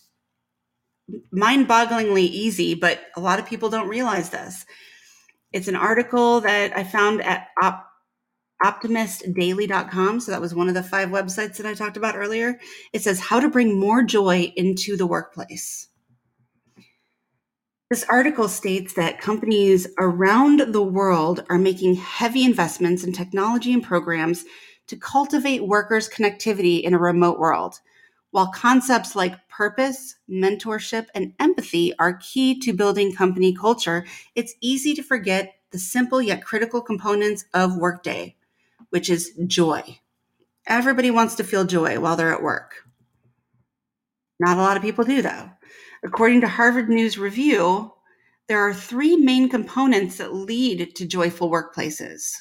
mind 1.31 1.67
bogglingly 1.67 2.23
easy, 2.23 2.73
but 2.73 2.99
a 3.15 3.19
lot 3.19 3.39
of 3.39 3.45
people 3.45 3.69
don't 3.69 3.87
realize 3.87 4.29
this. 4.29 4.65
It's 5.53 5.67
an 5.67 5.75
article 5.75 6.41
that 6.41 6.75
I 6.77 6.83
found 6.83 7.21
at 7.21 7.47
op- 7.61 7.87
optimistdaily.com. 8.63 10.19
So 10.19 10.31
that 10.31 10.41
was 10.41 10.55
one 10.55 10.67
of 10.67 10.73
the 10.73 10.83
five 10.83 11.09
websites 11.09 11.57
that 11.57 11.65
I 11.65 11.73
talked 11.73 11.97
about 11.97 12.15
earlier. 12.15 12.59
It 12.93 13.01
says 13.01 13.19
how 13.19 13.39
to 13.39 13.49
bring 13.49 13.79
more 13.79 14.03
joy 14.03 14.53
into 14.55 14.95
the 14.95 15.07
workplace. 15.07 15.87
This 17.89 18.05
article 18.07 18.47
states 18.47 18.93
that 18.93 19.19
companies 19.19 19.85
around 19.99 20.73
the 20.73 20.81
world 20.81 21.43
are 21.49 21.57
making 21.57 21.95
heavy 21.95 22.45
investments 22.45 23.03
in 23.03 23.11
technology 23.11 23.73
and 23.73 23.83
programs 23.83 24.45
to 24.87 24.95
cultivate 24.95 25.67
workers' 25.67 26.07
connectivity 26.07 26.81
in 26.81 26.93
a 26.93 26.97
remote 26.97 27.37
world. 27.37 27.81
While 28.31 28.51
concepts 28.51 29.15
like 29.15 29.49
purpose, 29.49 30.15
mentorship, 30.29 31.07
and 31.13 31.33
empathy 31.39 31.93
are 31.99 32.13
key 32.13 32.59
to 32.61 32.73
building 32.73 33.13
company 33.13 33.53
culture, 33.53 34.05
it's 34.35 34.55
easy 34.61 34.93
to 34.95 35.03
forget 35.03 35.55
the 35.71 35.79
simple 35.79 36.21
yet 36.21 36.43
critical 36.43 36.81
components 36.81 37.45
of 37.53 37.77
Workday, 37.77 38.35
which 38.89 39.09
is 39.09 39.31
joy. 39.47 39.99
Everybody 40.65 41.11
wants 41.11 41.35
to 41.35 41.43
feel 41.43 41.65
joy 41.65 41.99
while 41.99 42.15
they're 42.15 42.33
at 42.33 42.43
work. 42.43 42.87
Not 44.39 44.57
a 44.57 44.61
lot 44.61 44.77
of 44.77 44.83
people 44.83 45.03
do, 45.03 45.21
though. 45.21 45.49
According 46.03 46.41
to 46.41 46.47
Harvard 46.47 46.89
News 46.89 47.17
Review, 47.17 47.93
there 48.47 48.59
are 48.59 48.73
three 48.73 49.17
main 49.17 49.49
components 49.49 50.17
that 50.17 50.33
lead 50.33 50.95
to 50.95 51.05
joyful 51.05 51.51
workplaces. 51.51 52.33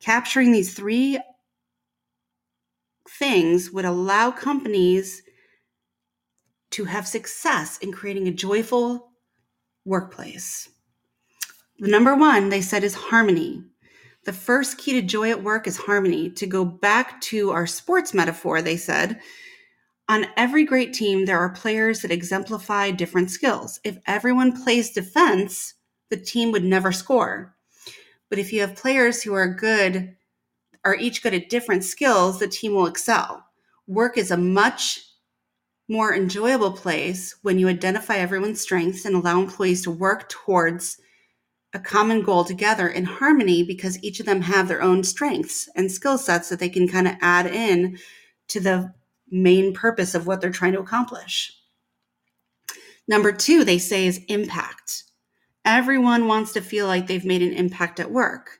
Capturing 0.00 0.52
these 0.52 0.74
three 0.74 1.20
things 3.18 3.70
would 3.70 3.84
allow 3.84 4.30
companies 4.30 5.22
to 6.70 6.84
have 6.84 7.06
success 7.06 7.78
in 7.78 7.92
creating 7.92 8.28
a 8.28 8.32
joyful 8.32 9.12
workplace. 9.84 10.68
The 11.78 11.88
number 11.88 12.14
one 12.14 12.48
they 12.48 12.60
said 12.60 12.84
is 12.84 12.94
harmony. 12.94 13.62
The 14.24 14.32
first 14.32 14.78
key 14.78 14.92
to 14.94 15.02
joy 15.02 15.30
at 15.30 15.42
work 15.42 15.66
is 15.66 15.78
harmony. 15.78 16.28
To 16.30 16.46
go 16.46 16.64
back 16.64 17.20
to 17.22 17.50
our 17.50 17.66
sports 17.66 18.12
metaphor, 18.12 18.60
they 18.60 18.76
said, 18.76 19.20
on 20.08 20.26
every 20.36 20.64
great 20.64 20.92
team, 20.92 21.24
there 21.24 21.38
are 21.38 21.50
players 21.50 22.00
that 22.00 22.10
exemplify 22.10 22.90
different 22.90 23.30
skills. 23.30 23.78
If 23.84 23.98
everyone 24.06 24.62
plays 24.62 24.90
defense, 24.90 25.74
the 26.10 26.16
team 26.16 26.50
would 26.52 26.64
never 26.64 26.92
score. 26.92 27.54
But 28.28 28.38
if 28.38 28.52
you 28.52 28.60
have 28.60 28.74
players 28.74 29.22
who 29.22 29.34
are 29.34 29.54
good, 29.54 30.16
are 30.84 30.94
each 30.94 31.22
good 31.22 31.34
at 31.34 31.50
different 31.50 31.84
skills, 31.84 32.38
the 32.38 32.48
team 32.48 32.74
will 32.74 32.86
excel. 32.86 33.44
Work 33.86 34.16
is 34.18 34.30
a 34.30 34.36
much 34.36 35.00
more 35.88 36.14
enjoyable 36.14 36.72
place 36.72 37.34
when 37.42 37.58
you 37.58 37.68
identify 37.68 38.16
everyone's 38.16 38.60
strengths 38.60 39.04
and 39.04 39.16
allow 39.16 39.40
employees 39.40 39.82
to 39.82 39.90
work 39.90 40.28
towards 40.28 40.98
a 41.74 41.78
common 41.78 42.22
goal 42.22 42.44
together 42.44 42.88
in 42.88 43.04
harmony 43.04 43.62
because 43.62 44.02
each 44.02 44.20
of 44.20 44.26
them 44.26 44.40
have 44.42 44.68
their 44.68 44.82
own 44.82 45.02
strengths 45.04 45.68
and 45.74 45.90
skill 45.90 46.18
sets 46.18 46.48
that 46.48 46.58
they 46.58 46.68
can 46.68 46.88
kind 46.88 47.06
of 47.06 47.14
add 47.20 47.46
in 47.46 47.98
to 48.48 48.60
the 48.60 48.92
main 49.30 49.74
purpose 49.74 50.14
of 50.14 50.26
what 50.26 50.40
they're 50.40 50.50
trying 50.50 50.72
to 50.72 50.80
accomplish. 50.80 51.52
Number 53.06 53.32
two, 53.32 53.64
they 53.64 53.78
say 53.78 54.06
is 54.06 54.20
impact. 54.28 55.04
Everyone 55.64 56.26
wants 56.26 56.52
to 56.52 56.60
feel 56.60 56.86
like 56.86 57.06
they've 57.06 57.24
made 57.24 57.42
an 57.42 57.52
impact 57.52 58.00
at 58.00 58.10
work. 58.10 58.57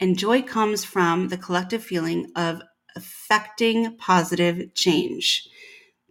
And 0.00 0.18
joy 0.18 0.42
comes 0.42 0.84
from 0.84 1.28
the 1.28 1.36
collective 1.36 1.82
feeling 1.82 2.30
of 2.36 2.62
affecting 2.94 3.96
positive 3.96 4.74
change. 4.74 5.48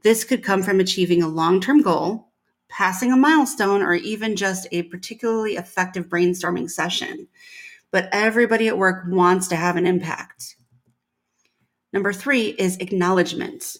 This 0.03 0.23
could 0.23 0.43
come 0.43 0.63
from 0.63 0.79
achieving 0.79 1.21
a 1.21 1.27
long 1.27 1.61
term 1.61 1.81
goal, 1.81 2.31
passing 2.69 3.11
a 3.11 3.17
milestone, 3.17 3.81
or 3.81 3.93
even 3.93 4.35
just 4.35 4.67
a 4.71 4.83
particularly 4.83 5.55
effective 5.55 6.07
brainstorming 6.07 6.69
session. 6.69 7.27
But 7.91 8.09
everybody 8.11 8.67
at 8.67 8.77
work 8.77 9.05
wants 9.07 9.47
to 9.49 9.55
have 9.55 9.75
an 9.75 9.87
impact. 9.87 10.57
Number 11.93 12.11
three 12.11 12.49
is 12.49 12.77
acknowledgement. 12.77 13.77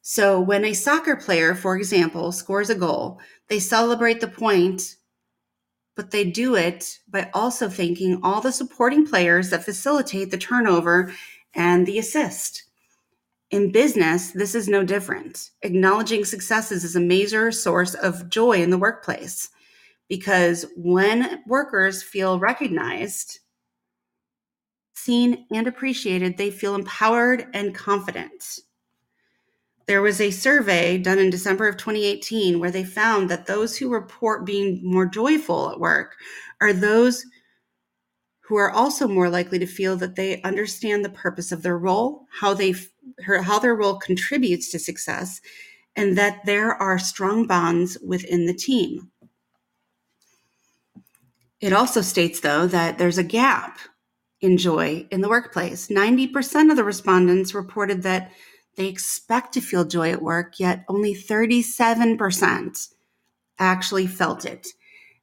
So 0.00 0.40
when 0.40 0.64
a 0.64 0.72
soccer 0.72 1.16
player, 1.16 1.54
for 1.54 1.76
example, 1.76 2.32
scores 2.32 2.70
a 2.70 2.74
goal, 2.74 3.20
they 3.48 3.58
celebrate 3.58 4.20
the 4.20 4.28
point, 4.28 4.96
but 5.94 6.10
they 6.10 6.24
do 6.24 6.54
it 6.54 6.98
by 7.08 7.30
also 7.34 7.68
thanking 7.68 8.20
all 8.22 8.40
the 8.40 8.52
supporting 8.52 9.06
players 9.06 9.50
that 9.50 9.64
facilitate 9.64 10.30
the 10.30 10.38
turnover 10.38 11.12
and 11.54 11.86
the 11.86 11.98
assist. 11.98 12.64
In 13.50 13.70
business, 13.70 14.30
this 14.30 14.54
is 14.54 14.68
no 14.68 14.82
different. 14.82 15.50
Acknowledging 15.60 16.24
successes 16.24 16.84
is 16.84 16.96
a 16.96 17.00
major 17.00 17.52
source 17.52 17.92
of 17.94 18.30
joy 18.30 18.62
in 18.62 18.70
the 18.70 18.78
workplace 18.78 19.50
because 20.08 20.64
when 20.76 21.42
workers 21.46 22.02
feel 22.02 22.38
recognized, 22.38 23.40
seen, 24.94 25.46
and 25.52 25.66
appreciated, 25.66 26.38
they 26.38 26.50
feel 26.50 26.74
empowered 26.74 27.46
and 27.52 27.74
confident. 27.74 28.60
There 29.86 30.02
was 30.02 30.20
a 30.20 30.30
survey 30.30 30.98
done 30.98 31.18
in 31.18 31.30
December 31.30 31.66
of 31.66 31.76
2018 31.76 32.60
where 32.60 32.70
they 32.70 32.84
found 32.84 33.28
that 33.30 33.46
those 33.46 33.76
who 33.76 33.88
report 33.88 34.46
being 34.46 34.80
more 34.82 35.06
joyful 35.06 35.70
at 35.70 35.80
work 35.80 36.14
are 36.60 36.72
those 36.72 37.24
who 38.40 38.56
are 38.56 38.70
also 38.70 39.08
more 39.08 39.28
likely 39.28 39.58
to 39.58 39.66
feel 39.66 39.96
that 39.96 40.14
they 40.14 40.42
understand 40.42 41.04
the 41.04 41.10
purpose 41.10 41.52
of 41.52 41.62
their 41.62 41.78
role, 41.78 42.26
how 42.30 42.54
they 42.54 42.74
how 43.44 43.58
their 43.58 43.74
role 43.74 43.98
contributes 43.98 44.70
to 44.70 44.78
success, 44.78 45.40
and 45.96 46.16
that 46.16 46.44
there 46.44 46.74
are 46.74 46.98
strong 46.98 47.46
bonds 47.46 47.98
within 48.06 48.46
the 48.46 48.54
team. 48.54 49.10
It 51.60 51.72
also 51.72 52.02
states 52.02 52.40
though 52.40 52.66
that 52.66 52.98
there's 52.98 53.18
a 53.18 53.24
gap 53.24 53.78
in 54.40 54.58
joy 54.58 55.06
in 55.10 55.20
the 55.20 55.28
workplace. 55.28 55.88
90% 55.88 56.70
of 56.70 56.76
the 56.76 56.84
respondents 56.84 57.54
reported 57.54 58.02
that 58.02 58.32
they 58.76 58.86
expect 58.86 59.52
to 59.54 59.60
feel 59.60 59.84
joy 59.84 60.12
at 60.12 60.22
work, 60.22 60.58
yet 60.58 60.84
only 60.88 61.14
37% 61.14 62.88
actually 63.58 64.06
felt 64.06 64.44
it. 64.44 64.68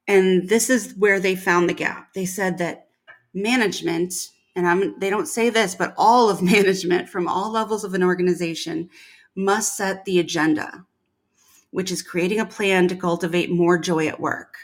And 0.08 0.50
this 0.50 0.70
is 0.70 0.94
where 0.98 1.20
they 1.20 1.36
found 1.36 1.70
the 1.70 1.74
gap. 1.74 2.14
They 2.14 2.26
said 2.26 2.58
that 2.60 2.88
management, 3.34 4.14
and 4.56 4.68
I'm, 4.68 5.00
they 5.00 5.10
don't 5.10 5.28
say 5.28 5.50
this, 5.50 5.76
but 5.76 5.94
all 5.98 6.30
of 6.30 6.42
management 6.44 7.10
from 7.10 7.28
all 7.28 7.52
levels 7.52 7.84
of 7.84 7.94
an 7.94 8.04
organization 8.04 8.90
must 9.36 9.78
set 9.78 10.06
the 10.06 10.20
agenda, 10.20 10.86
which 11.72 11.92
is 11.92 12.02
creating 12.02 12.40
a 12.40 12.46
plan 12.46 12.88
to 12.88 12.96
cultivate 12.96 13.52
more 13.52 13.78
joy 13.78 14.08
at 14.08 14.20
work. 14.20 14.58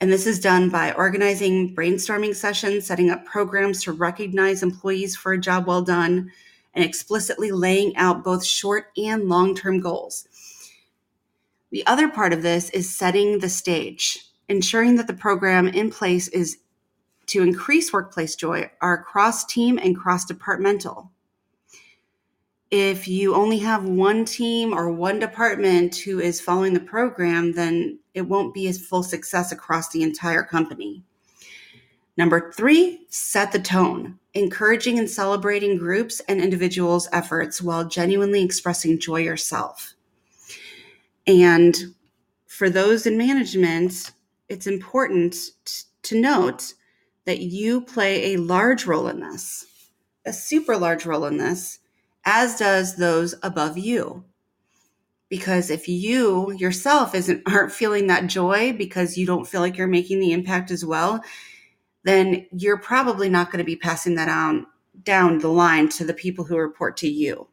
And 0.00 0.10
this 0.10 0.26
is 0.26 0.40
done 0.40 0.68
by 0.68 0.92
organizing 0.94 1.76
brainstorming 1.76 2.34
sessions, 2.34 2.86
setting 2.86 3.08
up 3.08 3.24
programs 3.24 3.84
to 3.84 3.92
recognize 3.92 4.62
employees 4.62 5.14
for 5.14 5.32
a 5.32 5.38
job 5.38 5.66
well 5.66 5.82
done, 5.82 6.32
and 6.74 6.84
explicitly 6.84 7.50
laying 7.50 7.96
out 7.96 8.24
both 8.24 8.44
short 8.44 8.86
and 8.96 9.28
long 9.28 9.54
term 9.54 9.80
goals. 9.80 10.26
The 11.70 11.86
other 11.86 12.08
part 12.08 12.32
of 12.32 12.42
this 12.42 12.70
is 12.70 12.94
setting 12.94 13.38
the 13.38 13.48
stage, 13.48 14.26
ensuring 14.48 14.96
that 14.96 15.06
the 15.06 15.14
program 15.14 15.68
in 15.68 15.90
place 15.90 16.28
is 16.28 16.58
to 17.26 17.42
increase 17.42 17.92
workplace 17.92 18.36
joy 18.36 18.70
are 18.80 19.02
cross 19.02 19.44
team 19.44 19.78
and 19.78 19.96
cross 19.96 20.24
departmental. 20.24 21.10
If 22.70 23.06
you 23.06 23.34
only 23.34 23.58
have 23.58 23.84
one 23.84 24.24
team 24.24 24.72
or 24.72 24.90
one 24.90 25.18
department 25.18 25.94
who 25.96 26.20
is 26.20 26.40
following 26.40 26.72
the 26.72 26.80
program, 26.80 27.52
then 27.52 27.98
it 28.14 28.22
won't 28.22 28.54
be 28.54 28.66
a 28.66 28.72
full 28.72 29.02
success 29.02 29.52
across 29.52 29.90
the 29.90 30.02
entire 30.02 30.42
company. 30.42 31.02
Number 32.16 32.52
three, 32.52 33.06
set 33.08 33.52
the 33.52 33.58
tone, 33.58 34.18
encouraging 34.34 34.98
and 34.98 35.08
celebrating 35.08 35.76
groups 35.76 36.20
and 36.28 36.40
individuals' 36.40 37.08
efforts 37.12 37.60
while 37.60 37.84
genuinely 37.84 38.42
expressing 38.42 38.98
joy 38.98 39.20
yourself. 39.20 39.94
And 41.26 41.76
for 42.46 42.70
those 42.70 43.06
in 43.06 43.16
management, 43.16 44.12
it's 44.48 44.66
important 44.66 45.36
to 46.02 46.20
note 46.20 46.74
that 47.24 47.40
you 47.40 47.80
play 47.80 48.34
a 48.34 48.38
large 48.38 48.86
role 48.86 49.08
in 49.08 49.20
this, 49.20 49.66
a 50.26 50.32
super 50.32 50.76
large 50.76 51.06
role 51.06 51.24
in 51.26 51.36
this, 51.36 51.78
as 52.24 52.58
does 52.58 52.96
those 52.96 53.34
above 53.42 53.78
you. 53.78 54.24
Because 55.28 55.70
if 55.70 55.88
you 55.88 56.52
yourself 56.52 57.14
isn't 57.14 57.42
aren't 57.46 57.72
feeling 57.72 58.08
that 58.08 58.26
joy 58.26 58.72
because 58.72 59.16
you 59.16 59.26
don't 59.26 59.46
feel 59.46 59.60
like 59.60 59.76
you're 59.76 59.86
making 59.86 60.20
the 60.20 60.32
impact 60.32 60.70
as 60.70 60.84
well, 60.84 61.22
then 62.04 62.46
you're 62.52 62.78
probably 62.78 63.28
not 63.28 63.50
going 63.50 63.58
to 63.58 63.64
be 63.64 63.76
passing 63.76 64.14
that 64.16 64.28
on 64.28 64.66
down 65.02 65.38
the 65.38 65.48
line 65.48 65.88
to 65.88 66.04
the 66.04 66.14
people 66.14 66.44
who 66.44 66.56
report 66.56 66.96
to 66.98 67.08
you. 67.08 67.48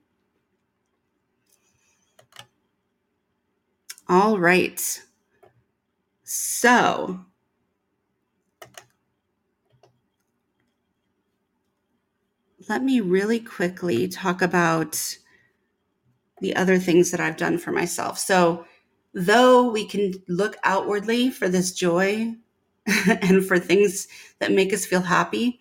All 4.08 4.40
right. 4.40 5.02
So, 6.24 7.26
let 12.68 12.84
me 12.84 13.02
really 13.02 13.40
quickly 13.40 14.08
talk 14.08 14.42
about 14.42 15.18
the 16.42 16.56
other 16.56 16.78
things 16.80 17.12
that 17.12 17.20
I've 17.20 17.38
done 17.38 17.58
for 17.58 17.72
myself. 17.72 18.18
So, 18.18 18.66
though 19.14 19.72
we 19.72 19.86
can 19.86 20.14
look 20.28 20.56
outwardly 20.64 21.30
for 21.30 21.50
this 21.50 21.72
joy 21.72 22.36
and 23.22 23.46
for 23.46 23.60
things 23.60 24.08
that 24.40 24.52
make 24.52 24.74
us 24.74 24.86
feel 24.86 25.02
happy, 25.02 25.60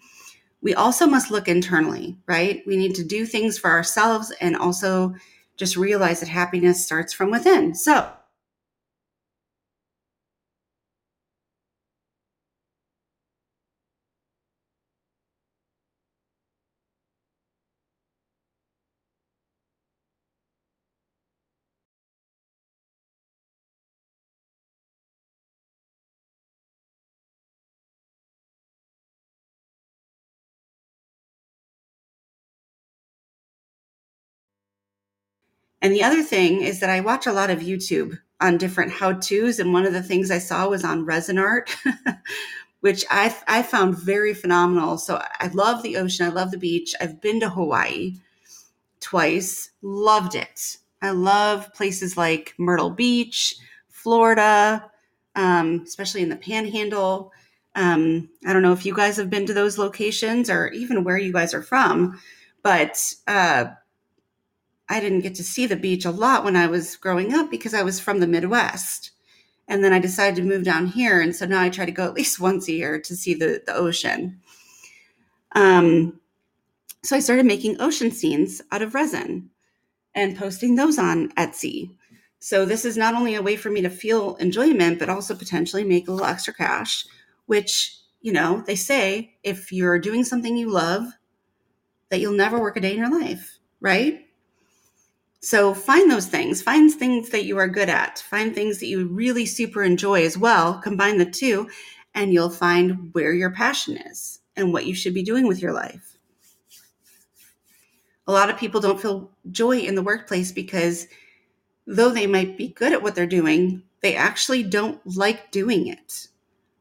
we 0.60 0.74
also 0.74 1.06
must 1.06 1.30
look 1.30 1.48
internally, 1.48 2.16
right? 2.26 2.62
We 2.66 2.76
need 2.76 2.94
to 2.96 3.04
do 3.04 3.26
things 3.26 3.58
for 3.58 3.70
ourselves 3.70 4.32
and 4.40 4.56
also 4.56 5.14
just 5.56 5.76
realize 5.76 6.20
that 6.20 6.28
happiness 6.28 6.84
starts 6.84 7.12
from 7.12 7.30
within. 7.30 7.74
So, 7.74 8.10
And 35.80 35.92
the 35.92 36.02
other 36.02 36.22
thing 36.22 36.62
is 36.62 36.80
that 36.80 36.90
I 36.90 37.00
watch 37.00 37.26
a 37.26 37.32
lot 37.32 37.50
of 37.50 37.60
YouTube 37.60 38.18
on 38.40 38.58
different 38.58 38.92
how 38.92 39.12
to's. 39.12 39.58
And 39.58 39.72
one 39.72 39.84
of 39.84 39.92
the 39.92 40.02
things 40.02 40.30
I 40.30 40.38
saw 40.38 40.68
was 40.68 40.84
on 40.84 41.04
resin 41.04 41.38
art, 41.38 41.74
which 42.80 43.04
I, 43.10 43.34
I 43.46 43.62
found 43.62 43.98
very 43.98 44.34
phenomenal. 44.34 44.98
So 44.98 45.22
I 45.40 45.48
love 45.48 45.82
the 45.82 45.96
ocean, 45.96 46.26
I 46.26 46.30
love 46.30 46.50
the 46.50 46.58
beach. 46.58 46.94
I've 47.00 47.20
been 47.20 47.40
to 47.40 47.48
Hawaii 47.48 48.16
twice, 49.00 49.70
loved 49.82 50.34
it. 50.34 50.78
I 51.00 51.10
love 51.10 51.72
places 51.74 52.16
like 52.16 52.54
Myrtle 52.58 52.90
Beach, 52.90 53.54
Florida, 53.88 54.90
um, 55.36 55.82
especially 55.86 56.22
in 56.22 56.28
the 56.28 56.36
panhandle. 56.36 57.32
Um, 57.74 58.28
I 58.44 58.52
don't 58.52 58.62
know 58.62 58.72
if 58.72 58.84
you 58.84 58.94
guys 58.94 59.16
have 59.16 59.30
been 59.30 59.46
to 59.46 59.54
those 59.54 59.78
locations 59.78 60.50
or 60.50 60.68
even 60.68 61.04
where 61.04 61.18
you 61.18 61.32
guys 61.32 61.54
are 61.54 61.62
from, 61.62 62.20
but 62.62 63.14
uh, 63.28 63.66
I 64.89 65.01
didn't 65.01 65.20
get 65.20 65.34
to 65.36 65.45
see 65.45 65.66
the 65.66 65.76
beach 65.76 66.05
a 66.05 66.11
lot 66.11 66.45
when 66.45 66.57
I 66.57 66.66
was 66.66 66.97
growing 66.97 67.34
up 67.34 67.51
because 67.51 67.74
I 67.74 67.82
was 67.82 68.01
from 68.01 68.20
the 68.20 68.26
Midwest. 68.26 69.11
And 69.66 69.84
then 69.84 69.93
I 69.93 69.99
decided 69.99 70.36
to 70.36 70.49
move 70.49 70.64
down 70.64 70.86
here. 70.86 71.20
And 71.20 71.36
so 71.36 71.45
now 71.45 71.61
I 71.61 71.68
try 71.68 71.84
to 71.84 71.93
go 71.93 72.07
at 72.07 72.14
least 72.14 72.41
once 72.41 72.68
a 72.68 72.72
year 72.72 73.01
to 73.01 73.16
see 73.16 73.34
the, 73.34 73.62
the 73.66 73.74
ocean. 73.74 74.41
Um, 75.53 76.20
so 77.03 77.16
I 77.16 77.20
started 77.20 77.47
making 77.47 77.80
ocean 77.80 78.11
scenes 78.11 78.62
out 78.72 78.82
of 78.82 78.95
resin 78.95 79.51
and 80.14 80.36
posting 80.36 80.74
those 80.74 80.99
on 80.99 81.30
Etsy. 81.32 81.91
So 82.41 82.64
this 82.64 82.84
is 82.84 82.97
not 82.97 83.14
only 83.14 83.34
a 83.34 83.43
way 83.43 83.57
for 83.57 83.70
me 83.70 83.82
to 83.82 83.91
feel 83.91 84.36
enjoyment, 84.36 84.99
but 84.99 85.09
also 85.09 85.34
potentially 85.34 85.84
make 85.84 86.09
a 86.09 86.12
little 86.12 86.26
extra 86.26 86.55
cash, 86.55 87.07
which, 87.47 87.97
you 88.20 88.32
know, 88.32 88.62
they 88.66 88.74
say 88.74 89.36
if 89.43 89.72
you're 89.72 89.99
doing 89.99 90.24
something 90.24 90.57
you 90.57 90.70
love, 90.70 91.05
that 92.11 92.20
you'll 92.20 92.32
never 92.32 92.59
work 92.59 92.76
a 92.76 92.80
day 92.80 92.93
in 92.93 92.99
your 92.99 93.20
life, 93.20 93.59
right? 93.80 94.27
So 95.41 95.72
find 95.72 96.11
those 96.11 96.26
things, 96.26 96.62
find 96.62 96.93
things 96.93 97.30
that 97.30 97.45
you 97.45 97.59
are 97.59 97.68
good 97.68 97.89
at, 97.89 98.18
find 98.18 98.55
things 98.55 98.80
that 98.80 98.86
you 98.86 99.07
really 99.07 99.47
super 99.47 99.82
enjoy 99.82 100.24
as 100.24 100.36
well, 100.36 100.80
combine 100.80 101.18
the 101.18 101.30
two, 101.30 101.68
and 102.14 102.32
you'll 102.32 102.51
find 102.51 103.11
where 103.12 103.32
your 103.32 103.51
passion 103.51 103.97
is 103.97 104.41
and 104.57 104.72
what 104.72 104.86
you 104.86 104.95
should 104.95 105.14
be 105.14 105.22
doing 105.22 105.47
with 105.47 105.62
your 105.62 105.72
life. 105.72 106.16
A 108.26 108.32
lot 108.32 108.51
of 108.51 108.59
people 108.59 108.80
don't 108.80 109.01
feel 109.01 109.30
joy 109.51 109.78
in 109.78 109.95
the 109.95 110.03
workplace 110.03 110.51
because 110.51 111.07
though 111.86 112.11
they 112.11 112.26
might 112.26 112.59
be 112.59 112.68
good 112.68 112.93
at 112.93 113.03
what 113.03 113.14
they're 113.14 113.26
doing, 113.26 113.82
they 114.03 114.16
actually 114.16 114.64
don't 114.64 115.01
like 115.16 115.51
doing 115.51 115.86
it. 115.86 116.28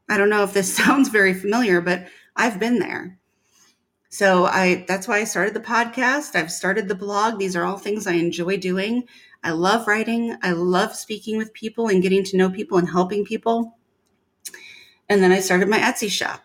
I 0.08 0.18
don't 0.18 0.30
know 0.30 0.42
if 0.42 0.52
this 0.52 0.74
sounds 0.76 1.08
very 1.08 1.32
familiar, 1.32 1.80
but 1.80 2.08
I've 2.36 2.58
been 2.58 2.80
there. 2.80 3.18
So 4.10 4.46
I 4.46 4.84
that's 4.88 5.06
why 5.06 5.18
I 5.18 5.24
started 5.24 5.54
the 5.54 5.60
podcast. 5.60 6.34
I've 6.34 6.50
started 6.50 6.88
the 6.88 6.94
blog. 6.94 7.38
These 7.38 7.54
are 7.54 7.64
all 7.64 7.76
things 7.78 8.06
I 8.06 8.14
enjoy 8.14 8.56
doing. 8.56 9.04
I 9.44 9.50
love 9.50 9.86
writing. 9.86 10.36
I 10.42 10.52
love 10.52 10.94
speaking 10.94 11.36
with 11.36 11.52
people 11.52 11.88
and 11.88 12.02
getting 12.02 12.24
to 12.24 12.36
know 12.36 12.50
people 12.50 12.78
and 12.78 12.88
helping 12.88 13.24
people. 13.24 13.78
And 15.08 15.22
then 15.22 15.30
I 15.30 15.40
started 15.40 15.68
my 15.68 15.78
Etsy 15.78 16.10
shop. 16.10 16.44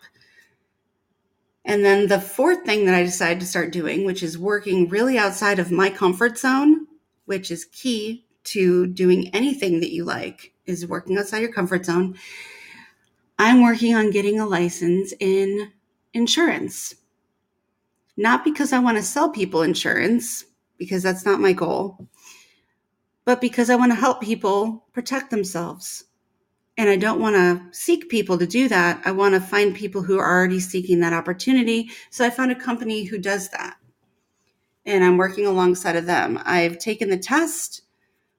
And 1.64 1.84
then 1.84 2.08
the 2.08 2.20
fourth 2.20 2.64
thing 2.64 2.84
that 2.84 2.94
I 2.94 3.02
decided 3.02 3.40
to 3.40 3.46
start 3.46 3.72
doing, 3.72 4.04
which 4.04 4.22
is 4.22 4.38
working 4.38 4.88
really 4.88 5.16
outside 5.16 5.58
of 5.58 5.70
my 5.70 5.88
comfort 5.88 6.38
zone, 6.38 6.86
which 7.24 7.50
is 7.50 7.64
key 7.64 8.26
to 8.44 8.86
doing 8.86 9.34
anything 9.34 9.80
that 9.80 9.92
you 9.92 10.04
like, 10.04 10.52
is 10.66 10.86
working 10.86 11.16
outside 11.16 11.38
your 11.38 11.52
comfort 11.52 11.86
zone. 11.86 12.16
I'm 13.38 13.62
working 13.62 13.94
on 13.94 14.10
getting 14.10 14.38
a 14.38 14.46
license 14.46 15.14
in 15.18 15.72
insurance 16.12 16.94
not 18.16 18.44
because 18.44 18.72
I 18.72 18.78
want 18.78 18.96
to 18.96 19.02
sell 19.02 19.30
people 19.30 19.62
insurance, 19.62 20.44
because 20.78 21.02
that's 21.02 21.24
not 21.24 21.40
my 21.40 21.52
goal, 21.52 22.08
but 23.24 23.40
because 23.40 23.70
I 23.70 23.76
want 23.76 23.92
to 23.92 23.96
help 23.96 24.20
people 24.20 24.84
protect 24.92 25.30
themselves. 25.30 26.04
And 26.76 26.90
I 26.90 26.96
don't 26.96 27.20
want 27.20 27.36
to 27.36 27.62
seek 27.76 28.08
people 28.08 28.36
to 28.38 28.46
do 28.46 28.68
that. 28.68 29.00
I 29.04 29.12
want 29.12 29.34
to 29.34 29.40
find 29.40 29.74
people 29.74 30.02
who 30.02 30.18
are 30.18 30.28
already 30.28 30.58
seeking 30.58 31.00
that 31.00 31.12
opportunity. 31.12 31.90
So 32.10 32.24
I 32.26 32.30
found 32.30 32.50
a 32.50 32.56
company 32.56 33.04
who 33.04 33.18
does 33.18 33.48
that. 33.50 33.76
And 34.84 35.04
I'm 35.04 35.16
working 35.16 35.46
alongside 35.46 35.96
of 35.96 36.06
them. 36.06 36.38
I've 36.44 36.78
taken 36.78 37.08
the 37.08 37.16
test, 37.16 37.82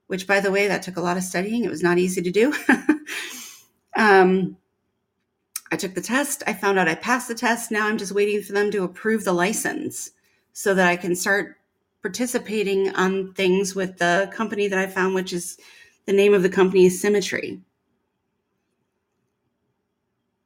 which, 0.06 0.26
by 0.26 0.40
the 0.40 0.52
way, 0.52 0.68
that 0.68 0.82
took 0.82 0.96
a 0.96 1.00
lot 1.00 1.16
of 1.16 1.22
studying. 1.22 1.64
It 1.64 1.70
was 1.70 1.82
not 1.82 1.98
easy 1.98 2.22
to 2.22 2.30
do. 2.30 2.54
um, 3.96 4.56
I 5.70 5.76
took 5.76 5.94
the 5.94 6.00
test. 6.00 6.42
I 6.46 6.52
found 6.52 6.78
out 6.78 6.88
I 6.88 6.94
passed 6.94 7.28
the 7.28 7.34
test. 7.34 7.70
Now 7.70 7.88
I'm 7.88 7.98
just 7.98 8.12
waiting 8.12 8.42
for 8.42 8.52
them 8.52 8.70
to 8.70 8.84
approve 8.84 9.24
the 9.24 9.32
license 9.32 10.10
so 10.52 10.74
that 10.74 10.88
I 10.88 10.96
can 10.96 11.16
start 11.16 11.56
participating 12.02 12.94
on 12.94 13.32
things 13.34 13.74
with 13.74 13.98
the 13.98 14.30
company 14.32 14.68
that 14.68 14.78
I 14.78 14.86
found, 14.86 15.14
which 15.14 15.32
is 15.32 15.58
the 16.06 16.12
name 16.12 16.34
of 16.34 16.42
the 16.42 16.48
company 16.48 16.86
is 16.86 17.00
Symmetry. 17.00 17.60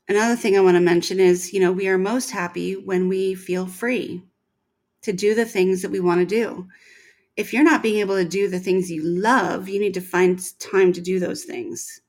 Another 0.09 0.37
thing 0.37 0.57
I 0.57 0.61
want 0.61 0.77
to 0.77 0.81
mention 0.81 1.21
is, 1.21 1.53
you 1.53 1.61
know, 1.61 1.71
we 1.71 1.87
are 1.87 1.99
most 1.99 2.31
happy 2.31 2.75
when 2.75 3.09
we 3.09 3.35
feel 3.35 3.67
free 3.67 4.25
to 5.03 5.13
do 5.13 5.35
the 5.35 5.45
things 5.45 5.83
that 5.83 5.91
we 5.91 6.01
want 6.01 6.21
to 6.21 6.27
do. 6.27 6.67
If 7.37 7.53
you're 7.53 7.63
not 7.63 7.83
being 7.83 8.01
able 8.01 8.17
to 8.17 8.25
do 8.25 8.49
the 8.49 8.59
things 8.59 8.91
you 8.91 9.05
love, 9.05 9.69
you 9.69 9.79
need 9.79 9.95
to 9.95 10.01
find 10.01 10.41
time 10.59 10.93
to 10.95 11.01
do 11.01 11.21
those 11.21 11.45
things. 11.45 12.01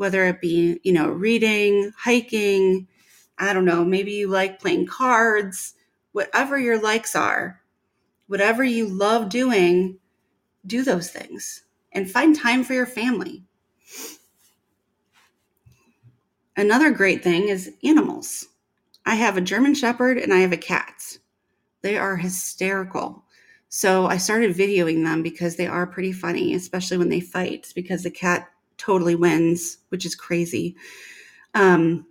Whether 0.00 0.24
it 0.24 0.40
be, 0.40 0.80
you 0.82 0.94
know, 0.94 1.10
reading, 1.10 1.92
hiking, 1.94 2.88
I 3.36 3.52
don't 3.52 3.66
know, 3.66 3.84
maybe 3.84 4.12
you 4.12 4.28
like 4.28 4.58
playing 4.58 4.86
cards, 4.86 5.74
whatever 6.12 6.58
your 6.58 6.80
likes 6.80 7.14
are, 7.14 7.60
whatever 8.26 8.64
you 8.64 8.86
love 8.86 9.28
doing, 9.28 9.98
do 10.66 10.84
those 10.84 11.10
things 11.10 11.64
and 11.92 12.10
find 12.10 12.34
time 12.34 12.64
for 12.64 12.72
your 12.72 12.86
family. 12.86 13.44
Another 16.56 16.90
great 16.90 17.22
thing 17.22 17.48
is 17.48 17.70
animals. 17.84 18.48
I 19.04 19.16
have 19.16 19.36
a 19.36 19.42
German 19.42 19.74
Shepherd 19.74 20.16
and 20.16 20.32
I 20.32 20.38
have 20.38 20.52
a 20.52 20.56
cat. 20.56 21.18
They 21.82 21.98
are 21.98 22.16
hysterical. 22.16 23.22
So 23.68 24.06
I 24.06 24.16
started 24.16 24.56
videoing 24.56 25.04
them 25.04 25.22
because 25.22 25.56
they 25.56 25.66
are 25.66 25.86
pretty 25.86 26.12
funny, 26.12 26.54
especially 26.54 26.96
when 26.96 27.10
they 27.10 27.20
fight, 27.20 27.70
because 27.74 28.02
the 28.02 28.10
cat 28.10 28.48
totally 28.80 29.14
wins, 29.14 29.78
which 29.90 30.06
is 30.06 30.14
crazy. 30.14 30.74
Um, 31.54 32.06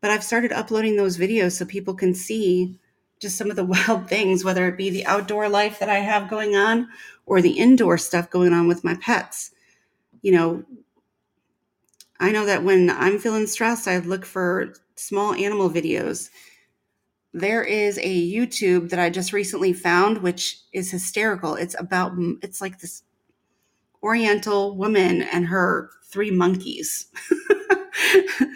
but 0.00 0.10
I've 0.10 0.24
started 0.24 0.52
uploading 0.52 0.96
those 0.96 1.18
videos 1.18 1.52
so 1.52 1.64
people 1.64 1.94
can 1.94 2.14
see 2.14 2.78
just 3.18 3.36
some 3.36 3.50
of 3.50 3.56
the 3.56 3.64
wild 3.88 4.08
things, 4.08 4.44
whether 4.44 4.68
it 4.68 4.76
be 4.76 4.90
the 4.90 5.06
outdoor 5.06 5.48
life 5.48 5.78
that 5.80 5.90
I 5.90 5.98
have 5.98 6.30
going 6.30 6.54
on 6.56 6.88
or 7.26 7.42
the 7.42 7.58
indoor 7.58 7.98
stuff 7.98 8.30
going 8.30 8.52
on 8.52 8.68
with 8.68 8.84
my 8.84 8.94
pets. 8.94 9.50
You 10.22 10.32
know, 10.32 10.64
I 12.20 12.30
know 12.30 12.46
that 12.46 12.62
when 12.62 12.90
I'm 12.90 13.18
feeling 13.18 13.46
stressed, 13.46 13.88
I 13.88 13.98
look 13.98 14.24
for 14.24 14.74
small 14.94 15.34
animal 15.34 15.68
videos. 15.68 16.30
There 17.34 17.64
is 17.64 17.98
a 17.98 18.32
YouTube 18.32 18.90
that 18.90 19.00
I 19.00 19.10
just 19.10 19.32
recently 19.32 19.72
found, 19.72 20.18
which 20.18 20.60
is 20.72 20.90
hysterical. 20.90 21.54
It's 21.54 21.74
about, 21.78 22.12
it's 22.42 22.60
like 22.60 22.78
this 22.78 23.02
Oriental 24.02 24.76
woman 24.76 25.22
and 25.22 25.46
her 25.46 25.90
three 26.12 26.30
monkeys. 26.30 27.06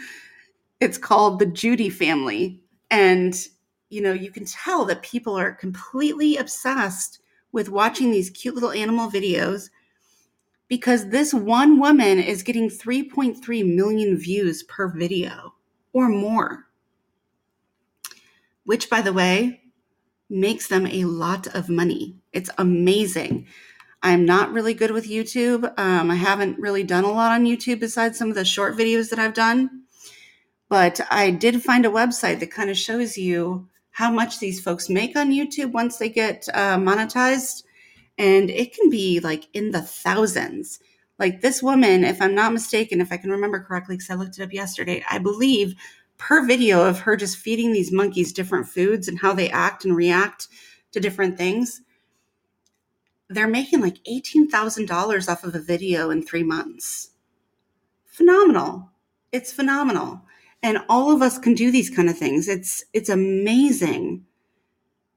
it's 0.81 0.99
called 0.99 1.39
The 1.39 1.47
Judy 1.47 1.89
Family. 1.89 2.61
And, 2.91 3.35
you 3.89 4.03
know, 4.03 4.13
you 4.13 4.31
can 4.31 4.45
tell 4.45 4.85
that 4.85 5.03
people 5.03 5.37
are 5.37 5.53
completely 5.53 6.37
obsessed 6.37 7.21
with 7.53 7.71
watching 7.71 8.11
these 8.11 8.31
cute 8.31 8.55
little 8.55 8.73
animal 8.73 9.11
videos 9.11 9.71
because 10.69 11.09
this 11.09 11.33
one 11.33 11.81
woman 11.81 12.19
is 12.19 12.43
getting 12.43 12.69
3.3 12.69 13.75
million 13.75 14.17
views 14.17 14.63
per 14.65 14.89
video 14.89 15.55
or 15.93 16.09
more, 16.09 16.67
which, 18.65 18.91
by 18.91 19.01
the 19.01 19.13
way, 19.13 19.63
makes 20.29 20.69
them 20.69 20.87
a 20.87 21.05
lot 21.05 21.47
of 21.55 21.69
money. 21.69 22.17
It's 22.33 22.51
amazing. 22.59 23.47
I'm 24.07 24.25
not 24.25 24.53
really 24.53 24.73
good 24.73 24.93
with 24.93 25.09
YouTube. 25.09 25.65
Um, 25.77 26.13
I 26.13 26.15
haven't 26.15 26.61
really 26.61 26.85
done 26.85 27.03
a 27.03 27.11
lot 27.11 27.33
on 27.33 27.45
YouTube 27.45 27.81
besides 27.81 28.17
some 28.17 28.29
of 28.29 28.37
the 28.37 28.45
short 28.45 28.77
videos 28.77 29.11
that 29.11 29.19
I've 29.19 29.35
done. 29.35 29.83
But 30.69 31.01
I 31.11 31.33
did 31.33 31.61
find 31.61 31.85
a 31.85 31.91
website 31.91 32.39
that 32.39 32.53
kind 32.53 32.71
of 32.71 32.79
shows 32.79 33.19
you 33.19 33.69
how 33.91 34.13
much 34.13 34.39
these 34.39 34.61
folks 34.61 34.89
make 34.89 35.17
on 35.17 35.33
YouTube 35.33 35.73
once 35.73 35.97
they 35.97 36.09
get 36.09 36.47
uh, 36.55 36.77
monetized 36.77 37.65
and 38.17 38.49
it 38.49 38.73
can 38.77 38.91
be 38.91 39.19
like 39.19 39.49
in 39.55 39.73
the 39.73 39.83
thousands. 39.83 40.79
Like 41.19 41.41
this 41.41 41.61
woman, 41.61 42.05
if 42.05 42.23
I'm 42.23 42.37
not 42.37 42.53
mistaken, 42.53 43.01
if 43.01 43.11
I 43.11 43.17
can 43.17 43.33
remember 43.33 43.59
correctly, 43.59 43.97
because 43.97 44.11
I 44.11 44.15
looked 44.15 44.39
it 44.39 44.45
up 44.45 44.53
yesterday, 44.53 45.05
I 45.11 45.19
believe 45.19 45.75
per 46.17 46.47
video 46.47 46.87
of 46.87 47.01
her 47.01 47.17
just 47.17 47.39
feeding 47.39 47.73
these 47.73 47.91
monkeys 47.91 48.33
different 48.33 48.69
foods 48.69 49.09
and 49.09 49.19
how 49.19 49.33
they 49.35 49.51
act 49.51 49.85
and 49.85 49.97
react 49.97 50.47
to 50.93 51.01
different 51.01 51.37
things, 51.37 51.81
they're 53.29 53.49
making 53.49 53.81
like 53.81 54.03
$18,000 54.05 55.29
off 55.29 55.45
of 55.45 55.55
a 55.55 55.61
video 55.61 56.11
in 56.11 56.23
three 56.23 56.43
months. 56.43 57.11
Phenomenal. 58.07 58.91
It's 59.33 59.53
phenomenal. 59.53 60.23
And 60.63 60.79
all 60.89 61.15
of 61.15 61.23
us 61.23 61.39
can 61.39 61.55
do 61.55 61.71
these 61.71 61.91
kind 61.91 62.09
of 62.09 62.17
things. 62.17 62.49
It's 62.49 62.85
it's 62.93 63.09
amazing 63.11 64.25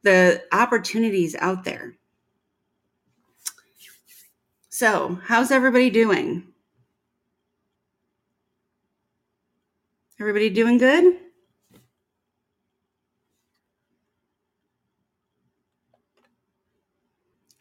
the 0.03 0.43
opportunities 0.51 1.35
out 1.39 1.63
there. 1.63 1.95
So, 4.69 5.19
how's 5.25 5.51
everybody 5.51 5.89
doing? 5.89 6.43
Everybody 10.19 10.49
doing 10.49 10.77
good? 10.77 11.17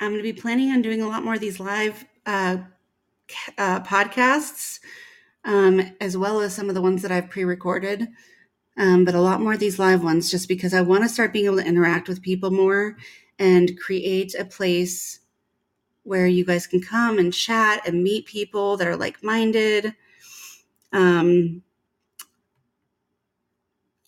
I'm 0.01 0.11
going 0.11 0.19
to 0.19 0.23
be 0.23 0.41
planning 0.41 0.71
on 0.71 0.83
doing 0.83 1.03
a 1.03 1.09
lot 1.09 1.25
more 1.25 1.35
of 1.35 1.41
these 1.41 1.59
live 1.59 2.05
uh, 2.25 2.59
uh, 3.57 3.81
podcasts, 3.81 4.79
um, 5.45 5.81
as 6.01 6.17
well 6.17 6.41
as 6.41 6.55
some 6.55 6.69
of 6.69 6.75
the 6.75 6.83
ones 6.83 7.03
that 7.03 7.11
I've 7.11 7.31
pre 7.31 7.45
recorded, 7.45 8.09
um, 8.77 9.05
but 9.05 9.15
a 9.15 9.21
lot 9.21 9.41
more 9.41 9.55
of 9.55 9.59
these 9.59 9.79
live 9.79 10.05
ones 10.05 10.31
just 10.31 10.47
because 10.49 10.73
I 10.73 10.83
want 10.83 11.03
to 11.03 11.09
start 11.09 11.33
being 11.33 11.47
able 11.47 11.57
to 11.57 11.67
interact 11.67 12.09
with 12.09 12.23
people 12.23 12.51
more 12.51 12.97
and 13.39 13.79
create 13.79 14.35
a 14.39 14.45
place 14.45 15.21
where 16.05 16.27
you 16.27 16.45
guys 16.45 16.67
can 16.67 16.81
come 16.81 17.19
and 17.19 17.35
chat 17.35 17.87
and 17.87 18.03
meet 18.03 18.27
people 18.27 18.77
that 18.77 18.87
are 18.87 18.97
like 18.97 19.23
minded. 19.23 19.95
Um, 20.93 21.63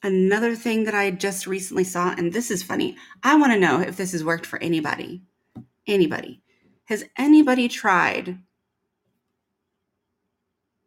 another 0.03 0.55
thing 0.55 0.84
that 0.84 0.95
I 0.95 1.11
just 1.11 1.47
recently 1.47 1.84
saw, 1.84 2.14
and 2.16 2.32
this 2.32 2.51
is 2.51 2.62
funny, 2.62 2.97
I 3.22 3.34
want 3.36 3.53
to 3.53 3.59
know 3.59 3.80
if 3.80 3.97
this 3.97 4.12
has 4.12 4.24
worked 4.24 4.47
for 4.47 4.62
anybody. 4.62 5.22
Anybody. 5.91 6.41
Has 6.84 7.05
anybody 7.18 7.68
tried 7.68 8.38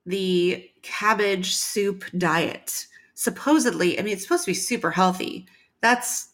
the 0.06 0.70
cabbage 0.82 1.54
soup 1.56 2.06
diet? 2.18 2.88
Supposedly, 3.14 4.00
I 4.00 4.02
mean, 4.02 4.14
it's 4.14 4.24
supposed 4.24 4.46
to 4.46 4.52
be 4.52 4.56
super 4.56 4.92
healthy. 4.92 5.46
That's 5.82 6.30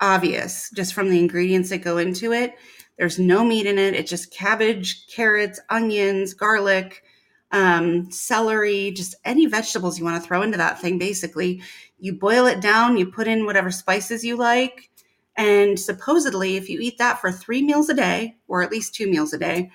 obvious 0.00 0.70
just 0.74 0.92
from 0.92 1.08
the 1.08 1.18
ingredients 1.18 1.70
that 1.70 1.78
go 1.78 1.96
into 1.96 2.32
it. 2.32 2.54
There's 2.98 3.18
no 3.18 3.44
meat 3.44 3.66
in 3.66 3.78
it. 3.78 3.94
It's 3.94 4.10
just 4.10 4.30
cabbage, 4.30 5.06
carrots, 5.06 5.58
onions, 5.70 6.34
garlic, 6.34 7.02
um, 7.50 8.10
celery, 8.10 8.90
just 8.90 9.14
any 9.24 9.46
vegetables 9.46 9.98
you 9.98 10.04
want 10.04 10.22
to 10.22 10.26
throw 10.26 10.42
into 10.42 10.58
that 10.58 10.80
thing, 10.80 10.98
basically. 10.98 11.62
You 11.98 12.14
boil 12.14 12.46
it 12.46 12.60
down, 12.60 12.98
you 12.98 13.06
put 13.10 13.26
in 13.26 13.46
whatever 13.46 13.70
spices 13.70 14.22
you 14.22 14.36
like. 14.36 14.90
And 15.36 15.78
supposedly, 15.78 16.56
if 16.56 16.68
you 16.68 16.78
eat 16.80 16.98
that 16.98 17.20
for 17.20 17.32
three 17.32 17.62
meals 17.62 17.88
a 17.88 17.94
day, 17.94 18.36
or 18.48 18.62
at 18.62 18.70
least 18.70 18.94
two 18.94 19.08
meals 19.10 19.32
a 19.32 19.38
day, 19.38 19.70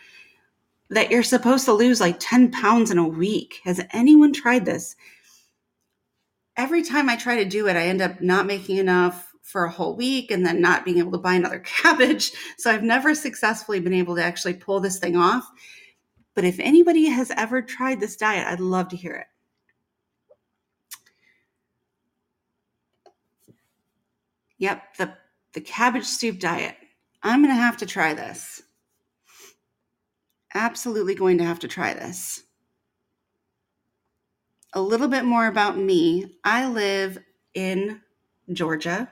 that 0.90 1.12
you're 1.12 1.24
supposed 1.24 1.66
to 1.66 1.74
lose 1.74 2.00
like 2.00 2.18
10 2.20 2.52
pounds 2.52 2.92
in 2.92 2.98
a 2.98 3.08
week. 3.08 3.60
Has 3.64 3.82
anyone 3.92 4.34
tried 4.34 4.66
this? 4.66 4.96
Every 6.56 6.84
time 6.84 7.10
I 7.10 7.16
try 7.16 7.38
to 7.38 7.46
do 7.46 7.68
it, 7.68 7.76
I 7.76 7.88
end 7.88 8.02
up 8.02 8.22
not 8.22 8.46
making 8.46 8.78
enough 8.78 9.32
for 9.42 9.66
a 9.66 9.72
whole 9.72 9.96
week 9.96 10.32
and 10.32 10.46
then 10.46 10.62
not 10.62 10.86
being 10.86 10.98
able 10.98 11.12
to 11.12 11.18
buy 11.18 11.34
another 11.34 11.60
cabbage. 11.66 12.32
So 12.58 12.72
I've 12.72 12.84
never 12.84 13.16
successfully 13.16 13.80
been 13.80 13.94
able 13.94 14.16
to 14.16 14.24
actually 14.24 14.56
pull 14.56 14.80
this 14.80 15.00
thing 15.00 15.16
off. 15.16 15.50
But 16.36 16.44
if 16.44 16.60
anybody 16.60 17.06
has 17.06 17.32
ever 17.32 17.62
tried 17.62 18.00
this 18.00 18.16
diet, 18.16 18.46
I'd 18.46 18.60
love 18.60 18.90
to 18.90 18.96
hear 18.96 19.16
it. 19.16 19.28
Yep, 24.60 24.98
the, 24.98 25.14
the 25.58 25.62
cabbage 25.62 26.06
soup 26.06 26.38
diet. 26.38 26.76
I'm 27.24 27.42
going 27.42 27.56
to 27.56 27.60
have 27.60 27.78
to 27.78 27.88
try 27.88 28.14
this. 28.14 28.62
Absolutely 30.54 31.16
going 31.16 31.40
to 31.40 31.44
have 31.44 31.60
to 31.60 31.68
try 31.68 31.96
this. 31.96 32.44
A 34.74 34.82
little 34.82 35.08
bit 35.08 35.26
more 35.26 35.48
about 35.48 35.78
me. 35.78 36.36
I 36.44 36.68
live 36.68 37.18
in 37.56 38.02
Georgia 38.54 39.12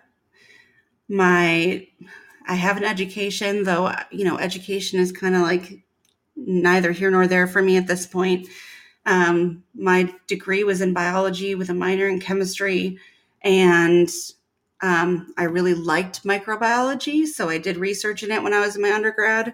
my 1.08 1.88
I 2.48 2.56
have 2.56 2.78
an 2.78 2.84
education, 2.84 3.64
though, 3.64 3.92
you 4.12 4.24
know, 4.24 4.38
education 4.38 5.00
is 5.00 5.12
kind 5.12 5.36
of 5.36 5.42
like 5.42 5.84
neither 6.36 6.92
here 6.92 7.10
nor 7.10 7.28
there 7.28 7.48
for 7.48 7.62
me 7.62 7.78
at 7.78 7.88
this 7.88 8.06
point. 8.06 8.48
Um, 9.08 9.64
my 9.74 10.14
degree 10.28 10.64
was 10.64 10.82
in 10.82 10.94
biology 10.94 11.56
with 11.56 11.70
a 11.70 11.74
minor 11.74 12.08
in 12.08 12.20
chemistry, 12.20 13.00
and 13.42 14.10
um, 14.86 15.34
I 15.38 15.44
really 15.44 15.74
liked 15.74 16.24
microbiology, 16.24 17.26
so 17.26 17.50
I 17.50 17.58
did 17.58 17.78
research 17.78 18.24
in 18.24 18.32
it 18.32 18.44
when 18.44 18.54
I 18.54 18.60
was 18.60 18.76
in 18.76 18.82
my 18.82 18.92
undergrad. 18.92 19.54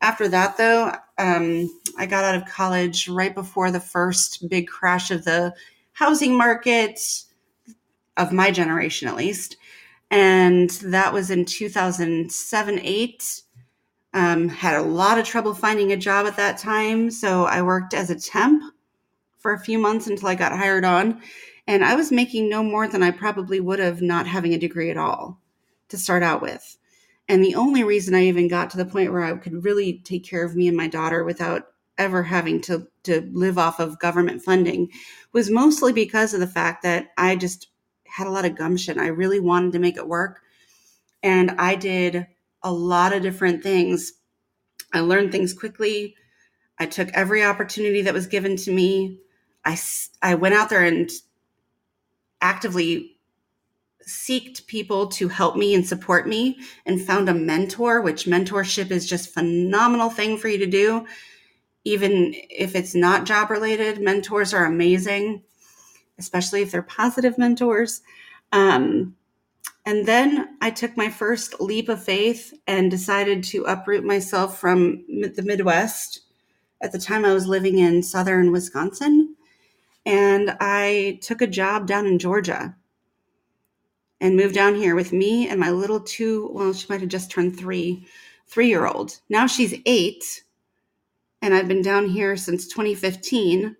After 0.00 0.26
that, 0.28 0.56
though, 0.56 0.92
um, 1.18 1.70
I 1.98 2.06
got 2.06 2.24
out 2.24 2.34
of 2.34 2.48
college 2.48 3.08
right 3.08 3.34
before 3.34 3.70
the 3.70 3.80
first 3.80 4.48
big 4.48 4.66
crash 4.66 5.10
of 5.10 5.24
the 5.24 5.54
housing 5.92 6.36
market, 6.36 6.98
of 8.16 8.32
my 8.32 8.50
generation 8.50 9.08
at 9.08 9.16
least 9.16 9.56
and 10.10 10.70
that 10.84 11.12
was 11.12 11.30
in 11.30 11.44
2007 11.44 12.78
8 12.78 13.42
um, 14.14 14.48
had 14.48 14.76
a 14.76 14.82
lot 14.82 15.18
of 15.18 15.24
trouble 15.24 15.54
finding 15.54 15.92
a 15.92 15.96
job 15.96 16.26
at 16.26 16.36
that 16.36 16.58
time 16.58 17.10
so 17.10 17.44
i 17.44 17.62
worked 17.62 17.94
as 17.94 18.10
a 18.10 18.18
temp 18.18 18.62
for 19.38 19.52
a 19.52 19.58
few 19.58 19.78
months 19.78 20.06
until 20.06 20.28
i 20.28 20.34
got 20.34 20.52
hired 20.52 20.84
on 20.84 21.20
And 21.66 21.84
I 21.84 21.94
was 21.94 22.10
making 22.10 22.48
no 22.48 22.62
more 22.62 22.88
than 22.88 23.02
I 23.02 23.10
probably 23.10 23.60
would 23.60 23.78
have 23.78 24.02
not 24.02 24.26
having 24.26 24.52
a 24.52 24.58
degree 24.58 24.90
at 24.90 24.96
all 24.96 25.40
to 25.88 25.98
start 25.98 26.22
out 26.22 26.42
with. 26.42 26.76
And 27.28 27.44
the 27.44 27.54
only 27.54 27.84
reason 27.84 28.14
I 28.14 28.24
even 28.24 28.48
got 28.48 28.70
to 28.70 28.76
the 28.76 28.84
point 28.84 29.12
where 29.12 29.22
I 29.22 29.36
could 29.36 29.64
really 29.64 30.00
take 30.04 30.24
care 30.24 30.44
of 30.44 30.56
me 30.56 30.68
and 30.68 30.76
my 30.76 30.88
daughter 30.88 31.24
without 31.24 31.68
ever 31.98 32.22
having 32.22 32.60
to, 32.62 32.88
to 33.04 33.28
live 33.32 33.58
off 33.58 33.78
of 33.78 33.98
government 34.00 34.42
funding 34.42 34.90
was 35.32 35.50
mostly 35.50 35.92
because 35.92 36.34
of 36.34 36.40
the 36.40 36.46
fact 36.46 36.82
that 36.82 37.08
I 37.16 37.36
just 37.36 37.68
had 38.06 38.26
a 38.26 38.30
lot 38.30 38.44
of 38.44 38.56
gumption. 38.56 38.98
I 38.98 39.06
really 39.06 39.40
wanted 39.40 39.72
to 39.72 39.78
make 39.78 39.96
it 39.96 40.08
work. 40.08 40.40
And 41.22 41.52
I 41.52 41.76
did 41.76 42.26
a 42.62 42.72
lot 42.72 43.12
of 43.12 43.22
different 43.22 43.62
things. 43.62 44.12
I 44.92 45.00
learned 45.00 45.32
things 45.32 45.52
quickly. 45.52 46.16
I 46.78 46.86
took 46.86 47.08
every 47.14 47.44
opportunity 47.44 48.02
that 48.02 48.14
was 48.14 48.26
given 48.26 48.56
to 48.56 48.72
me. 48.72 49.18
I, 49.64 49.78
I 50.20 50.34
went 50.34 50.54
out 50.54 50.68
there 50.68 50.84
and 50.84 51.10
actively 52.42 53.16
seeked 54.06 54.66
people 54.66 55.06
to 55.06 55.28
help 55.28 55.56
me 55.56 55.74
and 55.74 55.86
support 55.86 56.28
me 56.28 56.58
and 56.84 57.00
found 57.00 57.28
a 57.28 57.34
mentor 57.34 58.00
which 58.00 58.26
mentorship 58.26 58.90
is 58.90 59.08
just 59.08 59.32
phenomenal 59.32 60.10
thing 60.10 60.36
for 60.36 60.48
you 60.48 60.58
to 60.58 60.66
do. 60.66 61.06
Even 61.84 62.34
if 62.50 62.74
it's 62.74 62.94
not 62.94 63.24
job 63.26 63.50
related 63.50 64.00
mentors 64.00 64.52
are 64.52 64.66
amazing 64.66 65.42
especially 66.18 66.62
if 66.62 66.70
they're 66.70 66.82
positive 66.82 67.38
mentors. 67.38 68.02
Um, 68.52 69.16
and 69.84 70.06
then 70.06 70.56
i 70.60 70.70
took 70.70 70.96
my 70.96 71.10
first 71.10 71.60
leap 71.60 71.88
of 71.88 72.02
faith 72.02 72.54
and 72.68 72.90
decided 72.90 73.42
to 73.42 73.64
uproot 73.64 74.04
myself 74.04 74.58
from 74.58 75.04
the 75.08 75.42
midwest. 75.44 76.20
At 76.80 76.92
the 76.92 76.98
time 76.98 77.24
i 77.24 77.34
was 77.34 77.46
living 77.46 77.78
in 77.78 78.02
southern 78.02 78.52
wisconsin 78.52 79.31
and 80.04 80.56
I 80.60 81.18
took 81.22 81.40
a 81.42 81.46
job 81.46 81.86
down 81.86 82.06
in 82.06 82.18
Georgia 82.18 82.76
and 84.20 84.36
moved 84.36 84.54
down 84.54 84.74
here 84.74 84.94
with 84.94 85.12
me 85.12 85.48
and 85.48 85.58
my 85.58 85.70
little 85.70 86.00
two, 86.00 86.48
well, 86.52 86.72
she 86.72 86.86
might 86.88 87.00
have 87.00 87.08
just 87.10 87.30
turned 87.30 87.56
three, 87.58 88.06
three 88.46 88.68
year 88.68 88.86
old. 88.86 89.20
Now 89.28 89.46
she's 89.46 89.74
eight, 89.86 90.44
and 91.40 91.54
I've 91.54 91.68
been 91.68 91.82
down 91.82 92.08
here 92.08 92.36
since 92.36 92.68
2015. 92.68 93.76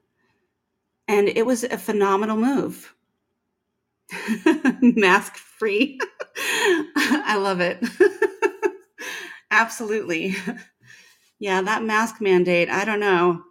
And 1.08 1.28
it 1.28 1.44
was 1.44 1.64
a 1.64 1.78
phenomenal 1.78 2.36
move. 2.36 2.94
Mask 4.80 5.36
free. 5.36 6.00
I 6.96 7.36
love 7.36 7.60
it. 7.60 7.82
Absolutely. 9.50 10.34
Yeah, 11.38 11.60
that 11.62 11.82
mask 11.82 12.20
mandate, 12.20 12.70
I 12.70 12.84
don't 12.84 13.00
know 13.00 13.42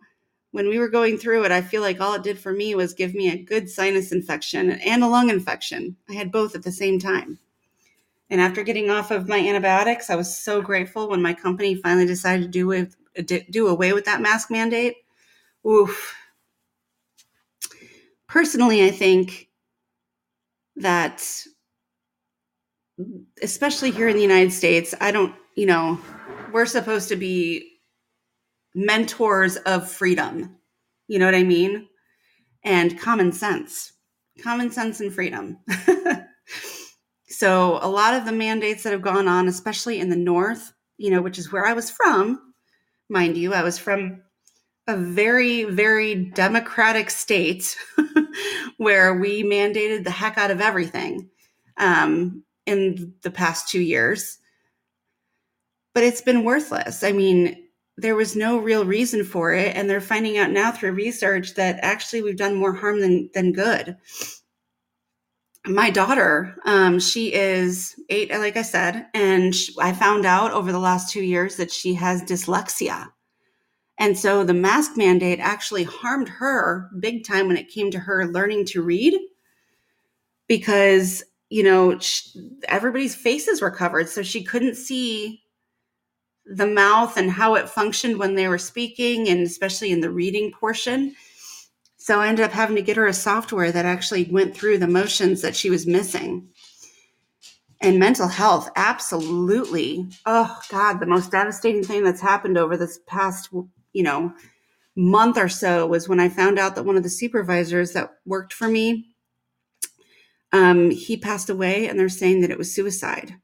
when 0.52 0.68
we 0.68 0.80
were 0.80 0.90
going 0.90 1.18
through 1.18 1.46
it, 1.46 1.52
I 1.52 1.62
feel 1.62 1.82
like 1.82 2.00
all 2.00 2.14
it 2.14 2.24
did 2.24 2.38
for 2.38 2.52
me 2.52 2.76
was 2.76 2.94
give 2.94 3.14
me 3.14 3.30
a 3.30 3.42
good 3.42 3.70
sinus 3.70 4.12
infection 4.12 4.72
and 4.72 5.04
a 5.04 5.08
lung 5.08 5.30
infection. 5.30 5.96
I 6.10 6.14
had 6.14 6.32
both 6.32 6.56
at 6.56 6.64
the 6.64 6.72
same 6.72 7.00
time. 7.00 7.40
And 8.30 8.40
after 8.40 8.64
getting 8.64 8.90
off 8.90 9.12
of 9.12 9.28
my 9.28 9.40
antibiotics, 9.40 10.10
I 10.10 10.16
was 10.16 10.38
so 10.38 10.62
grateful 10.62 11.10
when 11.10 11.22
my 11.22 11.34
company 11.34 11.76
finally 11.76 12.06
decided 12.06 12.44
to 12.44 12.48
do 12.48 12.68
with 12.68 12.96
do 13.50 13.68
away 13.68 13.92
with 13.92 14.06
that 14.06 14.22
mask 14.22 14.50
mandate. 14.50 14.96
Oof. 15.68 16.16
Personally, 18.28 18.86
I 18.86 18.90
think 18.90 19.50
that 20.78 21.22
especially 23.42 23.92
here 23.92 24.08
in 24.08 24.16
the 24.16 24.22
United 24.22 24.54
States, 24.54 24.94
I 25.02 25.12
don't, 25.12 25.36
you 25.56 25.66
know, 25.66 26.00
we're 26.54 26.66
supposed 26.66 27.10
to 27.10 27.18
be 27.18 27.71
mentors 28.74 29.58
of 29.58 29.90
freedom. 29.90 30.58
You 31.08 31.20
know 31.20 31.26
what 31.26 31.36
I 31.36 31.44
mean? 31.44 31.88
And 32.64 33.00
common 33.00 33.32
sense, 33.32 33.94
common 34.44 34.72
sense 34.72 35.00
and 35.00 35.14
freedom. 35.14 35.58
so, 37.28 37.80
a 37.82 37.90
lot 37.90 38.14
of 38.14 38.26
the 38.26 38.32
mandates 38.32 38.84
that 38.84 38.94
have 38.94 39.02
gone 39.02 39.28
on, 39.28 39.48
especially 39.48 40.00
in 40.00 40.10
the 40.10 40.16
North, 40.16 40.74
you 40.98 41.10
know, 41.10 41.22
which 41.22 41.40
is 41.40 41.52
where 41.52 41.66
I 41.66 41.74
was 41.74 41.90
from, 41.90 42.54
mind 43.10 43.36
you, 43.36 43.54
I 43.54 43.64
was 43.64 43.78
from 43.78 44.22
a 44.88 44.98
very, 44.98 45.64
very 45.64 46.16
democratic 46.16 47.10
state 47.10 47.78
where 48.78 49.16
we 49.16 49.44
mandated 49.44 50.04
the 50.04 50.12
heck 50.12 50.38
out 50.38 50.52
of 50.52 50.62
everything 50.62 51.30
um, 51.78 52.44
in 52.66 53.14
the 53.22 53.32
past 53.32 53.70
two 53.70 53.82
years. 53.82 54.38
But 55.94 56.04
it's 56.04 56.22
been 56.22 56.44
worthless. 56.44 57.04
I 57.04 57.12
mean, 57.12 57.68
there 57.98 58.16
was 58.16 58.36
no 58.36 58.58
real 58.58 58.86
reason 58.86 59.24
for 59.24 59.54
it 59.54 59.76
and 59.76 59.90
they're 59.90 60.02
finding 60.02 60.38
out 60.38 60.52
now 60.52 60.72
through 60.72 60.94
research 60.94 61.56
that 61.56 61.80
actually 61.82 62.22
we've 62.22 62.38
done 62.38 62.56
more 62.56 62.74
harm 62.74 63.00
than 63.02 63.30
than 63.34 63.52
good. 63.52 63.98
My 65.66 65.90
daughter 65.90 66.56
um, 66.66 67.00
she 67.00 67.34
is 67.34 67.96
eight 68.10 68.32
like 68.32 68.58
i 68.58 68.64
said 68.64 69.08
and 69.14 69.54
she, 69.54 69.74
i 69.80 69.94
found 69.94 70.26
out 70.26 70.52
over 70.52 70.72
the 70.72 70.80
last 70.80 71.12
two 71.12 71.24
years 71.24 71.58
that 71.58 71.72
she 71.72 71.94
has 71.94 72.24
dyslexia. 72.24 73.08
And 73.98 74.18
so 74.18 74.44
the 74.44 74.54
mask 74.56 74.98
mandate 74.98 75.40
actually 75.40 75.84
harmed 75.84 76.28
her 76.28 76.90
big 77.00 77.24
time 77.24 77.48
when 77.48 77.58
it 77.58 77.70
came 77.70 77.92
to 77.92 78.00
her 78.00 78.26
learning 78.26 78.66
to 78.68 78.82
read 78.82 79.14
because 80.48 81.24
you 81.50 81.62
know 81.62 82.00
she, 82.00 82.50
everybody's 82.68 83.16
faces 83.16 83.62
were 83.62 83.70
covered 83.70 84.10
so 84.10 84.24
she 84.24 84.44
couldn't 84.44 84.76
see 84.76 85.41
the 86.56 86.68
mouth 86.68 87.18
and 87.18 87.32
how 87.32 87.56
it 87.56 87.70
functioned 87.70 88.18
when 88.18 88.36
they 88.36 88.48
were 88.48 88.58
speaking, 88.58 89.30
and 89.30 89.42
especially 89.42 89.92
in 89.92 90.02
the 90.02 90.12
reading 90.12 90.52
portion. 90.52 91.16
So 91.98 92.20
I 92.20 92.28
ended 92.28 92.46
up 92.46 92.52
having 92.52 92.76
to 92.76 92.82
get 92.82 92.98
her 92.98 93.08
a 93.08 93.14
software 93.14 93.72
that 93.72 93.86
actually 93.86 94.26
went 94.26 94.56
through 94.56 94.80
the 94.80 94.88
motions 94.88 95.42
that 95.42 95.56
she 95.56 95.70
was 95.70 95.88
missing. 95.88 96.50
And 97.80 98.00
mental 98.00 98.28
health, 98.28 98.70
absolutely. 98.76 100.08
Oh, 100.26 100.60
God, 100.70 101.00
the 101.00 101.06
most 101.06 101.32
devastating 101.32 101.84
thing 101.84 102.04
that's 102.04 102.22
happened 102.22 102.58
over 102.58 102.78
this 102.78 103.00
past, 103.08 103.50
you 103.94 104.04
know, 104.04 104.34
month 104.96 105.38
or 105.38 105.50
so 105.50 105.88
was 105.88 106.10
when 106.10 106.20
I 106.20 106.30
found 106.30 106.60
out 106.60 106.76
that 106.76 106.86
one 106.86 106.98
of 106.98 107.04
the 107.04 107.10
supervisors 107.10 107.94
that 107.94 108.12
worked 108.26 108.54
for 108.54 108.68
me, 108.68 109.08
um, 110.52 110.92
he 110.92 111.18
passed 111.18 111.50
away, 111.50 111.88
and 111.88 112.00
they're 112.00 112.10
saying 112.10 112.42
that 112.42 112.52
it 112.52 112.58
was 112.58 112.74
suicide 112.74 113.36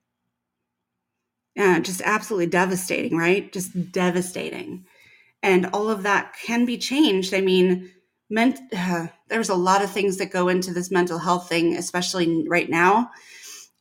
uh, 1.57 1.79
just 1.79 2.01
absolutely 2.01 2.47
devastating, 2.47 3.17
right? 3.17 3.51
Just 3.51 3.91
devastating. 3.91 4.85
And 5.43 5.67
all 5.67 5.89
of 5.89 6.03
that 6.03 6.35
can 6.45 6.65
be 6.65 6.77
changed. 6.77 7.33
I 7.33 7.41
mean, 7.41 7.91
meant 8.29 8.59
uh, 8.75 9.07
there's 9.29 9.49
a 9.49 9.55
lot 9.55 9.83
of 9.83 9.91
things 9.91 10.17
that 10.17 10.31
go 10.31 10.47
into 10.47 10.73
this 10.73 10.91
mental 10.91 11.19
health 11.19 11.49
thing, 11.49 11.75
especially 11.75 12.47
right 12.47 12.69
now. 12.69 13.11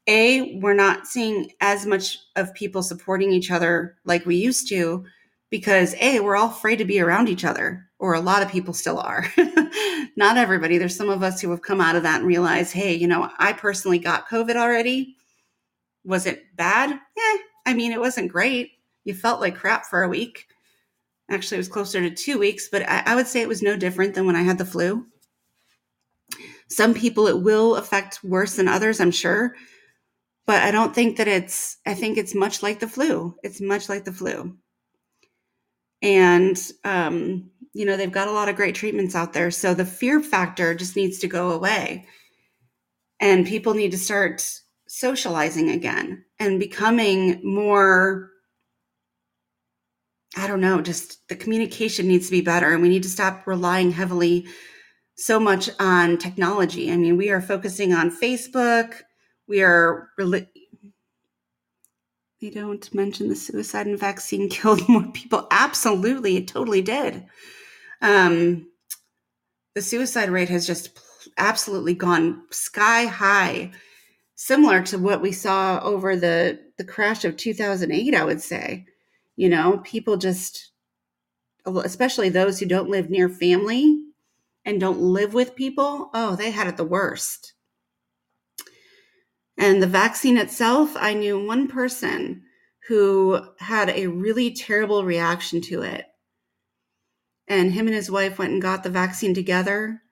A, 0.09 0.59
we're 0.61 0.75
not 0.75 1.07
seeing 1.07 1.51
as 1.61 1.85
much 1.85 2.19
of 2.37 2.55
people 2.55 2.83
supporting 2.83 3.33
each 3.33 3.51
other 3.51 3.97
like 4.05 4.25
we 4.25 4.37
used 4.37 4.69
to 4.69 5.05
because 5.51 5.95
A, 6.01 6.21
we're 6.21 6.37
all 6.37 6.51
afraid 6.51 6.77
to 6.77 6.85
be 6.85 7.01
around 7.01 7.29
each 7.29 7.45
other, 7.45 7.89
or 7.99 8.15
a 8.15 8.21
lot 8.21 8.43
of 8.43 8.51
people 8.51 8.73
still 8.73 8.99
are. 8.99 9.27
not 10.17 10.37
everybody. 10.37 10.79
There's 10.79 10.97
some 10.97 11.09
of 11.09 11.23
us 11.23 11.41
who 11.41 11.51
have 11.51 11.63
come 11.63 11.81
out 11.81 11.97
of 11.97 12.03
that 12.05 12.21
and 12.21 12.27
realized, 12.27 12.73
hey, 12.73 12.95
you 12.95 13.09
know, 13.09 13.31
I 13.39 13.53
personally 13.53 13.99
got 13.99 14.29
COVID 14.29 14.57
already. 14.57 15.17
Was 16.05 16.27
it 16.27 16.45
bad? 16.57 16.91
Yeah, 16.91 17.37
I 17.67 17.75
mean, 17.75 17.93
it 17.93 18.01
wasn't 18.01 18.33
great. 18.33 18.71
You 19.05 19.13
felt 19.13 19.41
like 19.41 19.57
crap 19.57 19.87
for 19.87 20.03
a 20.03 20.09
week. 20.09 20.47
Actually, 21.29 21.57
it 21.57 21.59
was 21.59 21.69
closer 21.69 22.01
to 22.01 22.11
two 22.15 22.39
weeks, 22.39 22.69
but 22.71 22.89
I, 22.89 23.03
I 23.07 23.15
would 23.17 23.27
say 23.27 23.43
it 23.43 23.49
was 23.49 23.63
no 23.63 23.77
different 23.77 24.15
than 24.15 24.27
when 24.27 24.37
I 24.37 24.43
had 24.43 24.59
the 24.59 24.65
flu. 24.65 25.07
Some 26.69 26.95
people 26.95 27.27
it 27.27 27.43
will 27.43 27.77
affect 27.77 28.23
worse 28.23 28.55
than 28.55 28.69
others, 28.69 29.01
I'm 29.01 29.11
sure. 29.11 29.55
But 30.47 30.63
I 30.63 30.71
don't 30.71 30.95
think 30.95 31.17
that 31.17 31.27
it's, 31.27 31.79
I 31.85 31.95
think 31.95 32.17
it's 32.17 32.35
much 32.35 32.63
like 32.63 32.79
the 32.79 32.89
flu. 32.89 33.37
It's 33.43 33.61
much 33.61 33.89
like 33.89 34.05
the 34.05 34.13
flu. 34.13 34.57
And, 36.03 36.57
um, 36.85 37.51
you 37.73 37.85
know, 37.85 37.97
they've 37.97 38.13
got 38.13 38.29
a 38.29 38.33
lot 38.33 38.49
of 38.49 38.55
great 38.55 38.77
treatments 38.77 39.17
out 39.17 39.33
there. 39.33 39.51
So 39.51 39.75
the 39.75 39.85
fear 39.85 40.21
factor 40.21 40.75
just 40.75 40.95
needs 40.95 41.19
to 41.19 41.29
go 41.29 41.51
away. 41.51 42.07
And 43.19 43.47
people 43.47 43.75
need 43.75 43.91
to 43.91 43.99
start 43.99 44.49
socializing 44.87 45.71
again 45.71 46.26
and 46.39 46.61
becoming 46.61 47.41
more 47.43 48.31
I 50.39 50.47
don't 50.47 50.61
know, 50.61 50.83
just 50.83 51.27
the 51.29 51.37
communication 51.37 52.09
needs 52.09 52.27
to 52.27 52.33
be 52.33 52.43
better 52.43 52.73
and 52.73 52.83
we 52.83 52.91
need 52.91 53.05
to 53.05 53.09
stop 53.09 53.47
relying 53.47 53.91
heavily 53.91 54.47
so 55.17 55.41
much 55.41 55.71
on 55.81 56.19
technology. 56.19 56.93
I 56.93 56.97
mean, 56.97 57.17
we 57.17 57.31
are 57.31 57.41
focusing 57.41 57.95
on 57.95 58.11
Facebook. 58.11 58.97
We 59.49 59.63
are 59.63 60.11
really 60.19 60.47
they 62.41 62.51
don't 62.51 62.95
mention 62.95 63.29
the 63.29 63.35
suicide 63.35 63.87
and 63.87 63.99
vaccine 63.99 64.49
killed 64.51 64.87
more 64.89 65.11
people. 65.13 65.47
Absolutely, 65.51 66.37
it 66.37 66.49
totally 66.49 66.83
did. 66.83 67.25
Um, 68.03 68.69
the 69.75 69.83
suicide 69.83 70.31
rate 70.31 70.51
has 70.51 70.67
just 70.67 70.99
absolutely 71.39 71.95
gone 71.95 72.43
sky 72.51 73.07
high 73.07 73.73
similar 74.37 74.83
to 74.83 74.99
what 74.99 75.21
we 75.21 75.33
saw 75.33 75.81
over 75.83 76.15
the 76.17 76.61
the 76.79 76.85
crash 76.85 77.25
of 77.25 77.37
2008 77.37 78.15
i 78.15 78.25
would 78.25 78.41
say 78.41 78.87
you 79.35 79.49
know 79.49 79.81
people 79.85 80.17
just 80.17 80.71
especially 81.67 82.29
those 82.29 82.61
who 82.61 82.67
don't 82.67 82.91
live 82.91 83.11
near 83.11 83.29
family 83.29 84.07
and 84.67 84.81
don't 84.81 85.01
live 85.01 85.33
with 85.33 85.55
people, 85.55 86.11
oh, 86.13 86.35
they 86.37 86.51
had 86.51 86.67
it 86.67 86.77
the 86.77 86.85
worst. 86.85 87.55
And 89.57 89.83
the 89.83 89.87
vaccine 89.87 90.37
itself, 90.37 90.95
I 90.97 91.15
knew 91.15 91.43
one 91.43 91.69
person 91.69 92.43
who 92.89 93.41
had 93.59 93.89
a 93.89 94.09
really 94.09 94.53
terrible 94.53 95.05
reaction 95.05 95.61
to 95.63 95.83
it. 95.83 96.05
And 97.49 97.73
him 97.73 97.87
and 97.87 97.95
his 97.95 98.11
wife 98.11 98.39
went 98.39 98.53
and 98.53 98.61
got 98.61 98.83
the 98.83 98.91
vaccine 98.91 99.35
together. 99.35 100.03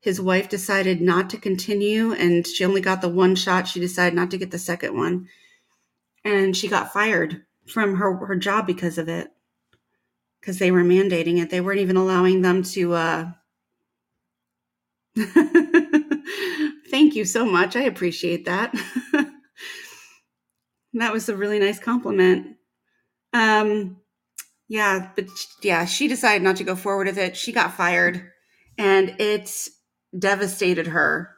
His 0.00 0.20
wife 0.20 0.48
decided 0.48 1.00
not 1.00 1.28
to 1.30 1.36
continue, 1.36 2.12
and 2.12 2.46
she 2.46 2.64
only 2.64 2.80
got 2.80 3.02
the 3.02 3.08
one 3.08 3.34
shot. 3.34 3.68
She 3.68 3.80
decided 3.80 4.14
not 4.14 4.30
to 4.30 4.38
get 4.38 4.50
the 4.50 4.58
second 4.58 4.96
one. 4.96 5.28
And 6.24 6.56
she 6.56 6.68
got 6.68 6.92
fired 6.92 7.44
from 7.66 7.96
her, 7.96 8.16
her 8.26 8.36
job 8.36 8.66
because 8.66 8.96
of 8.96 9.08
it, 9.08 9.30
because 10.40 10.58
they 10.58 10.70
were 10.70 10.82
mandating 10.82 11.38
it. 11.38 11.50
They 11.50 11.60
weren't 11.60 11.80
even 11.80 11.96
allowing 11.96 12.40
them 12.40 12.62
to. 12.64 12.94
Uh... 12.94 13.32
Thank 16.90 17.14
you 17.14 17.26
so 17.26 17.44
much. 17.44 17.76
I 17.76 17.82
appreciate 17.82 18.46
that. 18.46 18.74
that 20.94 21.12
was 21.12 21.28
a 21.28 21.36
really 21.36 21.58
nice 21.58 21.78
compliment. 21.78 22.56
Um, 23.32 23.98
yeah, 24.68 25.10
but 25.14 25.26
yeah, 25.62 25.84
she 25.84 26.08
decided 26.08 26.42
not 26.42 26.56
to 26.56 26.64
go 26.64 26.74
forward 26.74 27.06
with 27.06 27.18
it. 27.18 27.36
She 27.36 27.52
got 27.52 27.74
fired 27.74 28.30
and 28.78 29.14
it 29.20 29.68
devastated 30.16 30.88
her. 30.88 31.36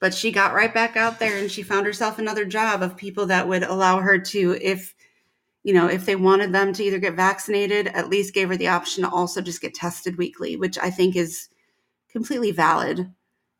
But 0.00 0.14
she 0.14 0.32
got 0.32 0.54
right 0.54 0.72
back 0.72 0.96
out 0.96 1.18
there 1.18 1.36
and 1.36 1.50
she 1.50 1.62
found 1.62 1.86
herself 1.86 2.18
another 2.18 2.44
job 2.44 2.82
of 2.82 2.96
people 2.96 3.26
that 3.26 3.48
would 3.48 3.62
allow 3.62 4.00
her 4.00 4.18
to, 4.18 4.58
if 4.60 4.94
you 5.62 5.74
know, 5.74 5.88
if 5.88 6.06
they 6.06 6.16
wanted 6.16 6.52
them 6.52 6.72
to 6.72 6.82
either 6.82 6.98
get 6.98 7.14
vaccinated, 7.14 7.88
at 7.88 8.08
least 8.08 8.34
gave 8.34 8.48
her 8.48 8.56
the 8.56 8.68
option 8.68 9.04
to 9.04 9.10
also 9.10 9.40
just 9.42 9.60
get 9.60 9.74
tested 9.74 10.16
weekly, 10.16 10.56
which 10.56 10.78
I 10.78 10.90
think 10.90 11.16
is 11.16 11.48
completely 12.10 12.50
valid. 12.50 13.12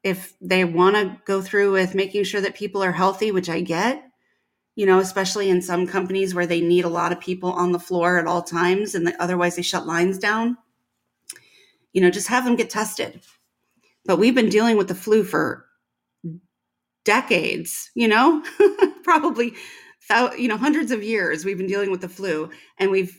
If 0.02 0.34
they 0.40 0.64
want 0.64 0.96
to 0.96 1.20
go 1.26 1.42
through 1.42 1.72
with 1.72 1.94
making 1.94 2.24
sure 2.24 2.40
that 2.40 2.54
people 2.54 2.82
are 2.82 2.92
healthy, 2.92 3.32
which 3.32 3.50
I 3.50 3.60
get, 3.60 4.02
you 4.76 4.86
know, 4.86 4.98
especially 4.98 5.50
in 5.50 5.60
some 5.60 5.86
companies 5.86 6.34
where 6.34 6.46
they 6.46 6.62
need 6.62 6.86
a 6.86 6.88
lot 6.88 7.12
of 7.12 7.20
people 7.20 7.52
on 7.52 7.72
the 7.72 7.78
floor 7.78 8.18
at 8.18 8.26
all 8.26 8.42
times 8.42 8.94
and 8.94 9.12
otherwise 9.18 9.56
they 9.56 9.62
shut 9.62 9.86
lines 9.86 10.18
down, 10.18 10.56
you 11.92 12.00
know, 12.00 12.10
just 12.10 12.28
have 12.28 12.46
them 12.46 12.56
get 12.56 12.70
tested. 12.70 13.20
But 14.05 14.18
we've 14.18 14.34
been 14.34 14.48
dealing 14.48 14.76
with 14.76 14.88
the 14.88 14.94
flu 14.94 15.24
for 15.24 15.66
decades, 17.05 17.90
you 17.94 18.09
know, 18.09 18.42
probably 19.05 19.55
you 20.36 20.48
know 20.48 20.57
hundreds 20.57 20.90
of 20.90 21.03
years 21.03 21.44
we've 21.44 21.59
been 21.59 21.66
dealing 21.66 21.90
with 21.90 22.01
the 22.01 22.09
flu 22.09 22.51
and 22.78 22.90
we've 22.90 23.16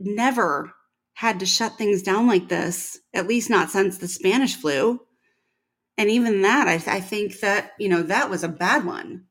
never 0.00 0.72
had 1.14 1.40
to 1.40 1.46
shut 1.46 1.76
things 1.76 2.02
down 2.02 2.26
like 2.26 2.48
this 2.48 2.98
at 3.14 3.26
least 3.26 3.50
not 3.50 3.70
since 3.70 3.98
the 3.98 4.08
spanish 4.08 4.56
flu. 4.56 5.00
And 5.96 6.10
even 6.10 6.42
that 6.42 6.68
I, 6.68 6.74
I 6.96 7.00
think 7.00 7.40
that 7.40 7.72
you 7.78 7.88
know 7.88 8.02
that 8.02 8.30
was 8.30 8.44
a 8.44 8.48
bad 8.48 8.84
one. 8.84 9.24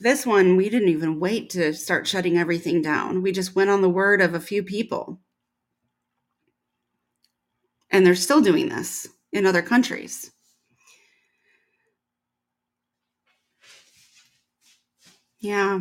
This 0.00 0.26
one 0.26 0.56
we 0.56 0.68
didn't 0.68 0.88
even 0.88 1.20
wait 1.20 1.50
to 1.50 1.72
start 1.74 2.06
shutting 2.06 2.36
everything 2.36 2.82
down. 2.82 3.22
We 3.22 3.32
just 3.32 3.54
went 3.54 3.70
on 3.70 3.82
the 3.82 3.88
word 3.88 4.20
of 4.20 4.34
a 4.34 4.40
few 4.40 4.62
people. 4.62 5.20
And 7.90 8.04
they're 8.04 8.14
still 8.14 8.40
doing 8.40 8.68
this 8.68 9.08
in 9.36 9.46
other 9.46 9.62
countries 9.62 10.30
Yeah. 15.46 15.80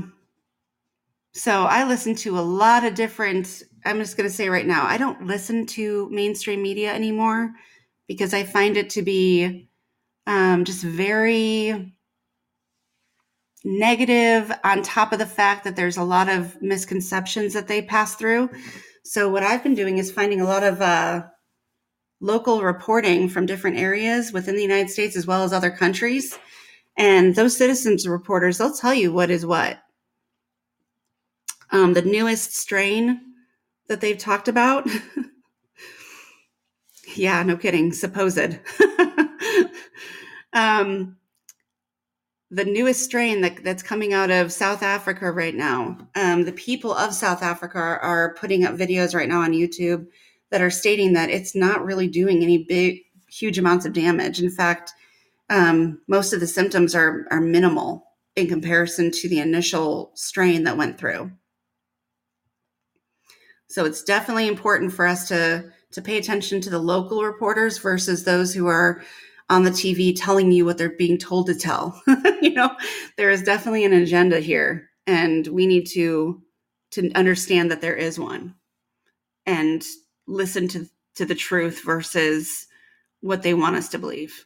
So 1.34 1.64
I 1.64 1.86
listen 1.86 2.14
to 2.18 2.38
a 2.38 2.42
lot 2.42 2.84
of 2.84 2.94
different, 2.94 3.64
I'm 3.84 3.98
just 3.98 4.16
going 4.16 4.30
to 4.30 4.36
say 4.36 4.48
right 4.48 4.66
now, 4.66 4.86
I 4.86 4.98
don't 4.98 5.26
listen 5.26 5.66
to 5.68 6.08
mainstream 6.12 6.62
media 6.62 6.94
anymore 6.94 7.52
because 8.08 8.34
I 8.34 8.44
find 8.44 8.78
it 8.78 8.92
to 8.92 9.02
be 9.02 9.68
um, 10.28 10.66
just 10.66 10.84
very 10.84 11.94
negative 13.64 14.52
on 14.64 14.84
top 14.84 15.12
of 15.12 15.20
the 15.20 15.26
fact 15.26 15.64
that 15.64 15.76
there's 15.76 15.98
a 15.98 16.04
lot 16.04 16.30
of 16.30 16.62
misconceptions 16.62 17.54
that 17.54 17.68
they 17.68 17.82
pass 17.82 18.16
through. 18.16 18.50
So 19.04 19.30
what 19.30 19.42
I've 19.44 19.64
been 19.64 19.76
doing 19.76 19.98
is 19.98 20.12
finding 20.12 20.42
a 20.42 20.46
lot 20.46 20.64
of 20.64 20.80
uh, 20.80 21.24
local 22.22 22.62
reporting 22.62 23.30
from 23.30 23.46
different 23.46 23.78
areas 23.78 24.32
within 24.32 24.56
the 24.56 24.62
United 24.62 24.90
States 24.90 25.16
as 25.16 25.28
well 25.28 25.44
as 25.44 25.54
other 25.54 25.72
countries 25.72 26.38
and 26.98 27.36
those 27.36 27.58
citizens 27.58 28.08
reporters, 28.08 28.58
they'll 28.58 28.74
tell 28.74 28.94
you 28.94 29.12
what 29.12 29.30
is 29.30 29.46
what. 29.46 29.80
Um, 31.72 31.94
the 31.94 32.02
newest 32.02 32.56
strain 32.56 33.20
that 33.88 34.02
they've 34.02 34.18
talked 34.18 34.48
about. 34.48 34.88
yeah, 37.16 37.44
no 37.44 37.58
kidding, 37.58 37.92
supposed. 37.92 38.38
um, 40.54 41.18
the 42.50 42.64
newest 42.64 43.04
strain 43.04 43.42
that, 43.42 43.62
that's 43.64 43.84
coming 43.84 44.14
out 44.14 44.32
of 44.32 44.54
South 44.54 44.82
Africa 44.82 45.32
right 45.32 45.56
now. 45.56 45.98
Um, 46.16 46.46
the 46.46 46.54
people 46.54 46.94
of 46.94 47.14
South 47.14 47.44
Africa 47.44 47.78
are, 47.78 48.00
are 48.00 48.34
putting 48.36 48.64
up 48.64 48.76
videos 48.76 49.14
right 49.14 49.28
now 49.28 49.42
on 49.42 49.52
YouTube 49.52 50.08
that 50.56 50.62
are 50.62 50.72
stating 50.72 51.12
that 51.12 51.30
it's 51.30 51.54
not 51.54 51.84
really 51.84 52.08
doing 52.08 52.42
any 52.42 52.64
big, 52.64 53.02
huge 53.28 53.60
amounts 53.60 53.86
of 53.86 53.92
damage. 53.92 54.42
In 54.42 54.50
fact, 54.50 54.94
um, 55.50 56.00
most 56.08 56.32
of 56.32 56.40
the 56.40 56.48
symptoms 56.48 56.96
are, 56.96 57.28
are 57.30 57.42
minimal 57.42 58.06
in 58.38 58.48
comparison 58.48 59.12
to 59.12 59.28
the 59.28 59.42
initial 59.42 60.14
strain 60.16 60.64
that 60.64 60.78
went 60.78 60.98
through. 60.98 61.30
So 63.68 63.84
it's 63.84 64.02
definitely 64.02 64.48
important 64.48 64.94
for 64.94 65.06
us 65.06 65.28
to 65.28 65.70
to 65.92 66.02
pay 66.02 66.18
attention 66.18 66.62
to 66.62 66.70
the 66.70 66.80
local 66.80 67.26
reporters 67.26 67.78
versus 67.78 68.24
those 68.24 68.54
who 68.54 68.68
are 68.68 69.04
on 69.50 69.66
the 69.66 69.72
TV 69.72 70.16
telling 70.16 70.54
you 70.54 70.64
what 70.64 70.78
they're 70.78 70.96
being 70.96 71.18
told 71.18 71.48
to 71.48 71.56
tell. 71.56 72.02
you 72.42 72.54
know, 72.54 72.70
there 73.18 73.30
is 73.30 73.44
definitely 73.44 73.84
an 73.84 73.92
agenda 73.92 74.40
here 74.40 74.90
and 75.06 75.48
we 75.48 75.68
need 75.68 75.88
to 75.88 76.42
to 76.92 77.12
understand 77.12 77.72
that 77.72 77.82
there 77.82 77.98
is 77.98 78.18
one 78.18 78.56
and 79.46 79.84
listen 80.28 80.68
to 80.70 80.90
to 81.16 81.26
the 81.26 81.36
truth 81.36 81.82
versus 81.84 82.68
what 83.22 83.42
they 83.42 83.54
want 83.54 83.76
us 83.76 83.90
to 83.90 83.98
believe. 83.98 84.46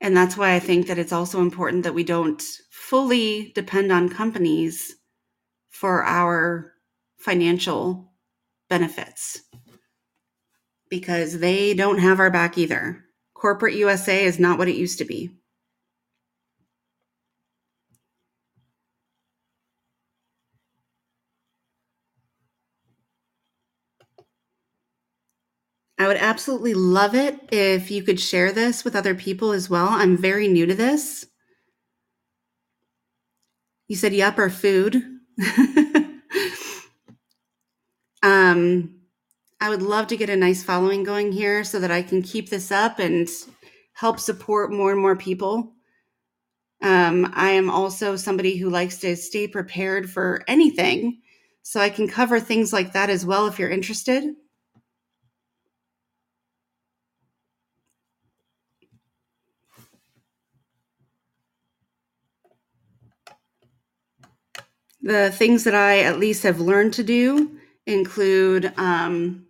And 0.00 0.16
that's 0.16 0.36
why 0.36 0.54
I 0.54 0.58
think 0.58 0.88
that 0.88 0.98
it's 0.98 1.12
also 1.12 1.40
important 1.40 1.84
that 1.84 1.94
we 1.94 2.04
don't 2.04 2.42
fully 2.70 3.52
depend 3.54 3.92
on 3.92 4.08
companies 4.08 4.96
for 5.70 6.04
our 6.04 6.72
financial 7.16 8.12
benefits 8.68 9.40
because 10.90 11.38
they 11.38 11.72
don't 11.72 11.98
have 11.98 12.20
our 12.20 12.30
back 12.30 12.58
either. 12.58 13.04
Corporate 13.32 13.74
USA 13.74 14.24
is 14.24 14.38
not 14.38 14.58
what 14.58 14.68
it 14.68 14.76
used 14.76 14.98
to 14.98 15.04
be. 15.04 15.30
Would 26.12 26.20
absolutely 26.20 26.74
love 26.74 27.14
it 27.14 27.40
if 27.50 27.90
you 27.90 28.02
could 28.02 28.20
share 28.20 28.52
this 28.52 28.84
with 28.84 28.94
other 28.94 29.14
people 29.14 29.52
as 29.52 29.70
well. 29.70 29.88
I'm 29.88 30.14
very 30.14 30.46
new 30.46 30.66
to 30.66 30.74
this. 30.74 31.24
You 33.88 33.96
said 33.96 34.12
yup 34.12 34.38
or 34.38 34.50
food. 34.50 35.02
um, 38.22 38.94
I 39.58 39.70
would 39.70 39.80
love 39.80 40.08
to 40.08 40.18
get 40.18 40.28
a 40.28 40.36
nice 40.36 40.62
following 40.62 41.02
going 41.02 41.32
here 41.32 41.64
so 41.64 41.80
that 41.80 41.90
I 41.90 42.02
can 42.02 42.20
keep 42.20 42.50
this 42.50 42.70
up 42.70 42.98
and 42.98 43.26
help 43.94 44.20
support 44.20 44.70
more 44.70 44.92
and 44.92 45.00
more 45.00 45.16
people. 45.16 45.72
Um, 46.82 47.32
I 47.34 47.52
am 47.52 47.70
also 47.70 48.16
somebody 48.16 48.58
who 48.58 48.68
likes 48.68 48.98
to 48.98 49.16
stay 49.16 49.48
prepared 49.48 50.10
for 50.10 50.44
anything. 50.46 51.22
So 51.62 51.80
I 51.80 51.88
can 51.88 52.06
cover 52.06 52.38
things 52.38 52.70
like 52.70 52.92
that 52.92 53.08
as 53.08 53.24
well 53.24 53.46
if 53.46 53.58
you're 53.58 53.70
interested. 53.70 54.24
The 65.02 65.30
things 65.30 65.64
that 65.64 65.74
I 65.74 66.00
at 66.00 66.18
least 66.18 66.44
have 66.44 66.60
learned 66.60 66.94
to 66.94 67.02
do 67.02 67.58
include, 67.86 68.72
um, 68.76 69.46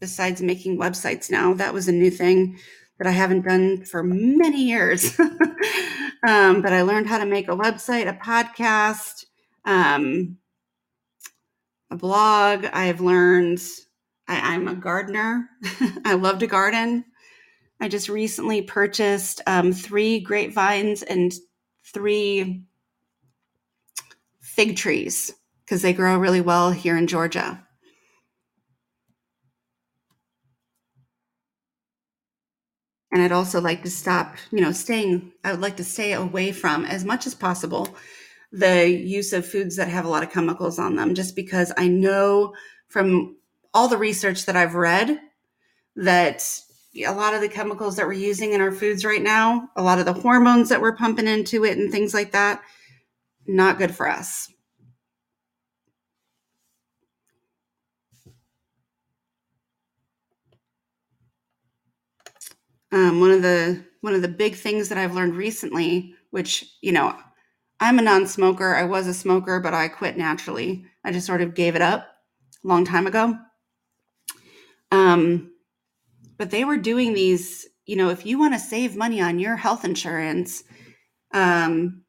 besides 0.00 0.40
making 0.40 0.78
websites 0.78 1.30
now, 1.30 1.52
that 1.54 1.74
was 1.74 1.88
a 1.88 1.92
new 1.92 2.10
thing 2.10 2.58
that 2.98 3.06
I 3.06 3.10
haven't 3.10 3.46
done 3.46 3.84
for 3.84 4.02
many 4.02 4.62
years. 4.62 5.18
um, 6.26 6.62
but 6.62 6.72
I 6.72 6.82
learned 6.82 7.08
how 7.08 7.18
to 7.18 7.26
make 7.26 7.48
a 7.48 7.56
website, 7.56 8.08
a 8.08 8.14
podcast, 8.14 9.26
um, 9.66 10.38
a 11.90 11.96
blog. 11.96 12.64
I've 12.64 13.00
learned, 13.02 13.60
I, 14.26 14.54
I'm 14.54 14.66
a 14.66 14.74
gardener. 14.74 15.48
I 16.04 16.14
love 16.14 16.38
to 16.38 16.46
garden. 16.46 17.04
I 17.80 17.88
just 17.88 18.08
recently 18.08 18.62
purchased 18.62 19.42
um, 19.46 19.72
three 19.72 20.20
grapevines 20.20 21.02
and 21.02 21.34
three 21.92 22.64
fig 24.56 24.74
trees 24.74 25.34
because 25.64 25.82
they 25.82 25.92
grow 25.92 26.18
really 26.18 26.40
well 26.40 26.70
here 26.70 26.96
in 26.96 27.06
Georgia. 27.06 27.62
And 33.12 33.22
I'd 33.22 33.32
also 33.32 33.60
like 33.60 33.82
to 33.82 33.90
stop, 33.90 34.36
you 34.50 34.60
know, 34.60 34.72
staying, 34.72 35.32
I 35.44 35.50
would 35.50 35.60
like 35.60 35.76
to 35.76 35.84
stay 35.84 36.14
away 36.14 36.52
from 36.52 36.86
as 36.86 37.04
much 37.04 37.26
as 37.26 37.34
possible 37.34 37.94
the 38.50 38.88
use 38.88 39.32
of 39.34 39.46
foods 39.46 39.76
that 39.76 39.88
have 39.88 40.06
a 40.06 40.08
lot 40.08 40.22
of 40.22 40.32
chemicals 40.32 40.78
on 40.78 40.96
them, 40.96 41.14
just 41.14 41.36
because 41.36 41.72
I 41.76 41.88
know 41.88 42.54
from 42.88 43.36
all 43.74 43.88
the 43.88 43.98
research 43.98 44.46
that 44.46 44.56
I've 44.56 44.74
read 44.74 45.20
that 45.96 46.42
a 47.06 47.12
lot 47.12 47.34
of 47.34 47.42
the 47.42 47.48
chemicals 47.48 47.96
that 47.96 48.06
we're 48.06 48.14
using 48.14 48.52
in 48.52 48.62
our 48.62 48.72
foods 48.72 49.04
right 49.04 49.22
now, 49.22 49.68
a 49.76 49.82
lot 49.82 49.98
of 49.98 50.06
the 50.06 50.14
hormones 50.14 50.70
that 50.70 50.80
we're 50.80 50.96
pumping 50.96 51.28
into 51.28 51.64
it 51.64 51.76
and 51.76 51.92
things 51.92 52.14
like 52.14 52.32
that 52.32 52.62
not 53.46 53.78
good 53.78 53.94
for 53.94 54.08
us. 54.08 54.48
Um, 62.92 63.20
one 63.20 63.30
of 63.30 63.42
the 63.42 63.84
one 64.00 64.14
of 64.14 64.22
the 64.22 64.28
big 64.28 64.54
things 64.54 64.88
that 64.88 64.98
I've 64.98 65.14
learned 65.14 65.36
recently, 65.36 66.14
which 66.30 66.64
you 66.82 66.92
know, 66.92 67.16
I'm 67.80 67.98
a 67.98 68.02
non-smoker. 68.02 68.74
I 68.74 68.84
was 68.84 69.06
a 69.06 69.14
smoker, 69.14 69.60
but 69.60 69.74
I 69.74 69.88
quit 69.88 70.16
naturally. 70.16 70.84
I 71.04 71.12
just 71.12 71.26
sort 71.26 71.42
of 71.42 71.54
gave 71.54 71.76
it 71.76 71.82
up 71.82 72.06
a 72.64 72.68
long 72.68 72.84
time 72.84 73.06
ago. 73.06 73.36
Um, 74.92 75.52
but 76.38 76.50
they 76.50 76.64
were 76.64 76.78
doing 76.78 77.14
these. 77.14 77.66
You 77.86 77.96
know, 77.96 78.10
if 78.10 78.26
you 78.26 78.38
want 78.38 78.54
to 78.54 78.60
save 78.60 78.96
money 78.96 79.20
on 79.20 79.38
your 79.38 79.56
health 79.56 79.84
insurance, 79.84 80.64
um, 81.32 82.02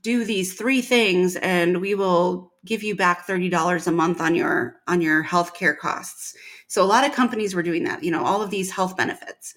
do 0.00 0.24
these 0.24 0.54
three 0.54 0.80
things, 0.80 1.36
and 1.36 1.80
we 1.80 1.94
will 1.94 2.52
give 2.64 2.82
you 2.82 2.94
back 2.94 3.26
$30 3.26 3.86
a 3.86 3.92
month 3.92 4.20
on 4.20 4.34
your 4.34 4.80
on 4.86 5.00
your 5.00 5.24
healthcare 5.24 5.76
costs. 5.76 6.34
So 6.68 6.82
a 6.82 6.86
lot 6.86 7.06
of 7.06 7.12
companies 7.12 7.54
were 7.54 7.62
doing 7.62 7.84
that, 7.84 8.02
you 8.02 8.10
know, 8.10 8.24
all 8.24 8.42
of 8.42 8.50
these 8.50 8.70
health 8.70 8.96
benefits. 8.96 9.54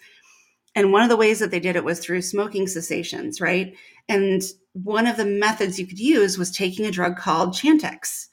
And 0.75 0.91
one 0.91 1.03
of 1.03 1.09
the 1.09 1.15
ways 1.15 1.39
that 1.39 1.51
they 1.51 1.61
did 1.61 1.77
it 1.77 1.85
was 1.85 1.99
through 1.99 2.21
smoking 2.21 2.67
cessations, 2.67 3.39
right? 3.39 3.75
And 4.09 4.41
one 4.73 5.07
of 5.07 5.15
the 5.15 5.25
methods 5.25 5.79
you 5.79 5.87
could 5.87 5.99
use 5.99 6.37
was 6.37 6.51
taking 6.51 6.85
a 6.85 6.91
drug 6.91 7.15
called 7.15 7.53
Chantix. 7.53 8.27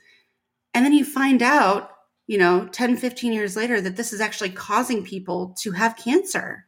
And 0.75 0.85
then 0.85 0.93
you 0.93 1.05
find 1.05 1.43
out, 1.43 1.91
you 2.27 2.39
know, 2.39 2.67
10, 2.73 2.97
15 2.97 3.33
years 3.33 3.57
later 3.57 3.81
that 3.81 3.97
this 3.97 4.13
is 4.13 4.21
actually 4.21 4.51
causing 4.51 5.05
people 5.05 5.55
to 5.61 5.71
have 5.73 5.97
cancer. 5.97 6.67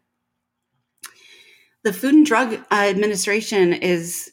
The 1.83 1.93
Food 1.93 2.15
and 2.15 2.27
Drug 2.27 2.61
Administration 2.71 3.73
is 3.73 4.31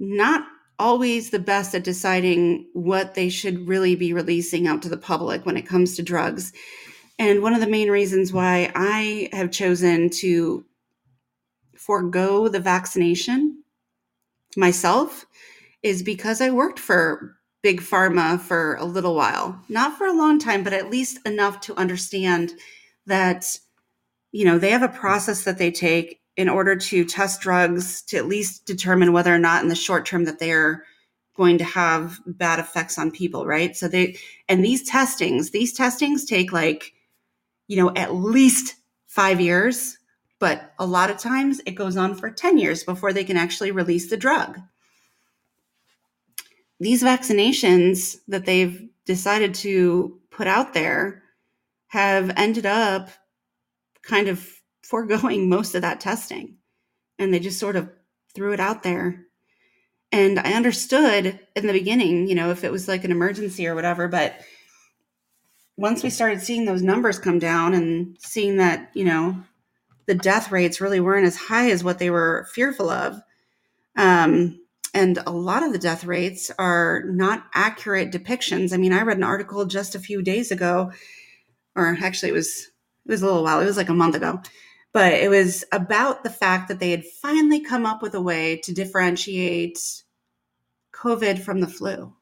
not 0.00 0.44
always 0.78 1.30
the 1.30 1.38
best 1.38 1.74
at 1.74 1.84
deciding 1.84 2.66
what 2.72 3.14
they 3.14 3.28
should 3.28 3.68
really 3.68 3.94
be 3.94 4.12
releasing 4.12 4.66
out 4.66 4.82
to 4.82 4.88
the 4.88 4.96
public 4.96 5.44
when 5.44 5.56
it 5.56 5.66
comes 5.66 5.94
to 5.94 6.02
drugs. 6.02 6.52
And 7.18 7.42
one 7.42 7.52
of 7.52 7.60
the 7.60 7.68
main 7.68 7.90
reasons 7.90 8.32
why 8.32 8.72
I 8.74 9.28
have 9.32 9.50
chosen 9.50 10.08
to 10.20 10.64
forego 11.76 12.48
the 12.48 12.60
vaccination 12.60 13.62
myself 14.56 15.26
is 15.82 16.02
because 16.02 16.40
I 16.40 16.50
worked 16.50 16.78
for 16.78 17.36
big 17.62 17.82
pharma 17.82 18.40
for 18.40 18.76
a 18.76 18.84
little 18.86 19.14
while. 19.14 19.62
Not 19.68 19.98
for 19.98 20.06
a 20.06 20.16
long 20.16 20.38
time, 20.38 20.64
but 20.64 20.72
at 20.72 20.90
least 20.90 21.18
enough 21.26 21.60
to 21.62 21.76
understand 21.76 22.54
that 23.06 23.58
you 24.32 24.44
know, 24.44 24.58
they 24.58 24.70
have 24.70 24.82
a 24.82 24.88
process 24.88 25.44
that 25.44 25.58
they 25.58 25.70
take 25.70 26.19
in 26.36 26.48
order 26.48 26.76
to 26.76 27.04
test 27.04 27.40
drugs 27.40 28.02
to 28.02 28.16
at 28.16 28.26
least 28.26 28.66
determine 28.66 29.12
whether 29.12 29.34
or 29.34 29.38
not 29.38 29.62
in 29.62 29.68
the 29.68 29.74
short 29.74 30.06
term 30.06 30.24
that 30.24 30.38
they're 30.38 30.84
going 31.36 31.58
to 31.58 31.64
have 31.64 32.18
bad 32.26 32.58
effects 32.58 32.98
on 32.98 33.10
people, 33.10 33.46
right? 33.46 33.76
So 33.76 33.88
they 33.88 34.16
and 34.48 34.64
these 34.64 34.82
testings, 34.82 35.50
these 35.50 35.72
testings 35.72 36.24
take 36.24 36.52
like 36.52 36.92
you 37.66 37.76
know 37.76 37.92
at 37.94 38.14
least 38.14 38.76
5 39.06 39.40
years, 39.40 39.98
but 40.38 40.72
a 40.78 40.86
lot 40.86 41.10
of 41.10 41.18
times 41.18 41.60
it 41.66 41.72
goes 41.72 41.96
on 41.96 42.14
for 42.14 42.30
10 42.30 42.58
years 42.58 42.84
before 42.84 43.12
they 43.12 43.24
can 43.24 43.36
actually 43.36 43.70
release 43.70 44.08
the 44.10 44.16
drug. 44.16 44.58
These 46.78 47.02
vaccinations 47.02 48.18
that 48.28 48.46
they've 48.46 48.88
decided 49.04 49.54
to 49.56 50.18
put 50.30 50.46
out 50.46 50.72
there 50.72 51.22
have 51.88 52.32
ended 52.36 52.64
up 52.66 53.10
kind 54.02 54.28
of 54.28 54.59
foregoing 54.90 55.48
most 55.48 55.76
of 55.76 55.82
that 55.82 56.00
testing. 56.00 56.56
And 57.18 57.32
they 57.32 57.38
just 57.38 57.60
sort 57.60 57.76
of 57.76 57.88
threw 58.34 58.52
it 58.52 58.60
out 58.60 58.82
there. 58.82 59.24
And 60.10 60.40
I 60.40 60.54
understood 60.54 61.38
in 61.54 61.66
the 61.66 61.72
beginning, 61.72 62.26
you 62.26 62.34
know, 62.34 62.50
if 62.50 62.64
it 62.64 62.72
was 62.72 62.88
like 62.88 63.04
an 63.04 63.12
emergency 63.12 63.68
or 63.68 63.76
whatever, 63.76 64.08
but 64.08 64.34
once 65.76 66.02
we 66.02 66.10
started 66.10 66.42
seeing 66.42 66.64
those 66.64 66.82
numbers 66.82 67.20
come 67.20 67.38
down 67.38 67.72
and 67.72 68.16
seeing 68.18 68.56
that, 68.56 68.90
you 68.92 69.04
know, 69.04 69.40
the 70.06 70.14
death 70.14 70.50
rates 70.50 70.80
really 70.80 70.98
weren't 70.98 71.26
as 71.26 71.36
high 71.36 71.70
as 71.70 71.84
what 71.84 72.00
they 72.00 72.10
were 72.10 72.48
fearful 72.52 72.90
of. 72.90 73.20
Um, 73.96 74.60
and 74.92 75.18
a 75.24 75.30
lot 75.30 75.62
of 75.62 75.72
the 75.72 75.78
death 75.78 76.04
rates 76.04 76.50
are 76.58 77.04
not 77.06 77.44
accurate 77.54 78.10
depictions. 78.10 78.72
I 78.72 78.76
mean, 78.76 78.92
I 78.92 79.02
read 79.02 79.18
an 79.18 79.22
article 79.22 79.64
just 79.66 79.94
a 79.94 80.00
few 80.00 80.20
days 80.20 80.50
ago, 80.50 80.90
or 81.76 81.96
actually 82.02 82.30
it 82.30 82.34
was 82.34 82.70
it 83.06 83.10
was 83.10 83.22
a 83.22 83.26
little 83.26 83.44
while, 83.44 83.60
it 83.60 83.66
was 83.66 83.76
like 83.76 83.88
a 83.88 83.94
month 83.94 84.16
ago, 84.16 84.42
but 84.92 85.12
it 85.12 85.30
was 85.30 85.64
about 85.72 86.24
the 86.24 86.30
fact 86.30 86.68
that 86.68 86.80
they 86.80 86.90
had 86.90 87.04
finally 87.04 87.60
come 87.60 87.86
up 87.86 88.02
with 88.02 88.14
a 88.14 88.20
way 88.20 88.56
to 88.64 88.74
differentiate 88.74 89.78
COVID 90.92 91.38
from 91.38 91.60
the 91.60 91.68
flu. 91.68 92.12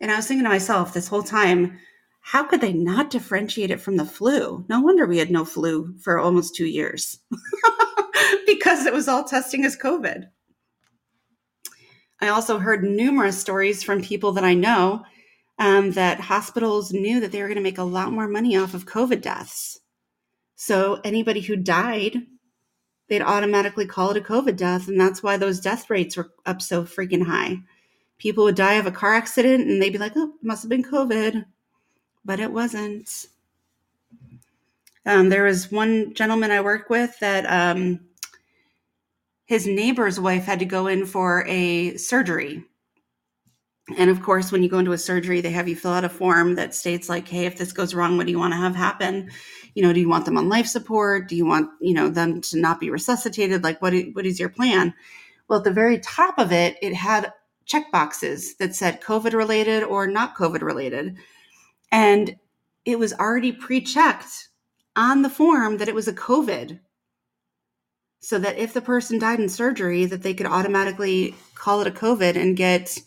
And 0.00 0.10
I 0.10 0.16
was 0.16 0.26
thinking 0.26 0.44
to 0.44 0.50
myself 0.50 0.92
this 0.92 1.08
whole 1.08 1.22
time, 1.22 1.78
how 2.20 2.44
could 2.44 2.60
they 2.60 2.72
not 2.72 3.10
differentiate 3.10 3.70
it 3.70 3.80
from 3.80 3.96
the 3.96 4.04
flu? 4.04 4.64
No 4.68 4.80
wonder 4.80 5.06
we 5.06 5.18
had 5.18 5.30
no 5.30 5.44
flu 5.44 5.94
for 6.00 6.18
almost 6.18 6.54
two 6.54 6.66
years 6.66 7.18
because 8.46 8.86
it 8.86 8.92
was 8.92 9.08
all 9.08 9.24
testing 9.24 9.64
as 9.64 9.76
COVID. 9.76 10.26
I 12.20 12.28
also 12.28 12.58
heard 12.58 12.84
numerous 12.84 13.38
stories 13.38 13.82
from 13.82 14.02
people 14.02 14.32
that 14.32 14.44
I 14.44 14.52
know 14.52 15.04
um, 15.58 15.92
that 15.92 16.20
hospitals 16.20 16.92
knew 16.92 17.20
that 17.20 17.32
they 17.32 17.40
were 17.40 17.48
going 17.48 17.56
to 17.56 17.62
make 17.62 17.78
a 17.78 17.82
lot 17.82 18.12
more 18.12 18.28
money 18.28 18.56
off 18.56 18.74
of 18.74 18.86
COVID 18.86 19.22
deaths 19.22 19.79
so 20.62 21.00
anybody 21.04 21.40
who 21.40 21.56
died, 21.56 22.18
they'd 23.08 23.22
automatically 23.22 23.86
call 23.86 24.10
it 24.10 24.18
a 24.18 24.20
COVID 24.20 24.56
death. 24.56 24.88
And 24.88 25.00
that's 25.00 25.22
why 25.22 25.38
those 25.38 25.58
death 25.58 25.88
rates 25.88 26.18
were 26.18 26.32
up 26.44 26.60
so 26.60 26.84
freaking 26.84 27.24
high. 27.24 27.60
People 28.18 28.44
would 28.44 28.56
die 28.56 28.74
of 28.74 28.84
a 28.84 28.90
car 28.90 29.14
accident 29.14 29.66
and 29.66 29.80
they'd 29.80 29.88
be 29.88 29.96
like, 29.96 30.12
oh, 30.16 30.34
it 30.34 30.44
must 30.44 30.62
have 30.62 30.68
been 30.68 30.84
COVID. 30.84 31.46
But 32.26 32.40
it 32.40 32.52
wasn't. 32.52 33.28
Um, 35.06 35.30
there 35.30 35.44
was 35.44 35.72
one 35.72 36.12
gentleman 36.12 36.50
I 36.50 36.60
worked 36.60 36.90
with 36.90 37.18
that 37.20 37.46
um, 37.46 38.00
his 39.46 39.66
neighbor's 39.66 40.20
wife 40.20 40.44
had 40.44 40.58
to 40.58 40.66
go 40.66 40.88
in 40.88 41.06
for 41.06 41.46
a 41.48 41.96
surgery 41.96 42.66
and 43.98 44.10
of 44.10 44.22
course, 44.22 44.52
when 44.52 44.62
you 44.62 44.68
go 44.68 44.78
into 44.78 44.92
a 44.92 44.98
surgery, 44.98 45.40
they 45.40 45.50
have 45.50 45.68
you 45.68 45.76
fill 45.76 45.92
out 45.92 46.04
a 46.04 46.08
form 46.08 46.54
that 46.56 46.74
states 46.74 47.08
like, 47.08 47.28
"Hey, 47.28 47.46
if 47.46 47.58
this 47.58 47.72
goes 47.72 47.94
wrong, 47.94 48.16
what 48.16 48.26
do 48.26 48.32
you 48.32 48.38
want 48.38 48.52
to 48.52 48.58
have 48.58 48.74
happen? 48.74 49.30
You 49.74 49.82
know, 49.82 49.92
do 49.92 50.00
you 50.00 50.08
want 50.08 50.24
them 50.24 50.36
on 50.36 50.48
life 50.48 50.66
support? 50.66 51.28
Do 51.28 51.36
you 51.36 51.46
want 51.46 51.70
you 51.80 51.94
know 51.94 52.08
them 52.08 52.40
to 52.42 52.58
not 52.58 52.80
be 52.80 52.90
resuscitated? 52.90 53.64
Like, 53.64 53.80
what 53.82 53.94
what 54.12 54.26
is 54.26 54.40
your 54.40 54.48
plan?" 54.48 54.94
Well, 55.48 55.58
at 55.58 55.64
the 55.64 55.72
very 55.72 55.98
top 55.98 56.38
of 56.38 56.52
it, 56.52 56.76
it 56.82 56.94
had 56.94 57.32
check 57.66 57.90
boxes 57.92 58.56
that 58.56 58.74
said 58.74 59.00
COVID 59.00 59.32
related 59.32 59.82
or 59.82 60.06
not 60.06 60.36
COVID 60.36 60.62
related, 60.62 61.16
and 61.92 62.36
it 62.84 62.98
was 62.98 63.12
already 63.14 63.52
pre-checked 63.52 64.48
on 64.96 65.22
the 65.22 65.30
form 65.30 65.78
that 65.78 65.88
it 65.88 65.94
was 65.94 66.08
a 66.08 66.12
COVID 66.12 66.80
so 68.20 68.38
that 68.38 68.58
if 68.58 68.74
the 68.74 68.82
person 68.82 69.18
died 69.18 69.40
in 69.40 69.48
surgery 69.48 70.04
that 70.04 70.22
they 70.22 70.34
could 70.34 70.46
automatically 70.46 71.34
call 71.54 71.80
it 71.80 71.86
a 71.86 71.90
covid 71.90 72.36
and 72.36 72.56
get 72.56 72.98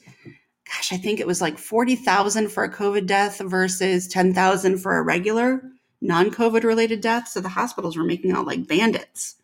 gosh, 0.73 0.91
I 0.91 0.97
think 0.97 1.19
it 1.19 1.27
was 1.27 1.41
like 1.41 1.57
40,000 1.57 2.49
for 2.49 2.63
a 2.63 2.71
COVID 2.71 3.05
death 3.05 3.39
versus 3.39 4.07
10,000 4.07 4.77
for 4.77 4.97
a 4.97 5.03
regular 5.03 5.61
non 6.01 6.31
COVID 6.31 6.63
related 6.63 7.01
death. 7.01 7.27
So 7.27 7.39
the 7.39 7.49
hospitals 7.49 7.97
were 7.97 8.03
making 8.03 8.31
out 8.31 8.47
like 8.47 8.67
bandits. 8.67 9.35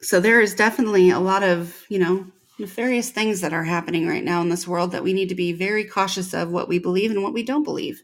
So 0.00 0.20
there 0.20 0.40
is 0.40 0.54
definitely 0.54 1.10
a 1.10 1.18
lot 1.18 1.42
of, 1.42 1.84
you 1.88 1.98
know, 1.98 2.26
nefarious 2.58 3.10
things 3.10 3.40
that 3.40 3.52
are 3.52 3.64
happening 3.64 4.06
right 4.06 4.24
now 4.24 4.40
in 4.40 4.48
this 4.48 4.66
world 4.66 4.92
that 4.92 5.04
we 5.04 5.12
need 5.12 5.28
to 5.28 5.34
be 5.34 5.52
very 5.52 5.84
cautious 5.84 6.32
of 6.32 6.50
what 6.50 6.68
we 6.68 6.78
believe 6.78 7.10
and 7.10 7.22
what 7.22 7.34
we 7.34 7.42
don't 7.42 7.64
believe. 7.64 8.02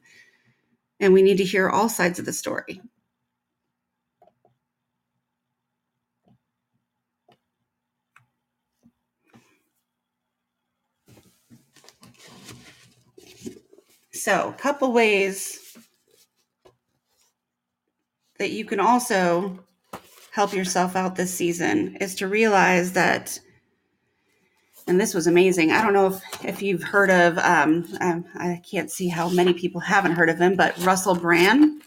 And 1.01 1.13
we 1.13 1.23
need 1.23 1.39
to 1.39 1.45
hear 1.45 1.69
all 1.69 1.89
sides 1.89 2.19
of 2.19 2.27
the 2.27 2.33
story. 2.33 2.81
So, 14.23 14.51
a 14.51 14.53
couple 14.53 14.93
ways 14.93 15.77
that 18.39 18.53
you 18.53 18.65
can 18.65 18.79
also 18.79 19.59
help 20.31 20.53
yourself 20.53 20.95
out 20.95 21.17
this 21.17 21.35
season 21.35 21.97
is 21.97 22.15
to 22.15 22.29
realize 22.29 22.93
that 22.93 23.41
and 24.87 25.01
this 25.01 25.13
was 25.13 25.27
amazing. 25.27 25.73
I 25.73 25.83
don't 25.83 25.93
know 25.93 26.07
if, 26.07 26.45
if 26.45 26.63
you've 26.63 26.85
heard 26.85 27.11
of, 27.11 27.37
um, 27.39 27.85
I, 28.01 28.23
I 28.37 28.63
can't 28.71 28.93
see 28.93 29.09
how 29.09 29.29
many 29.29 29.55
people 29.55 29.81
haven't 29.81 30.13
heard 30.13 30.31
of 30.31 30.39
him, 30.39 30.55
but 30.55 30.79
Russell 30.85 31.17
Brand. 31.17 31.83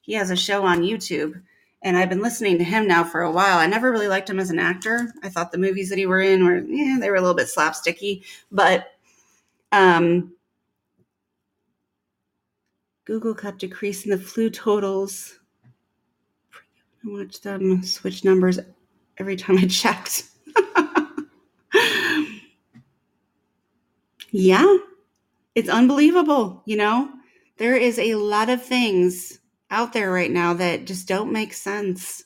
he 0.00 0.12
has 0.12 0.30
a 0.30 0.36
show 0.36 0.64
on 0.64 0.82
YouTube 0.82 1.42
and 1.82 1.96
I've 1.96 2.08
been 2.08 2.22
listening 2.22 2.58
to 2.58 2.64
him 2.64 2.86
now 2.86 3.02
for 3.02 3.22
a 3.22 3.32
while. 3.32 3.58
I 3.58 3.66
never 3.66 3.90
really 3.90 4.06
liked 4.06 4.30
him 4.30 4.38
as 4.38 4.50
an 4.50 4.60
actor. 4.60 5.12
I 5.24 5.28
thought 5.28 5.50
the 5.50 5.58
movies 5.58 5.88
that 5.88 5.98
he 5.98 6.06
were 6.06 6.20
in 6.20 6.44
were 6.44 6.58
yeah, 6.58 6.98
they 7.00 7.10
were 7.10 7.16
a 7.16 7.20
little 7.20 7.34
bit 7.34 7.48
slapsticky, 7.48 8.22
but 8.52 8.92
um 9.72 10.34
Google 13.08 13.34
kept 13.34 13.58
decreasing 13.60 14.10
the 14.10 14.18
flu 14.18 14.50
totals. 14.50 15.38
I 16.52 17.10
watched 17.10 17.42
them 17.42 17.82
switch 17.82 18.22
numbers 18.22 18.60
every 19.16 19.34
time 19.34 19.56
I 19.56 19.66
checked. 19.66 20.24
yeah, 24.30 24.76
it's 25.54 25.70
unbelievable, 25.70 26.62
you 26.66 26.76
know? 26.76 27.08
There 27.56 27.76
is 27.76 27.98
a 27.98 28.16
lot 28.16 28.50
of 28.50 28.62
things 28.62 29.38
out 29.70 29.94
there 29.94 30.12
right 30.12 30.30
now 30.30 30.52
that 30.52 30.84
just 30.84 31.08
don't 31.08 31.32
make 31.32 31.54
sense. 31.54 32.24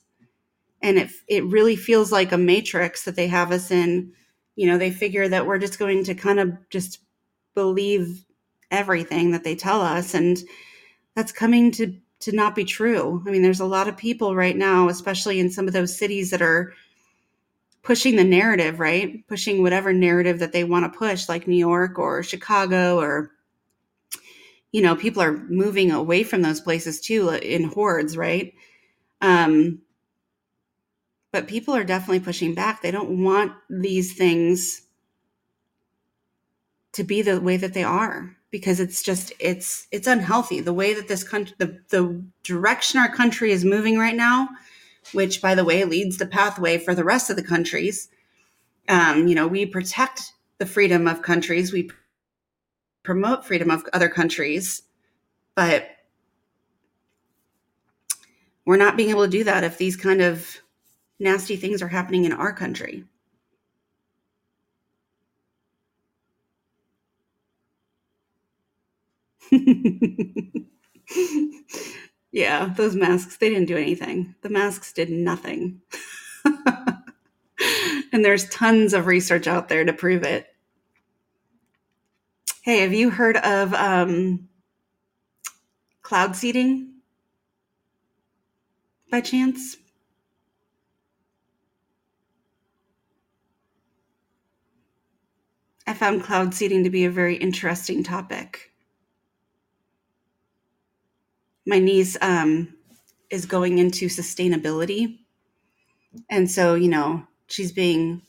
And 0.83 0.99
it 0.99 1.13
it 1.29 1.45
really 1.45 1.77
feels 1.77 2.11
like 2.11 2.33
a 2.33 2.39
matrix 2.39 3.05
that 3.05 3.15
they 3.15 3.29
have 3.29 3.53
us 3.53 3.71
in. 3.71 4.15
You 4.57 4.67
know, 4.67 4.79
they 4.79 4.91
figure 4.91 5.29
that 5.29 5.47
we're 5.47 5.59
just 5.59 5.79
going 5.79 6.03
to 6.03 6.15
kind 6.17 6.41
of 6.41 6.55
just 6.71 6.99
believe 7.55 8.25
everything 8.73 9.31
that 9.31 9.45
they 9.45 9.55
tell 9.55 9.81
us 9.81 10.15
and 10.15 10.43
that's 11.15 11.33
coming 11.33 11.71
to 11.73 11.97
to 12.21 12.33
not 12.33 12.55
be 12.55 12.65
true. 12.65 13.23
I 13.27 13.31
mean, 13.31 13.43
there's 13.43 13.61
a 13.61 13.67
lot 13.67 13.89
of 13.89 13.97
people 13.97 14.37
right 14.37 14.57
now, 14.57 14.89
especially 14.89 15.41
in 15.41 15.51
some 15.51 15.67
of 15.67 15.73
those 15.73 15.97
cities 15.97 16.31
that 16.31 16.41
are 16.41 16.73
pushing 17.83 18.15
the 18.15 18.23
narrative, 18.23 18.79
right? 18.79 19.27
Pushing 19.27 19.61
whatever 19.61 19.93
narrative 19.93 20.39
that 20.39 20.53
they 20.53 20.63
want 20.63 20.91
to 20.91 20.97
push, 20.97 21.29
like 21.29 21.49
New 21.49 21.57
York 21.57 21.99
or 21.99 22.23
Chicago 22.23 22.99
or 22.99 23.33
you 24.71 24.81
know, 24.81 24.97
people 24.97 25.21
are 25.21 25.37
moving 25.37 25.91
away 25.91 26.23
from 26.23 26.41
those 26.41 26.61
places 26.61 27.01
too 27.01 27.29
uh, 27.29 27.37
in 27.39 27.65
hordes, 27.65 28.17
right? 28.17 28.55
Um 29.21 29.83
but 31.33 31.49
people 31.49 31.75
are 31.75 31.85
definitely 31.85 32.21
pushing 32.21 32.55
back. 32.55 32.83
They 32.83 32.91
don't 32.91 33.25
want 33.25 33.53
these 33.71 34.15
things 34.15 34.83
to 36.93 37.03
be 37.05 37.23
the 37.23 37.41
way 37.41 37.57
that 37.57 37.73
they 37.75 37.85
are 37.85 38.37
because 38.53 38.79
it's 38.79 39.03
just 39.03 39.33
it's 39.41 39.89
it's 39.91 40.07
unhealthy. 40.07 40.61
The 40.61 40.75
way 40.75 40.95
that 40.95 41.09
this 41.09 41.25
country 41.25 41.57
the, 41.59 41.81
the 41.89 42.25
direction 42.45 43.01
our 43.01 43.13
country 43.13 43.51
is 43.51 43.65
moving 43.65 43.99
right 43.99 44.15
now 44.15 44.49
which 45.13 45.43
by 45.43 45.57
the 45.57 45.65
way 45.65 45.85
leads 45.85 46.19
the 46.19 46.27
pathway 46.27 46.79
for 46.79 46.95
the 46.95 47.03
rest 47.03 47.29
of 47.29 47.35
the 47.35 47.43
countries 47.43 48.09
um, 48.89 49.27
you 49.27 49.35
know 49.35 49.49
we 49.49 49.67
protect 49.67 50.35
the 50.59 50.67
freedom 50.67 51.09
of 51.09 51.23
countries. 51.23 51.73
We 51.73 51.91
promote 53.03 53.45
freedom 53.45 53.69
of 53.71 53.85
other 53.93 54.09
countries 54.09 54.83
but 55.57 55.89
we're 58.65 58.77
not 58.77 58.97
being 58.97 59.11
able 59.11 59.25
to 59.25 59.31
do 59.31 59.43
that 59.43 59.65
if 59.65 59.77
these 59.77 59.97
kind 59.97 60.21
of 60.21 60.59
nasty 61.19 61.57
things 61.57 61.83
are 61.83 61.89
happening 61.89 62.25
in 62.25 62.33
our 62.33 62.53
country 62.53 63.05
yeah, 72.33 72.73
those 72.75 72.97
masks, 72.97 73.37
they 73.37 73.51
didn't 73.51 73.67
do 73.67 73.77
anything. 73.77 74.35
The 74.43 74.49
masks 74.49 74.93
did 74.93 75.11
nothing. 75.11 75.83
and 78.13 78.25
there's 78.25 78.49
tons 78.49 78.95
of 78.95 79.07
research 79.07 79.47
out 79.47 79.69
there 79.69 79.85
to 79.85 79.93
prove 79.93 80.23
it. 80.23 80.47
Hey, 82.63 82.79
have 82.81 82.95
you 82.95 83.11
heard 83.11 83.37
of 83.37 83.75
um, 83.75 84.49
cloud 86.03 86.35
seeding 86.37 86.95
by 89.11 89.21
chance? 89.21 89.77
I 95.87 95.95
found 95.95 96.23
cloud 96.23 96.55
seeding 96.55 96.85
to 96.85 96.91
be 96.91 97.05
a 97.05 97.11
very 97.11 97.37
interesting 97.37 98.03
topic. 98.03 98.72
My 101.67 101.79
niece 101.79 102.17
um, 102.21 102.75
is 103.31 103.47
going 103.47 103.79
into 103.79 104.07
sustainability. 104.07 105.19
And 106.29 106.51
so, 106.51 106.75
you 106.75 106.89
know, 106.89 107.27
she's 107.47 107.73
being 107.73 108.23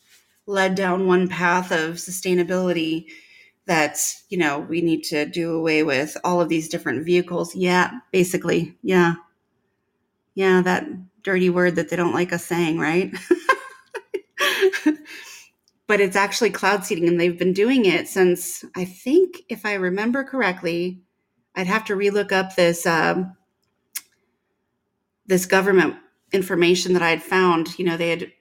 led 0.45 0.75
down 0.75 1.07
one 1.07 1.27
path 1.27 1.71
of 1.71 1.95
sustainability 1.95 3.05
that, 3.65 3.99
you 4.29 4.37
know, 4.37 4.59
we 4.59 4.81
need 4.81 5.03
to 5.03 5.25
do 5.25 5.55
away 5.55 5.83
with 5.83 6.17
all 6.23 6.41
of 6.41 6.49
these 6.49 6.69
different 6.69 7.05
vehicles. 7.05 7.55
Yeah, 7.55 7.91
basically. 8.11 8.77
Yeah. 8.83 9.15
Yeah, 10.35 10.61
that 10.61 10.85
dirty 11.23 11.49
word 11.49 11.75
that 11.75 11.89
they 11.89 11.95
don't 11.95 12.13
like 12.13 12.33
us 12.33 12.45
saying, 12.45 12.79
right? 12.79 13.13
but 15.87 16.01
it's 16.01 16.15
actually 16.15 16.49
cloud 16.49 16.83
seeding 16.83 17.07
and 17.07 17.19
they've 17.19 17.37
been 17.37 17.53
doing 17.53 17.85
it 17.85 18.07
since 18.07 18.65
i 18.75 18.85
think 18.85 19.43
if 19.49 19.65
i 19.65 19.73
remember 19.73 20.23
correctly 20.23 21.01
i'd 21.55 21.67
have 21.67 21.85
to 21.85 21.95
relook 21.95 22.31
up 22.31 22.55
this 22.55 22.85
um, 22.85 23.35
this 25.25 25.45
government 25.45 25.95
information 26.31 26.93
that 26.93 27.01
i 27.01 27.09
had 27.09 27.23
found. 27.23 27.77
You 27.77 27.85
know 27.85 27.97
they 27.97 28.09
had 28.09 28.31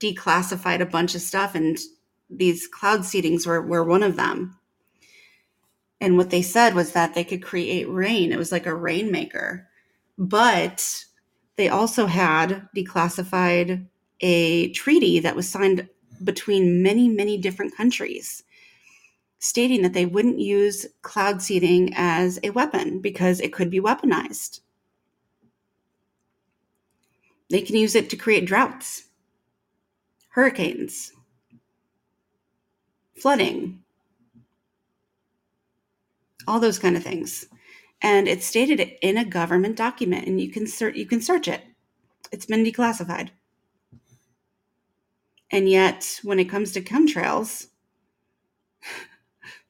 declassified 0.00 0.80
a 0.80 0.86
bunch 0.86 1.14
of 1.14 1.20
stuff 1.20 1.54
and 1.54 1.78
these 2.30 2.68
cloud 2.68 3.00
seedings 3.00 3.46
were, 3.46 3.62
were 3.62 3.84
one 3.84 4.02
of 4.02 4.16
them. 4.16 4.56
And 6.00 6.16
what 6.16 6.30
they 6.30 6.42
said 6.42 6.74
was 6.74 6.92
that 6.92 7.14
they 7.14 7.24
could 7.24 7.42
create 7.42 7.88
rain. 7.88 8.32
It 8.32 8.38
was 8.38 8.52
like 8.52 8.66
a 8.66 8.74
rainmaker. 8.74 9.66
But 10.16 11.04
they 11.56 11.68
also 11.68 12.06
had 12.06 12.68
declassified 12.76 13.86
a 14.20 14.70
treaty 14.70 15.20
that 15.20 15.34
was 15.34 15.48
signed 15.48 15.88
between 16.22 16.82
many, 16.82 17.08
many 17.08 17.36
different 17.38 17.76
countries 17.76 18.44
stating 19.38 19.82
that 19.82 19.92
they 19.92 20.06
wouldn't 20.06 20.38
use 20.38 20.86
cloud 21.02 21.42
seeding 21.42 21.92
as 21.94 22.38
a 22.42 22.50
weapon 22.50 23.00
because 23.00 23.40
it 23.40 23.52
could 23.52 23.70
be 23.70 23.80
weaponized. 23.80 24.60
They 27.50 27.62
can 27.62 27.76
use 27.76 27.94
it 27.94 28.10
to 28.10 28.16
create 28.16 28.46
droughts, 28.46 29.04
hurricanes, 30.30 31.12
flooding, 33.16 33.82
all 36.46 36.60
those 36.60 36.78
kind 36.78 36.96
of 36.96 37.02
things. 37.02 37.46
And 38.02 38.28
it's 38.28 38.46
stated 38.46 38.80
in 39.02 39.16
a 39.16 39.24
government 39.24 39.76
document, 39.76 40.26
and 40.26 40.40
you 40.40 40.50
can 40.50 40.66
search 40.66 40.94
you 40.94 41.06
can 41.06 41.20
search 41.20 41.48
it. 41.48 41.62
It's 42.30 42.46
been 42.46 42.64
declassified. 42.64 43.30
And 45.50 45.68
yet, 45.68 46.20
when 46.22 46.38
it 46.38 46.44
comes 46.44 46.72
to 46.72 46.80
chemtrails, 46.82 47.68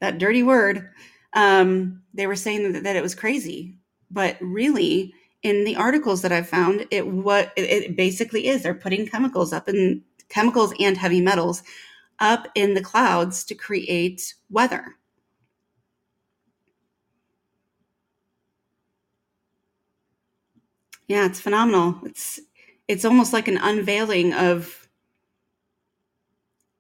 that 0.01 0.19
dirty 0.19 0.43
word, 0.43 0.91
um, 1.35 2.03
they 2.15 2.27
were 2.27 2.37
saying 2.37 2.73
that, 2.73 2.85
that, 2.85 2.97
it 2.97 3.03
was 3.03 3.15
crazy. 3.15 3.77
But 4.11 4.37
really, 4.41 5.13
in 5.43 5.65
the 5.65 5.77
articles 5.77 6.23
that 6.23 6.33
I've 6.33 6.49
found, 6.49 6.87
it 6.91 7.07
what 7.07 7.53
it, 7.57 7.63
it 7.63 7.97
basically 7.97 8.49
is. 8.49 8.63
They're 8.63 8.75
putting 8.75 9.07
chemicals 9.07 9.53
up 9.53 9.69
in 9.69 10.03
chemicals 10.29 10.73
and 10.81 10.97
heavy 10.97 11.21
metals 11.21 11.63
up 12.21 12.49
in 12.55 12.75
the 12.75 12.83
clouds 12.83 13.45
to 13.45 13.55
create 13.55 14.35
weather. 14.51 14.97
Yeah, 21.09 21.27
it's 21.27 21.41
phenomenal. 21.41 22.01
It's 22.05 22.41
it's 22.89 23.05
almost 23.05 23.33
like 23.33 23.49
an 23.49 23.59
unveiling 23.59 24.33
of 24.35 24.89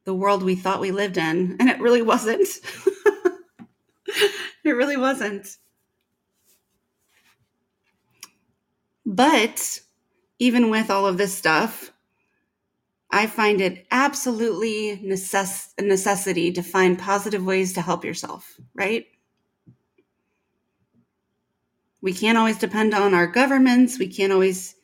the 0.05 0.15
world 0.15 0.43
we 0.43 0.55
thought 0.57 0.81
we 0.81 0.90
lived 0.90 1.19
in. 1.19 1.57
And 1.61 1.69
it 1.69 1.81
really 1.81 2.03
wasn't. 2.03 2.49
it 4.64 4.70
really 4.70 4.97
wasn't. 4.97 5.59
But 9.06 9.80
even 10.39 10.70
with 10.70 10.90
all 10.90 11.06
of 11.06 11.18
this 11.18 11.35
stuff, 11.35 11.93
I 13.10 13.26
find 13.26 13.60
it 13.60 13.86
absolutely 13.90 14.98
necess- 14.98 15.72
a 15.78 15.82
necessity 15.82 16.52
to 16.52 16.62
find 16.62 16.98
positive 16.98 17.44
ways 17.44 17.72
to 17.74 17.80
help 17.82 18.05
yourself, 18.05 18.60
right? 18.74 19.06
We 22.01 22.12
can't 22.12 22.39
always 22.39 22.59
depend 22.59 22.94
on 22.94 23.14
our 23.14 23.26
governments, 23.26 23.98
we 23.98 24.09
can't 24.09 24.32
always 24.32 24.76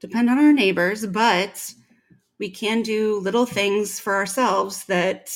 depend 0.00 0.30
on 0.30 0.38
our 0.38 0.52
neighbors, 0.52 1.06
but 1.06 1.74
we 2.38 2.50
can 2.50 2.82
do 2.82 3.18
little 3.20 3.46
things 3.46 4.00
for 4.00 4.14
ourselves 4.16 4.84
that 4.86 5.30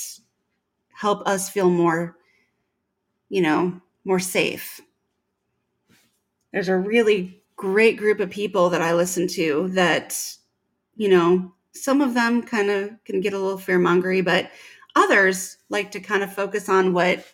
help 0.95 1.27
us 1.27 1.51
feel 1.51 1.71
more, 1.71 2.17
you 3.29 3.43
know, 3.43 3.81
more 4.05 4.21
safe. 4.21 4.81
There's 6.53 6.69
a 6.69 6.77
really 6.77 7.43
great 7.57 7.97
group 7.97 8.21
of 8.21 8.31
people 8.31 8.71
that 8.71 8.83
I 8.83 8.95
listen 8.95 9.27
to 9.29 9.69
that, 9.71 10.17
you 10.97 11.09
know, 11.09 11.53
some 11.73 12.01
of 12.01 12.15
them 12.15 12.43
kind 12.43 12.71
of 12.71 12.91
can 13.05 13.21
get 13.21 13.33
a 13.33 13.39
little 13.39 13.59
fear 13.59 13.79
mongery, 13.79 14.25
but 14.25 14.51
others 14.95 15.59
like 15.69 15.91
to 15.93 16.01
kind 16.01 16.23
of 16.23 16.33
focus 16.33 16.69
on 16.69 16.93
what 16.93 17.25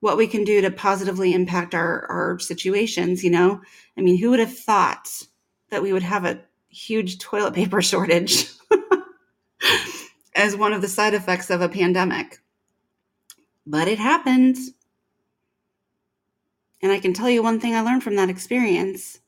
what 0.00 0.16
we 0.16 0.26
can 0.26 0.44
do 0.44 0.60
to 0.60 0.70
positively 0.70 1.32
impact 1.32 1.74
our, 1.74 2.06
our 2.10 2.38
situations, 2.38 3.24
you 3.24 3.30
know? 3.30 3.60
I 3.96 4.02
mean, 4.02 4.18
who 4.18 4.30
would 4.30 4.40
have 4.40 4.56
thought 4.56 5.08
that 5.70 5.82
we 5.82 5.92
would 5.92 6.02
have 6.02 6.24
a 6.24 6.40
huge 6.68 7.18
toilet 7.18 7.54
paper 7.54 7.80
shortage 7.82 8.48
as 10.36 10.54
one 10.54 10.72
of 10.72 10.82
the 10.82 10.88
side 10.88 11.14
effects 11.14 11.50
of 11.50 11.60
a 11.62 11.68
pandemic? 11.68 12.40
But 13.66 13.88
it 13.88 13.98
happened. 13.98 14.56
And 16.82 16.92
I 16.92 16.98
can 16.98 17.12
tell 17.12 17.30
you 17.30 17.42
one 17.42 17.60
thing 17.60 17.74
I 17.74 17.80
learned 17.80 18.02
from 18.02 18.16
that 18.16 18.30
experience 18.30 19.18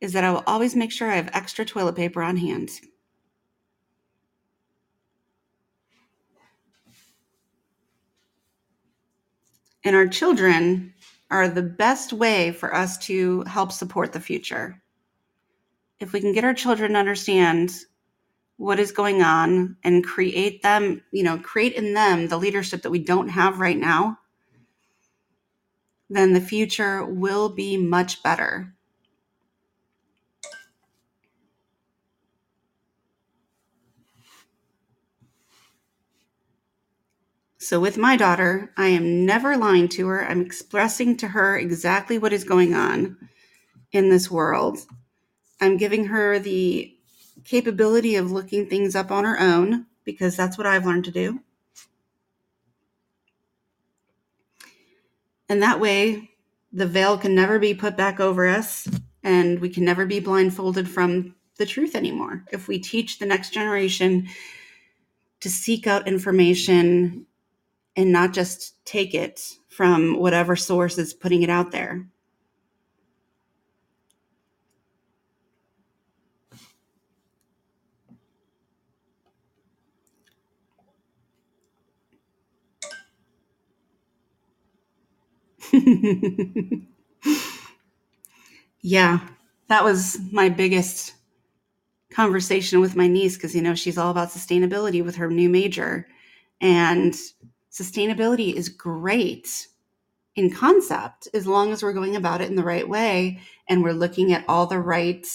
is 0.00 0.12
that 0.12 0.24
I 0.24 0.32
will 0.32 0.44
always 0.46 0.74
make 0.74 0.90
sure 0.90 1.10
I 1.10 1.16
have 1.16 1.30
extra 1.32 1.64
toilet 1.64 1.94
paper 1.94 2.22
on 2.22 2.36
hand. 2.36 2.70
And 9.84 9.96
our 9.96 10.06
children 10.06 10.94
are 11.30 11.48
the 11.48 11.62
best 11.62 12.12
way 12.12 12.52
for 12.52 12.74
us 12.74 12.98
to 12.98 13.42
help 13.42 13.72
support 13.72 14.12
the 14.12 14.20
future. 14.20 14.82
If 16.00 16.12
we 16.12 16.20
can 16.20 16.32
get 16.32 16.44
our 16.44 16.54
children 16.54 16.92
to 16.92 16.98
understand 16.98 17.72
what 18.56 18.80
is 18.80 18.92
going 18.92 19.22
on 19.22 19.76
and 19.84 20.04
create 20.04 20.62
them, 20.62 21.02
you 21.12 21.22
know, 21.22 21.38
create 21.38 21.74
in 21.74 21.94
them 21.94 22.28
the 22.28 22.36
leadership 22.36 22.82
that 22.82 22.90
we 22.90 22.98
don't 22.98 23.28
have 23.28 23.60
right 23.60 23.78
now, 23.78 24.18
then 26.10 26.32
the 26.32 26.40
future 26.40 27.04
will 27.04 27.48
be 27.48 27.76
much 27.76 28.22
better. 28.22 28.74
So, 37.58 37.78
with 37.78 37.98
my 37.98 38.16
daughter, 38.16 38.72
I 38.76 38.88
am 38.88 39.24
never 39.26 39.56
lying 39.56 39.88
to 39.90 40.08
her. 40.08 40.26
I'm 40.26 40.40
expressing 40.40 41.16
to 41.18 41.28
her 41.28 41.58
exactly 41.58 42.18
what 42.18 42.32
is 42.32 42.42
going 42.42 42.74
on 42.74 43.16
in 43.92 44.08
this 44.08 44.30
world. 44.30 44.78
I'm 45.60 45.76
giving 45.76 46.06
her 46.06 46.38
the 46.38 46.94
capability 47.44 48.16
of 48.16 48.32
looking 48.32 48.66
things 48.66 48.96
up 48.96 49.10
on 49.10 49.24
her 49.24 49.38
own 49.38 49.86
because 50.04 50.36
that's 50.36 50.58
what 50.58 50.66
I've 50.66 50.86
learned 50.86 51.04
to 51.04 51.10
do. 51.10 51.40
And 55.50 55.62
that 55.62 55.80
way, 55.80 56.30
the 56.72 56.86
veil 56.86 57.18
can 57.18 57.34
never 57.34 57.58
be 57.58 57.74
put 57.74 57.96
back 57.96 58.20
over 58.20 58.46
us 58.46 58.88
and 59.24 59.58
we 59.58 59.68
can 59.68 59.84
never 59.84 60.06
be 60.06 60.20
blindfolded 60.20 60.88
from 60.88 61.34
the 61.58 61.66
truth 61.66 61.96
anymore. 61.96 62.44
If 62.52 62.68
we 62.68 62.78
teach 62.78 63.18
the 63.18 63.26
next 63.26 63.52
generation 63.52 64.28
to 65.40 65.50
seek 65.50 65.88
out 65.88 66.06
information 66.06 67.26
and 67.96 68.12
not 68.12 68.32
just 68.32 68.82
take 68.84 69.12
it 69.12 69.56
from 69.68 70.20
whatever 70.20 70.54
source 70.54 70.98
is 70.98 71.12
putting 71.12 71.42
it 71.42 71.50
out 71.50 71.72
there. 71.72 72.06
yeah, 88.82 89.20
that 89.68 89.84
was 89.84 90.18
my 90.32 90.48
biggest 90.48 91.14
conversation 92.10 92.80
with 92.80 92.96
my 92.96 93.06
niece 93.06 93.36
because, 93.36 93.54
you 93.54 93.62
know, 93.62 93.74
she's 93.74 93.98
all 93.98 94.10
about 94.10 94.30
sustainability 94.30 95.04
with 95.04 95.16
her 95.16 95.30
new 95.30 95.48
major. 95.48 96.06
And 96.60 97.14
sustainability 97.72 98.52
is 98.54 98.68
great 98.68 99.68
in 100.36 100.50
concept 100.50 101.28
as 101.34 101.46
long 101.46 101.72
as 101.72 101.82
we're 101.82 101.92
going 101.92 102.16
about 102.16 102.40
it 102.40 102.48
in 102.50 102.56
the 102.56 102.64
right 102.64 102.88
way 102.88 103.40
and 103.68 103.82
we're 103.82 103.92
looking 103.92 104.32
at 104.32 104.44
all 104.48 104.66
the 104.66 104.78
right 104.78 105.26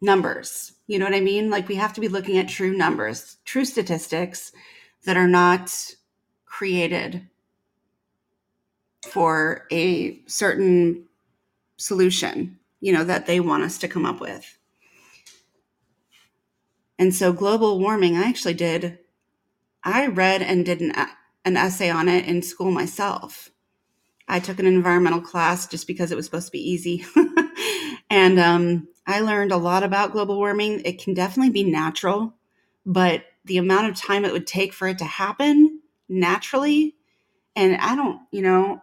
numbers. 0.00 0.72
You 0.86 0.98
know 0.98 1.06
what 1.06 1.14
I 1.14 1.20
mean? 1.20 1.50
Like 1.50 1.68
we 1.68 1.76
have 1.76 1.94
to 1.94 2.00
be 2.00 2.08
looking 2.08 2.38
at 2.38 2.48
true 2.48 2.76
numbers, 2.76 3.38
true 3.44 3.64
statistics 3.64 4.52
that 5.04 5.16
are 5.16 5.28
not 5.28 5.94
created 6.46 7.26
for 9.04 9.66
a 9.70 10.20
certain 10.26 11.04
solution, 11.76 12.58
you 12.80 12.92
know, 12.92 13.04
that 13.04 13.26
they 13.26 13.40
want 13.40 13.64
us 13.64 13.78
to 13.78 13.88
come 13.88 14.06
up 14.06 14.20
with. 14.20 14.58
And 16.98 17.14
so 17.14 17.32
global 17.32 17.78
warming, 17.78 18.16
I 18.16 18.28
actually 18.28 18.54
did 18.54 18.98
I 19.84 20.06
read 20.06 20.40
and 20.40 20.64
did 20.64 20.80
an, 20.80 20.94
an 21.44 21.56
essay 21.56 21.90
on 21.90 22.08
it 22.08 22.26
in 22.26 22.42
school 22.42 22.70
myself. 22.70 23.50
I 24.26 24.40
took 24.40 24.58
an 24.58 24.66
environmental 24.66 25.20
class 25.20 25.66
just 25.66 25.86
because 25.86 26.10
it 26.10 26.16
was 26.16 26.24
supposed 26.24 26.46
to 26.46 26.52
be 26.52 26.70
easy. 26.70 27.04
and 28.10 28.40
um, 28.40 28.88
I 29.06 29.20
learned 29.20 29.52
a 29.52 29.58
lot 29.58 29.82
about 29.82 30.12
global 30.12 30.38
warming. 30.38 30.80
It 30.84 31.02
can 31.02 31.12
definitely 31.12 31.50
be 31.50 31.64
natural, 31.64 32.34
but 32.86 33.24
the 33.44 33.58
amount 33.58 33.88
of 33.88 33.96
time 33.96 34.24
it 34.24 34.32
would 34.32 34.46
take 34.46 34.72
for 34.72 34.88
it 34.88 34.98
to 34.98 35.04
happen 35.04 35.82
naturally, 36.08 36.96
and 37.54 37.76
I 37.76 37.94
don't, 37.94 38.20
you 38.30 38.40
know, 38.40 38.82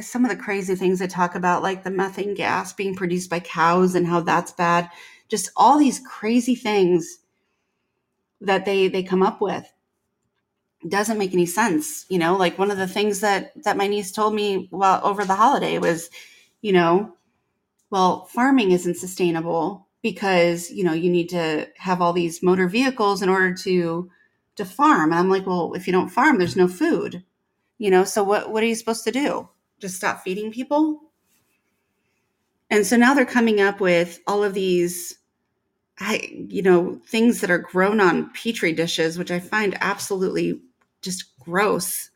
some 0.00 0.24
of 0.24 0.30
the 0.30 0.36
crazy 0.36 0.74
things 0.74 0.98
they 0.98 1.06
talk 1.06 1.34
about, 1.34 1.62
like 1.62 1.82
the 1.82 1.90
methane 1.90 2.34
gas 2.34 2.72
being 2.72 2.94
produced 2.94 3.30
by 3.30 3.40
cows 3.40 3.94
and 3.94 4.06
how 4.06 4.20
that's 4.20 4.52
bad, 4.52 4.90
just 5.28 5.50
all 5.56 5.78
these 5.78 6.00
crazy 6.00 6.54
things 6.54 7.18
that 8.40 8.64
they 8.64 8.88
they 8.88 9.02
come 9.02 9.22
up 9.22 9.40
with 9.40 9.66
doesn't 10.88 11.18
make 11.18 11.32
any 11.32 11.46
sense 11.46 12.06
you 12.08 12.18
know? 12.18 12.36
Like 12.36 12.58
one 12.58 12.70
of 12.70 12.78
the 12.78 12.86
things 12.86 13.20
that 13.20 13.52
that 13.64 13.76
my 13.76 13.88
niece 13.88 14.12
told 14.12 14.34
me 14.34 14.68
well 14.70 15.00
over 15.04 15.24
the 15.24 15.34
holiday 15.34 15.78
was 15.78 16.08
you 16.62 16.72
know 16.72 17.14
well 17.90 18.26
farming 18.26 18.70
isn't 18.70 18.96
sustainable 18.96 19.88
because 20.02 20.70
you 20.70 20.84
know 20.84 20.92
you 20.92 21.10
need 21.10 21.28
to 21.30 21.68
have 21.78 22.00
all 22.00 22.12
these 22.12 22.42
motor 22.42 22.68
vehicles 22.68 23.22
in 23.22 23.28
order 23.28 23.54
to 23.54 24.10
to 24.56 24.64
farm. 24.64 25.10
And 25.12 25.18
i'm 25.18 25.30
like 25.30 25.46
well 25.46 25.74
if 25.74 25.86
you 25.86 25.92
don't 25.92 26.10
farm 26.10 26.38
there's 26.38 26.56
no 26.56 26.68
food 26.68 27.24
you 27.78 27.90
know? 27.90 28.04
So 28.04 28.24
what 28.24 28.50
what 28.52 28.62
are 28.62 28.66
you 28.66 28.74
supposed 28.74 29.04
to 29.04 29.12
do 29.12 29.48
just 29.80 29.96
stop 29.96 30.22
feeding 30.22 30.52
people 30.52 31.00
and 32.70 32.86
so 32.86 32.96
now 32.96 33.14
they're 33.14 33.24
coming 33.24 33.60
up 33.60 33.80
with 33.80 34.20
all 34.26 34.44
of 34.44 34.54
these 34.54 35.18
you 36.20 36.62
know, 36.62 37.00
things 37.06 37.40
that 37.40 37.50
are 37.50 37.58
grown 37.58 38.00
on 38.00 38.30
petri 38.30 38.72
dishes, 38.72 39.18
which 39.18 39.30
I 39.30 39.40
find 39.40 39.76
absolutely 39.80 40.60
just 41.02 41.36
gross. 41.40 42.10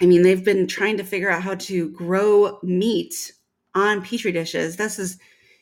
I 0.00 0.06
mean, 0.06 0.22
they've 0.22 0.44
been 0.44 0.66
trying 0.66 0.96
to 0.98 1.04
figure 1.04 1.30
out 1.30 1.42
how 1.42 1.54
to 1.56 1.90
grow 1.90 2.58
meat 2.62 3.32
on 3.74 4.02
petri 4.02 4.32
dishes. 4.32 4.76
This 4.76 4.98
is, 4.98 5.18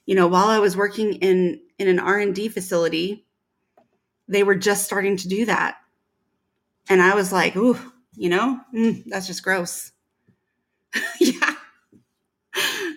you 0.07 0.15
know, 0.15 0.27
while 0.27 0.47
I 0.47 0.59
was 0.59 0.77
working 0.77 1.15
in 1.15 1.61
in 1.79 1.89
an 1.89 1.99
R&D 1.99 2.49
facility, 2.49 3.27
they 4.29 4.45
were 4.45 4.55
just 4.55 4.85
starting 4.85 5.17
to 5.17 5.29
do 5.29 5.45
that. 5.47 5.77
And 6.89 7.03
I 7.03 7.15
was 7.15 7.33
like, 7.33 7.57
"Ooh, 7.57 7.79
you 8.17 8.29
know, 8.29 8.61
mm, 8.73 9.03
that's 9.07 9.27
just 9.27 9.43
gross." 9.43 9.94
yeah. 11.21 11.55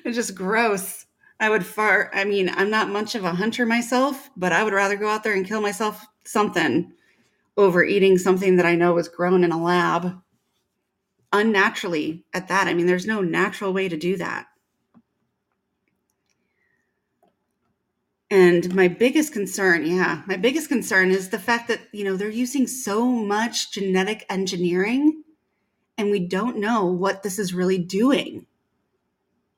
It's 0.06 0.16
just 0.16 0.36
gross. 0.36 1.06
I 1.40 1.50
would 1.50 1.66
far 1.66 2.12
I 2.14 2.24
mean, 2.24 2.50
I'm 2.50 2.70
not 2.70 2.90
much 2.90 3.16
of 3.16 3.24
a 3.24 3.34
hunter 3.34 3.66
myself, 3.66 4.30
but 4.36 4.52
I 4.52 4.64
would 4.64 4.74
rather 4.74 4.96
go 4.96 5.10
out 5.10 5.24
there 5.24 5.34
and 5.34 5.46
kill 5.46 5.62
myself 5.62 6.06
something 6.26 6.92
over 7.58 7.84
eating 7.84 8.18
something 8.18 8.56
that 8.58 8.66
I 8.66 8.76
know 8.76 8.94
was 8.94 9.08
grown 9.08 9.44
in 9.44 9.52
a 9.52 9.62
lab 9.62 10.22
unnaturally 11.34 12.24
at 12.34 12.48
that. 12.48 12.68
I 12.68 12.74
mean, 12.74 12.88
there's 12.88 13.06
no 13.06 13.22
natural 13.22 13.74
way 13.74 13.90
to 13.90 13.98
do 13.98 14.18
that. 14.18 14.48
And 18.30 18.76
my 18.76 18.90
biggest 18.90 19.32
concern, 19.32 19.86
yeah, 19.86 20.22
my 20.28 20.36
biggest 20.36 20.68
concern 20.68 21.12
is 21.12 21.30
the 21.30 21.40
fact 21.40 21.70
that, 21.70 21.80
you 21.94 22.04
know, 22.04 22.18
they're 22.18 22.30
using 22.30 22.68
so 22.68 23.06
much 23.06 23.72
genetic 23.72 24.26
engineering 24.30 25.24
and 25.98 26.12
we 26.12 26.20
don't 26.20 26.58
know 26.58 26.86
what 26.86 27.24
this 27.24 27.40
is 27.40 27.54
really 27.54 27.78
doing, 27.78 28.46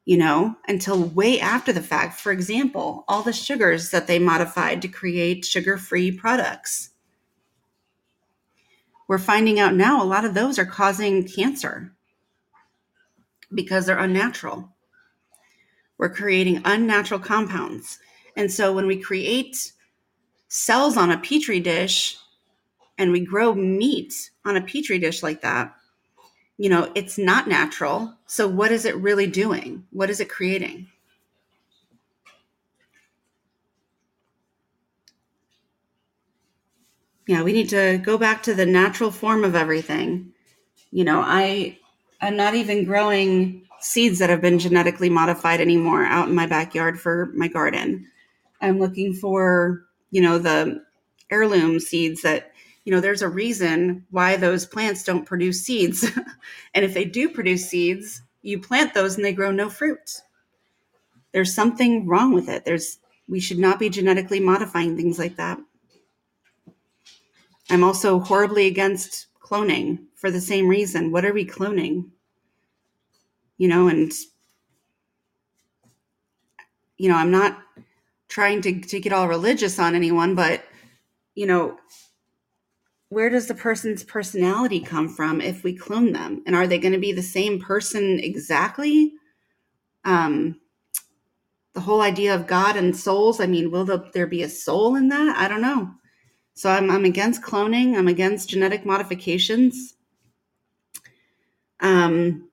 you 0.05 0.17
know, 0.17 0.55
until 0.67 1.03
way 1.03 1.39
after 1.39 1.73
the 1.73 1.81
fact. 1.81 2.19
For 2.19 2.31
example, 2.31 3.03
all 3.07 3.23
the 3.23 3.33
sugars 3.33 3.89
that 3.91 4.07
they 4.07 4.19
modified 4.19 4.81
to 4.81 4.87
create 4.87 5.45
sugar 5.45 5.77
free 5.77 6.11
products 6.11 6.91
we're 9.09 9.17
finding 9.17 9.59
out 9.59 9.73
now 9.73 10.01
a 10.01 10.05
lot 10.05 10.23
of 10.23 10.35
those 10.35 10.59
are 10.59 10.65
causing 10.67 11.27
cancer 11.27 11.91
because 13.51 13.87
they're 13.87 13.97
unnatural. 13.97 14.69
We're 15.97 16.13
creating 16.13 16.61
unnatural 16.63 17.19
compounds. 17.19 17.97
And 18.37 18.51
so 18.51 18.71
when 18.71 18.85
we 18.85 19.01
create 19.01 19.73
cells 20.47 20.95
on 20.95 21.09
a 21.09 21.17
petri 21.17 21.59
dish 21.59 22.17
and 22.99 23.11
we 23.11 23.25
grow 23.25 23.55
meat 23.55 24.29
on 24.45 24.55
a 24.55 24.61
petri 24.61 24.99
dish 24.99 25.23
like 25.23 25.41
that, 25.41 25.73
you 26.59 26.69
know, 26.69 26.91
it's 26.95 27.17
not 27.19 27.49
natural. 27.49 28.15
So 28.27 28.47
what 28.47 28.71
is 28.71 28.85
it 28.85 28.97
really 28.97 29.27
doing? 29.27 29.87
What 29.91 30.11
is 30.11 30.21
it 30.21 30.29
creating? 30.29 30.89
yeah, 37.27 37.43
we 37.43 37.53
need 37.53 37.69
to 37.69 37.99
go 37.99 38.17
back 38.17 38.43
to 38.43 38.53
the 38.53 38.65
natural 38.65 39.11
form 39.11 39.43
of 39.43 39.55
everything 39.55 40.33
You 40.91 41.05
know, 41.05 41.21
I 41.25 41.79
I'm 42.21 42.37
not 42.37 42.55
even 42.55 42.85
growing 42.85 43.63
seeds 43.81 44.19
that 44.19 44.29
have 44.31 44.41
been 44.41 44.59
genetically 44.59 45.09
modified 45.09 45.61
anymore 45.61 46.05
out 46.05 46.29
in 46.29 46.35
my 46.35 46.47
backyard 46.47 46.99
for 46.99 47.31
my 47.35 47.47
garden. 47.49 48.07
I'm 48.61 48.79
looking 48.79 49.13
for, 49.13 49.83
you 50.11 50.21
know, 50.21 50.39
the 50.39 50.83
heirloom 51.31 51.79
seeds 51.81 52.23
that, 52.23 52.51
you 52.85 52.93
know, 52.93 53.01
there's 53.01 53.21
a 53.21 53.29
reason 53.29 54.05
why 54.09 54.35
those 54.35 54.65
plants 54.65 55.03
don't 55.03 55.25
produce 55.25 55.63
seeds. 55.63 56.09
and 56.73 56.85
if 56.85 56.93
they 56.93 57.05
do 57.05 57.29
produce 57.29 57.69
seeds, 57.69 58.21
you 58.41 58.59
plant 58.59 58.93
those 58.93 59.15
and 59.15 59.25
they 59.25 59.33
grow 59.33 59.51
no 59.51 59.69
fruit. 59.69 60.21
There's 61.31 61.53
something 61.53 62.07
wrong 62.07 62.33
with 62.33 62.49
it. 62.49 62.65
There's 62.65 62.99
we 63.27 63.39
should 63.39 63.59
not 63.59 63.77
be 63.77 63.89
genetically 63.89 64.39
modifying 64.39 64.95
things 64.95 65.19
like 65.19 65.35
that. 65.35 65.59
I'm 67.69 67.83
also 67.83 68.19
horribly 68.19 68.65
against 68.65 69.27
cloning 69.39 70.05
for 70.15 70.31
the 70.31 70.41
same 70.41 70.67
reason. 70.67 71.11
What 71.11 71.25
are 71.25 71.33
we 71.33 71.45
cloning? 71.45 72.09
You 73.57 73.67
know, 73.67 73.87
and 73.87 74.11
you 76.97 77.07
know, 77.07 77.15
I'm 77.15 77.31
not 77.31 77.59
trying 78.27 78.61
to, 78.61 78.79
to 78.79 78.99
get 78.99 79.13
all 79.13 79.27
religious 79.27 79.79
on 79.79 79.95
anyone, 79.95 80.33
but 80.35 80.63
you 81.35 81.45
know, 81.45 81.77
where 83.09 83.29
does 83.29 83.47
the 83.47 83.55
person's 83.55 84.03
personality 84.03 84.79
come 84.79 85.09
from 85.09 85.41
if 85.41 85.63
we 85.63 85.75
clone 85.75 86.13
them? 86.13 86.43
And 86.45 86.55
are 86.55 86.67
they 86.67 86.77
going 86.77 86.93
to 86.93 86.99
be 86.99 87.11
the 87.11 87.23
same 87.23 87.59
person 87.59 88.19
exactly? 88.19 89.13
Um, 90.05 90.59
the 91.73 91.81
whole 91.81 92.01
idea 92.01 92.33
of 92.33 92.47
God 92.47 92.75
and 92.75 92.95
souls. 92.95 93.39
I 93.39 93.45
mean, 93.45 93.71
will 93.71 93.85
the, 93.85 94.09
there 94.13 94.27
be 94.27 94.43
a 94.43 94.49
soul 94.49 94.95
in 94.95 95.09
that? 95.09 95.37
I 95.37 95.47
don't 95.47 95.61
know. 95.61 95.91
So 96.53 96.69
I'm, 96.69 96.91
I'm 96.91 97.05
against 97.05 97.41
cloning. 97.41 97.97
I'm 97.97 98.07
against 98.07 98.49
genetic 98.49 98.85
modifications. 98.85 99.95
Um, 101.79 102.49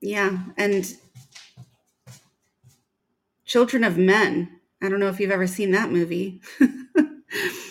yeah, 0.00 0.38
and 0.56 0.96
Children 3.50 3.82
of 3.82 3.98
Men. 3.98 4.60
I 4.80 4.88
don't 4.88 5.00
know 5.00 5.08
if 5.08 5.18
you've 5.18 5.32
ever 5.32 5.48
seen 5.48 5.72
that 5.72 5.90
movie. 5.90 6.40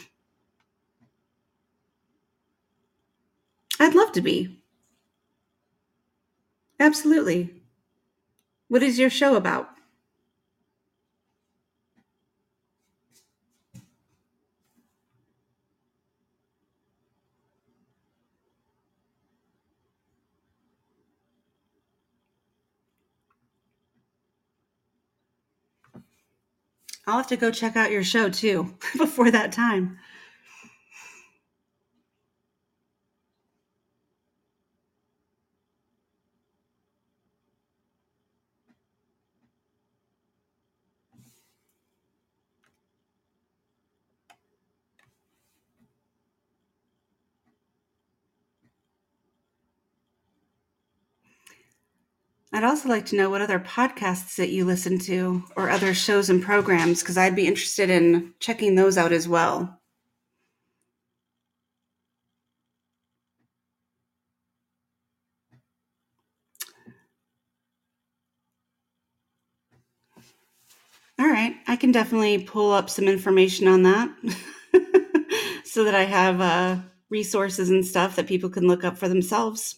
I'd 3.80 3.96
love 3.96 4.12
to 4.12 4.22
be. 4.22 4.62
Absolutely. 6.80 7.62
What 8.70 8.82
is 8.84 8.98
your 8.98 9.10
show 9.10 9.36
about? 9.36 9.70
I'll 27.06 27.18
have 27.18 27.28
to 27.28 27.36
go 27.36 27.52
check 27.52 27.76
out 27.76 27.92
your 27.92 28.06
show 28.06 28.30
too 28.30 28.78
before 28.98 29.30
that 29.32 29.52
time. 29.52 30.00
I'd 52.52 52.64
also 52.64 52.90
like 52.90 53.06
to 53.08 53.16
know 53.16 53.30
what 53.30 53.42
other 53.42 53.60
podcasts 53.60 54.36
that 54.38 54.50
you 54.50 54.66
listen 54.66 54.98
to 55.00 55.44
or 55.56 55.70
other 55.70 55.94
shows 55.94 56.30
and 56.30 56.42
programs, 56.44 57.02
because 57.02 57.18
I'd 57.18 57.36
be 57.36 57.48
interested 57.48 57.90
in 57.90 58.34
checking 58.40 58.76
those 58.76 58.98
out 58.98 59.12
as 59.12 59.28
well. 59.28 59.80
All 71.20 71.28
right, 71.28 71.56
I 71.68 71.76
can 71.76 71.92
definitely 71.92 72.44
pull 72.44 72.72
up 72.72 72.90
some 72.90 73.06
information 73.08 73.68
on 73.68 73.84
that 73.84 74.10
so 75.66 75.84
that 75.84 75.94
I 75.94 76.06
have 76.06 76.42
uh, 76.42 76.78
resources 77.10 77.70
and 77.70 77.86
stuff 77.86 78.16
that 78.16 78.28
people 78.28 78.50
can 78.50 78.68
look 78.68 78.84
up 78.84 78.98
for 78.98 79.08
themselves. 79.10 79.76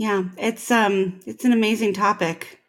Yeah, 0.00 0.24
it's 0.38 0.72
um 0.72 1.20
it's 1.26 1.44
an 1.46 1.52
amazing 1.52 1.94
topic. 1.94 2.60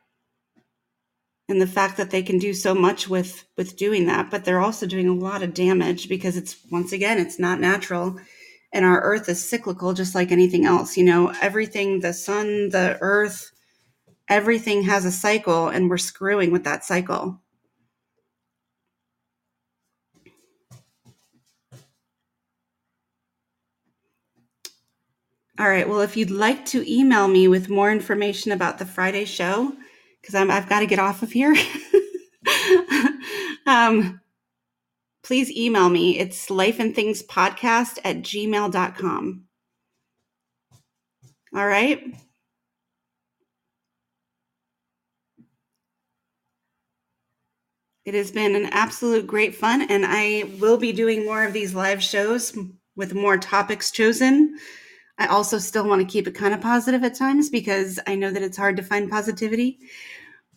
And 1.49 1.62
the 1.62 1.68
fact 1.68 1.98
that 1.98 2.12
they 2.12 2.24
can 2.24 2.40
do 2.40 2.53
so 2.53 2.76
much 2.76 3.10
with 3.10 3.45
with 3.58 3.78
doing 3.78 4.08
that, 4.08 4.32
but 4.32 4.45
they're 4.45 4.62
also 4.62 4.88
doing 4.88 5.10
a 5.10 5.14
lot 5.16 5.44
of 5.44 5.53
damage 5.53 6.10
because 6.10 6.38
it's 6.38 6.58
once 6.72 6.91
again, 6.94 7.20
it's 7.20 7.40
not 7.40 7.62
natural. 7.62 8.18
And 8.74 8.86
our 8.86 9.02
earth 9.02 9.30
is 9.30 9.44
cyclical 9.49 9.94
just 9.94 10.16
like 10.16 10.32
anything 10.34 10.66
else, 10.66 10.98
you 10.98 11.06
know, 11.06 11.34
everything 11.41 12.02
the 12.02 12.14
sun, 12.14 12.70
the 12.72 12.98
earth, 13.02 13.52
everything 14.30 14.84
has 14.84 15.06
a 15.06 15.12
cycle 15.12 15.70
and 15.70 15.90
we're 15.90 15.98
screwing 15.99 16.52
with 16.52 16.66
that 16.66 16.86
cycle. 16.86 17.41
All 25.62 25.70
right. 25.70 25.88
Well, 25.88 26.02
if 26.02 26.18
you'd 26.18 26.32
like 26.32 26.66
to 26.68 26.92
email 26.92 27.28
me 27.28 27.48
with 27.48 27.70
more 27.70 27.92
information 27.92 28.52
about 28.52 28.80
the 28.80 28.86
Friday 28.86 29.26
show, 29.26 29.72
because 30.20 30.34
I've 30.34 30.68
got 30.68 30.80
to 30.80 30.88
get 30.88 30.98
off 30.98 31.22
of 31.22 31.32
here, 31.32 31.56
um, 33.68 34.20
please 35.24 35.52
email 35.52 35.88
me. 35.88 36.18
It's 36.18 36.48
lifeandthingspodcast 36.48 38.00
at 38.04 38.24
gmail.com. 38.24 39.44
All 41.56 41.68
right. 41.68 42.12
It 48.04 48.16
has 48.16 48.32
been 48.32 48.56
an 48.56 48.66
absolute 48.72 49.28
great 49.28 49.54
fun, 49.54 49.84
and 49.84 50.08
I 50.08 50.46
will 50.60 50.78
be 50.78 50.92
doing 50.92 51.24
more 51.24 51.44
of 51.44 51.54
these 51.54 51.76
live 51.76 52.02
shows 52.02 52.58
with 52.96 53.14
more 53.14 53.38
topics 53.38 53.92
chosen. 53.92 54.58
I 55.22 55.27
also 55.27 55.60
still 55.60 55.88
want 55.88 56.02
to 56.02 56.11
keep 56.11 56.27
it 56.27 56.35
kind 56.35 56.53
of 56.53 56.61
positive 56.61 57.03
at 57.03 57.15
times 57.15 57.49
because 57.49 57.99
I 58.07 58.15
know 58.15 58.31
that 58.31 58.41
it's 58.41 58.57
hard 58.57 58.77
to 58.77 58.84
find 58.84 59.10
positivity. 59.10 59.80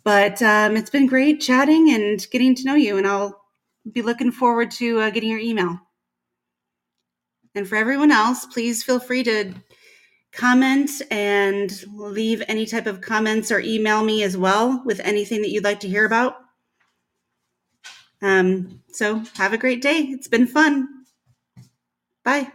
But 0.04 0.40
um, 0.42 0.76
it's 0.76 0.90
been 0.90 1.06
great 1.06 1.40
chatting 1.40 1.90
and 1.90 2.26
getting 2.30 2.54
to 2.54 2.64
know 2.64 2.74
you, 2.74 2.96
and 2.96 3.06
I'll 3.06 3.40
be 3.90 4.02
looking 4.02 4.32
forward 4.32 4.70
to 4.72 5.00
uh, 5.00 5.10
getting 5.10 5.30
your 5.30 5.38
email. 5.38 5.78
And 7.54 7.68
for 7.68 7.76
everyone 7.76 8.10
else, 8.10 8.46
please 8.46 8.82
feel 8.82 8.98
free 8.98 9.22
to 9.24 9.54
comment 10.32 10.90
and 11.10 11.72
leave 11.94 12.42
any 12.48 12.66
type 12.66 12.86
of 12.86 13.00
comments 13.00 13.52
or 13.52 13.60
email 13.60 14.02
me 14.02 14.22
as 14.22 14.36
well 14.36 14.82
with 14.84 15.00
anything 15.00 15.42
that 15.42 15.50
you'd 15.50 15.64
like 15.64 15.80
to 15.80 15.88
hear 15.88 16.04
about. 16.04 16.36
Um, 18.20 18.82
so 18.92 19.22
have 19.36 19.52
a 19.52 19.58
great 19.58 19.82
day. 19.82 19.98
It's 19.98 20.28
been 20.28 20.46
fun. 20.46 20.88
Bye. 22.24 22.50